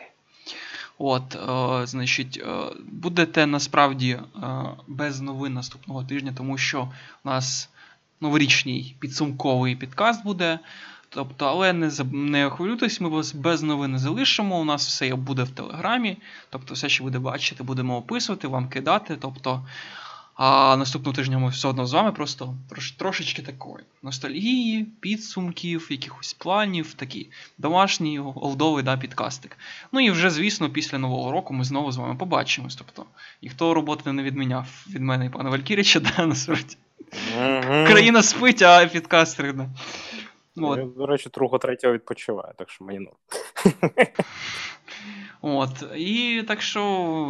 От, 0.97 1.35
е, 1.35 1.87
значить, 1.87 2.43
е, 2.43 2.71
будете 2.91 3.45
насправді 3.45 4.11
е, 4.11 4.21
без 4.87 5.21
новин 5.21 5.53
наступного 5.53 6.03
тижня, 6.03 6.33
тому 6.37 6.57
що 6.57 6.93
у 7.23 7.29
нас 7.29 7.69
новорічний 8.21 8.95
підсумковий 8.99 9.75
підкаст 9.75 10.23
буде. 10.23 10.59
Тобто, 11.09 11.45
але 11.45 11.73
не 11.73 11.91
не 12.11 12.49
хвилюйтесь, 12.49 13.01
ми 13.01 13.09
вас 13.09 13.33
без 13.33 13.63
новин 13.63 13.91
не 13.91 13.99
залишимо. 13.99 14.59
У 14.59 14.63
нас 14.63 14.87
все 14.87 15.15
буде 15.15 15.43
в 15.43 15.49
Телеграмі. 15.49 16.17
Тобто, 16.49 16.73
все, 16.73 16.89
що 16.89 17.03
буде 17.03 17.19
бачити, 17.19 17.63
будемо 17.63 17.97
описувати, 17.97 18.47
вам 18.47 18.69
кидати. 18.69 19.17
Тобто, 19.21 19.63
а 20.41 20.75
наступного 20.77 21.15
тижня 21.15 21.37
ми 21.37 21.49
все 21.49 21.67
одно 21.67 21.85
з 21.85 21.93
вами 21.93 22.11
просто 22.11 22.55
трош, 22.69 22.91
трошечки 22.91 23.41
такої 23.41 23.85
ностальгії, 24.03 24.87
підсумків, 24.99 25.87
якихось 25.89 26.33
планів, 26.33 26.93
такі 26.93 27.29
домашній 27.57 28.19
олдовий 28.19 28.83
да, 28.83 28.97
підкастик. 28.97 29.57
Ну 29.91 29.99
і 29.99 30.11
вже, 30.11 30.29
звісно, 30.29 30.69
після 30.69 30.97
Нового 30.97 31.31
року 31.31 31.53
ми 31.53 31.63
знову 31.63 31.91
з 31.91 31.97
вами 31.97 32.15
побачимось. 32.15 32.75
Тобто, 32.75 33.05
ніхто 33.41 33.73
роботи 33.73 34.11
не 34.11 34.23
відміняв 34.23 34.85
від 34.89 35.01
мене 35.01 35.25
і 35.25 35.29
пана 35.29 35.49
Валькіріча, 35.49 35.99
да, 36.17 36.25
насправді. 36.25 36.75
Країна 37.87 38.23
спить, 38.23 38.61
а 38.61 38.85
підкастери. 38.85 39.53
Да. 39.53 39.69
От. 40.57 40.79
Я, 40.79 40.85
до 40.85 41.05
речі, 41.05 41.29
другого 41.33 41.57
третього 41.57 41.93
відпочиваю, 41.93 42.53
так 42.57 42.69
що 42.69 42.85
мені 42.85 42.99
ну. 42.99 43.11
От. 45.41 45.83
І 45.97 46.43
так 46.47 46.61
що 46.61 46.81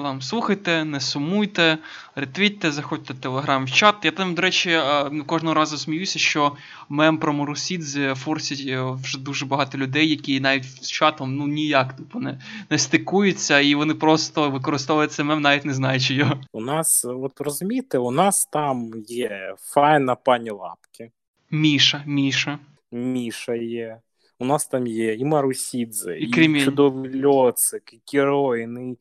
там 0.04 0.22
слухайте, 0.22 0.86
не 0.86 1.00
сумуйте, 1.00 1.78
ретвітьте, 2.16 2.72
заходьте 2.72 3.14
в 3.14 3.18
телеграм 3.20 3.66
в 3.66 3.72
чат. 3.72 3.96
Я 4.04 4.12
там, 4.12 4.34
до 4.34 4.42
речі, 4.42 4.80
кожного 5.26 5.54
разу 5.54 5.78
сміюся, 5.78 6.20
що 6.20 6.52
мем 6.90 7.18
про 7.18 7.34
Морусідзе 7.34 8.16
форсять 8.16 8.64
е, 8.68 8.82
вже 8.82 9.20
дуже 9.20 9.46
багато 9.46 9.78
людей, 9.78 10.10
які 10.10 10.40
навіть 10.40 10.66
з 10.66 10.92
чатом 10.92 11.36
ну 11.36 11.48
ніяк 11.48 11.94
типу, 11.94 12.20
не, 12.20 12.40
не 12.70 12.78
стикуються, 12.78 13.60
і 13.60 13.76
вони 13.76 13.94
просто 13.94 14.50
використовують 14.50 15.12
цей 15.12 15.26
мем, 15.26 15.42
навіть 15.42 15.66
не 15.66 15.74
знаючи 15.74 16.14
його. 16.14 16.36
У 16.54 16.62
нас, 16.62 17.06
от 17.06 17.42
розумієте, 17.42 17.98
у 17.98 18.12
нас 18.12 18.46
там 18.46 18.92
є 19.08 19.56
файна 19.60 20.16
пані 20.16 20.50
лапки. 20.50 21.12
Міша, 21.52 22.04
Міша. 22.06 22.60
Міша 22.92 23.56
є. 23.56 23.98
У 24.40 24.46
нас 24.46 24.68
там 24.68 24.88
є 24.88 25.14
і 25.14 25.26
Марусідзе, 25.26 26.18
і, 26.18 26.24
і 26.24 26.66
чудовий 26.66 27.26
Льоцик, 27.26 27.94
і 27.94 28.02
Кіроїн, 28.06 28.92
і, 28.92 28.98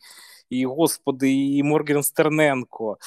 і 0.50 0.66
господи, 0.66 1.32
і 1.32 1.62
Морген 1.62 2.02
Стерненко. 2.02 2.98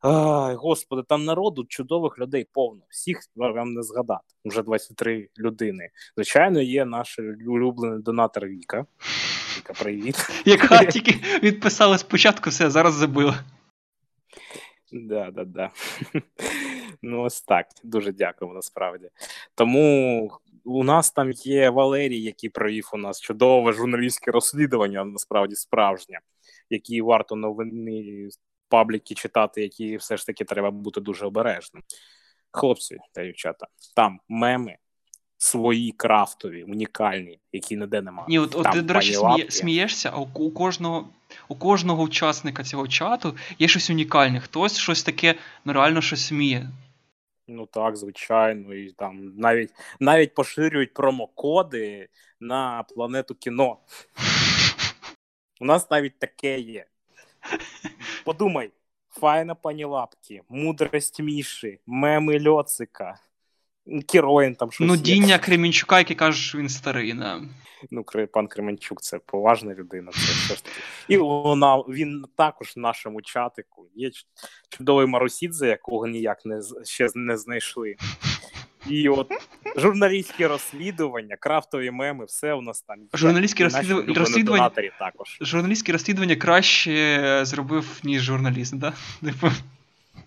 Ай, 0.00 0.54
Господи, 0.54 1.02
там 1.08 1.24
народу 1.24 1.64
чудових 1.68 2.18
людей 2.18 2.48
повно. 2.52 2.82
Всіх 2.88 3.20
вам 3.36 3.74
не 3.74 3.82
згадати. 3.82 4.24
Вже 4.44 4.62
23 4.62 5.28
людини. 5.38 5.90
Звичайно, 6.16 6.60
є 6.60 6.84
наш 6.84 7.18
улюблений 7.46 8.02
донатор 8.02 8.46
Віка. 8.46 8.86
Віка, 9.58 9.72
привіт. 9.72 10.16
Яка 10.44 10.84
тільки 10.84 11.20
відписала 11.42 11.98
спочатку, 11.98 12.50
все, 12.50 12.70
зараз 12.70 12.94
забила. 12.94 13.44
Да, 14.92 15.30
да, 15.30 15.44
да. 15.44 15.70
Ну, 17.02 17.22
ось 17.22 17.42
так. 17.42 17.66
Дуже 17.84 18.12
дякуємо 18.12 18.54
насправді. 18.54 19.10
Тому 19.54 20.30
у 20.64 20.84
нас 20.84 21.10
там 21.10 21.32
є 21.32 21.70
Валерій, 21.70 22.22
який 22.22 22.50
провів 22.50 22.90
у 22.92 22.96
нас 22.96 23.20
чудове 23.20 23.72
журналістське 23.72 24.30
розслідування, 24.30 25.04
насправді 25.04 25.54
справжнє, 25.54 26.18
які 26.70 27.02
варто 27.02 27.36
новини 27.36 28.28
пабліки 28.68 29.14
читати, 29.14 29.62
які 29.62 29.96
все 29.96 30.16
ж 30.16 30.26
таки 30.26 30.44
треба 30.44 30.70
бути 30.70 31.00
дуже 31.00 31.26
обережним. 31.26 31.82
Хлопці 32.50 32.98
та 33.12 33.24
дівчата, 33.24 33.66
там 33.96 34.20
меми. 34.28 34.76
Свої 35.38 35.92
крафтові, 35.92 36.62
унікальні, 36.64 37.40
які 37.52 37.76
ніде 37.76 38.02
немає. 38.02 38.26
Ні, 38.28 38.38
от, 38.38 38.54
от 38.54 38.72
ти, 38.72 38.82
до 38.82 38.94
речі, 38.94 39.14
сміє, 39.14 39.50
смієшся, 39.50 40.10
а 40.14 40.20
у, 40.20 40.28
у 40.34 40.50
кожного 40.50 41.08
у 41.48 41.54
кожного 41.54 42.02
учасника 42.02 42.64
цього 42.64 42.88
чату 42.88 43.36
є 43.58 43.68
щось 43.68 43.90
унікальне. 43.90 44.40
Хтось 44.40 44.78
щось 44.78 45.02
таке 45.02 45.34
ну, 45.64 45.72
реально 45.72 46.00
щось 46.00 46.26
сміє. 46.26 46.70
Ну 47.48 47.66
так, 47.66 47.96
звичайно, 47.96 48.74
і 48.74 48.92
там 48.92 49.32
навіть 49.36 49.70
навіть 50.00 50.34
поширюють 50.34 50.94
промокоди 50.94 52.08
на 52.40 52.82
планету 52.82 53.34
кіно. 53.34 53.78
У 55.60 55.64
нас 55.64 55.90
навіть 55.90 56.18
таке 56.18 56.60
є. 56.60 56.86
Подумай, 58.24 58.70
файна 59.08 59.54
пані 59.54 59.84
лапки, 59.84 60.42
мудрость 60.48 61.20
Міші, 61.20 61.80
меми 61.86 62.48
Льоцика, 62.48 63.18
Кіроїн 64.06 64.54
там 64.54 64.72
щось. 64.72 64.86
Ну, 64.86 64.96
Діння 64.96 65.38
Кремінчука, 65.38 65.98
який 65.98 66.16
каже, 66.16 66.42
що 66.42 66.58
він 66.58 66.68
старий, 66.68 67.12
да. 67.12 67.40
Ну, 67.90 68.04
пан 68.32 68.46
Кременчук 68.46 69.00
це 69.02 69.18
поважна 69.18 69.74
людина. 69.74 70.10
Це 70.12 70.18
все 70.18 70.54
ж 70.54 70.64
таки. 70.64 70.76
І 71.08 71.16
вона 71.16 71.76
він 71.76 72.24
також 72.36 72.72
в 72.76 72.78
нашому 72.78 73.22
чатику. 73.22 73.86
Є 73.94 74.10
чудовий 74.68 75.06
Марусідзе, 75.06 75.66
якого 75.68 76.06
ніяк 76.06 76.46
не 76.46 76.60
ще 76.84 77.08
не 77.14 77.36
знайшли. 77.36 77.96
І 78.86 79.08
от 79.08 79.32
журналістські 79.76 80.46
розслідування, 80.46 81.36
крафтові 81.36 81.90
меми, 81.90 82.24
все 82.24 82.54
у 82.54 82.60
нас 82.62 82.82
там 82.82 83.00
є. 83.00 83.06
Журналістські 83.14 83.64
розслідування- 83.64 84.18
розслідування- 84.18 84.70
також. 84.98 85.38
Журналістське 85.40 85.92
розслідування 85.92 86.36
краще 86.36 87.40
зробив, 87.44 88.00
ніж 88.02 88.22
журналіст, 88.22 88.76
да? 88.76 88.92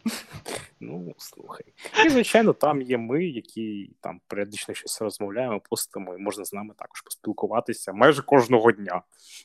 Ну, 0.79 1.15
слухай. 1.17 1.65
І, 2.05 2.09
звичайно, 2.09 2.53
там 2.53 2.81
є 2.81 2.97
ми, 2.97 3.25
які 3.25 3.91
там 4.01 4.21
періодично 4.27 4.73
щось 4.73 5.01
розмовляємо, 5.01 5.61
постимо, 5.69 6.15
і 6.15 6.17
можна 6.17 6.45
з 6.45 6.53
нами 6.53 6.73
також 6.77 7.01
поспілкуватися 7.01 7.93
майже 7.93 8.21
кожного 8.21 8.71
дня, 8.71 9.01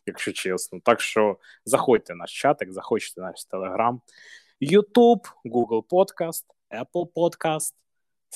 якщо 0.07 0.33
чесно. 0.33 0.81
Так 0.85 1.01
що 1.01 1.37
заходьте 1.65 2.13
в 2.13 2.17
наш 2.17 2.41
чатик, 2.41 2.73
заходьте 2.73 3.21
в 3.21 3.25
наш 3.25 3.45
Телеграм, 3.45 4.01
YouTube, 4.61 5.21
Google 5.45 5.83
Podcast, 5.83 6.45
Apple 6.71 7.07
Podcast, 7.15 7.73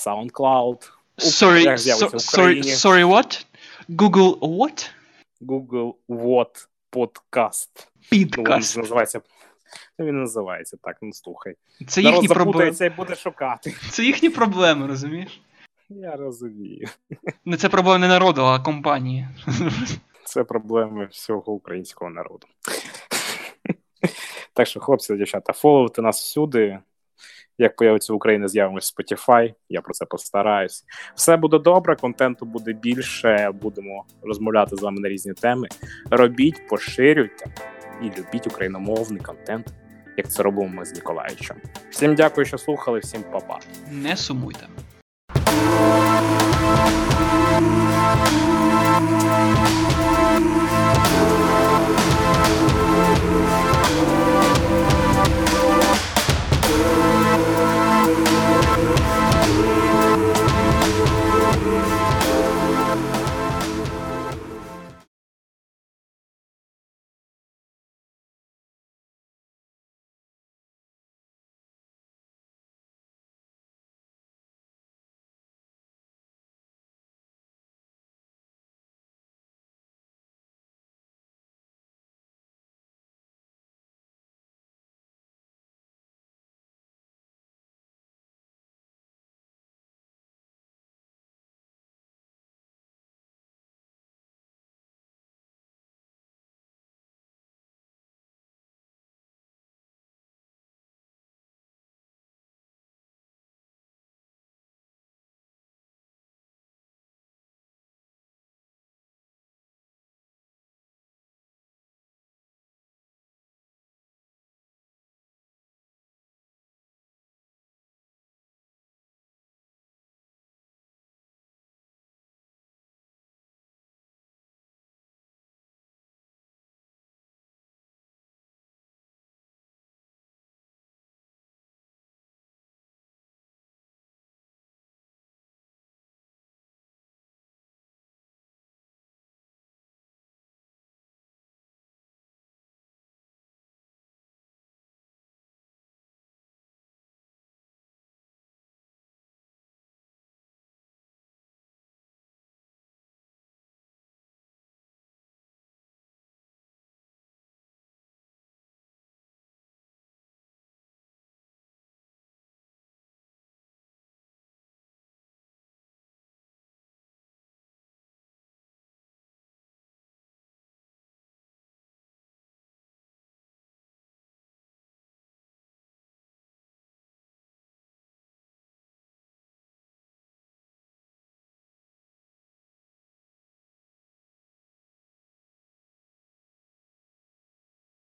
SoundCloud, 0.07 0.91
Sorry, 1.19 1.65
so- 1.79 2.19
sorry, 2.19 2.63
sorry, 2.63 3.05
what? 3.05 3.45
Google 3.89 4.39
what? 4.41 4.91
Google 5.41 5.95
What 6.09 6.67
Podcast. 6.93 7.89
Ну, 8.77 8.83
називається. 8.83 9.21
Він 9.99 10.21
називається 10.21 10.77
так, 10.83 10.97
ну 11.03 11.13
слухай. 11.13 11.55
Це 11.89 12.03
Народ 12.03 12.23
їхні 12.23 12.35
проблеми. 12.35 12.77
і 12.81 12.89
буде 12.89 13.15
шукати. 13.15 13.75
Це 13.91 14.05
їхні 14.05 14.31
проблеми, 14.31 14.87
розумієш? 14.87 15.41
Я 15.89 16.17
розумію. 16.17 16.89
Не 17.45 17.57
це 17.57 17.69
проблема 17.69 17.99
не 17.99 18.09
народу, 18.09 18.43
а 18.43 18.61
компанії. 18.61 19.29
Це 20.25 20.45
проблеми 20.45 21.09
всього 21.11 21.53
українського 21.53 22.11
народу. 22.11 22.47
Так 24.53 24.67
що, 24.67 24.81
хлопці, 24.81 25.17
дівчата, 25.17 25.53
фоловте 25.53 26.03
нас 26.03 26.21
всюди. 26.21 26.79
Як 27.59 27.77
появиться 27.77 28.13
в 28.13 28.17
Україні, 28.17 28.49
з'явимось 28.49 28.95
в 28.97 29.01
Spotify, 29.01 29.55
я 29.69 29.81
про 29.81 29.95
це 29.95 30.05
постараюсь. 30.05 30.85
Все 31.15 31.37
буде 31.37 31.59
добре, 31.59 31.97
контенту 31.97 32.45
буде 32.47 32.73
більше. 32.73 33.51
Будемо 33.63 34.05
розмовляти 34.23 34.77
з 34.77 34.83
вами 34.83 35.01
на 35.01 35.09
різні 35.09 35.33
теми. 35.33 35.69
Робіть, 36.11 36.69
поширюйте 36.69 37.55
і 38.03 38.05
любіть 38.05 38.47
україномовний 38.47 39.23
контент, 39.23 39.67
як 40.17 40.29
це 40.29 40.43
робимо 40.43 40.69
ми 40.69 40.85
з 40.85 40.95
Ніколаєчем. 40.95 41.57
Всім 41.91 42.15
дякую, 42.15 42.47
що 42.47 42.59
слухали, 42.59 42.99
всім 42.99 43.25
па-па. 43.33 43.59
Не 43.91 44.17
сумуйте. 44.17 44.67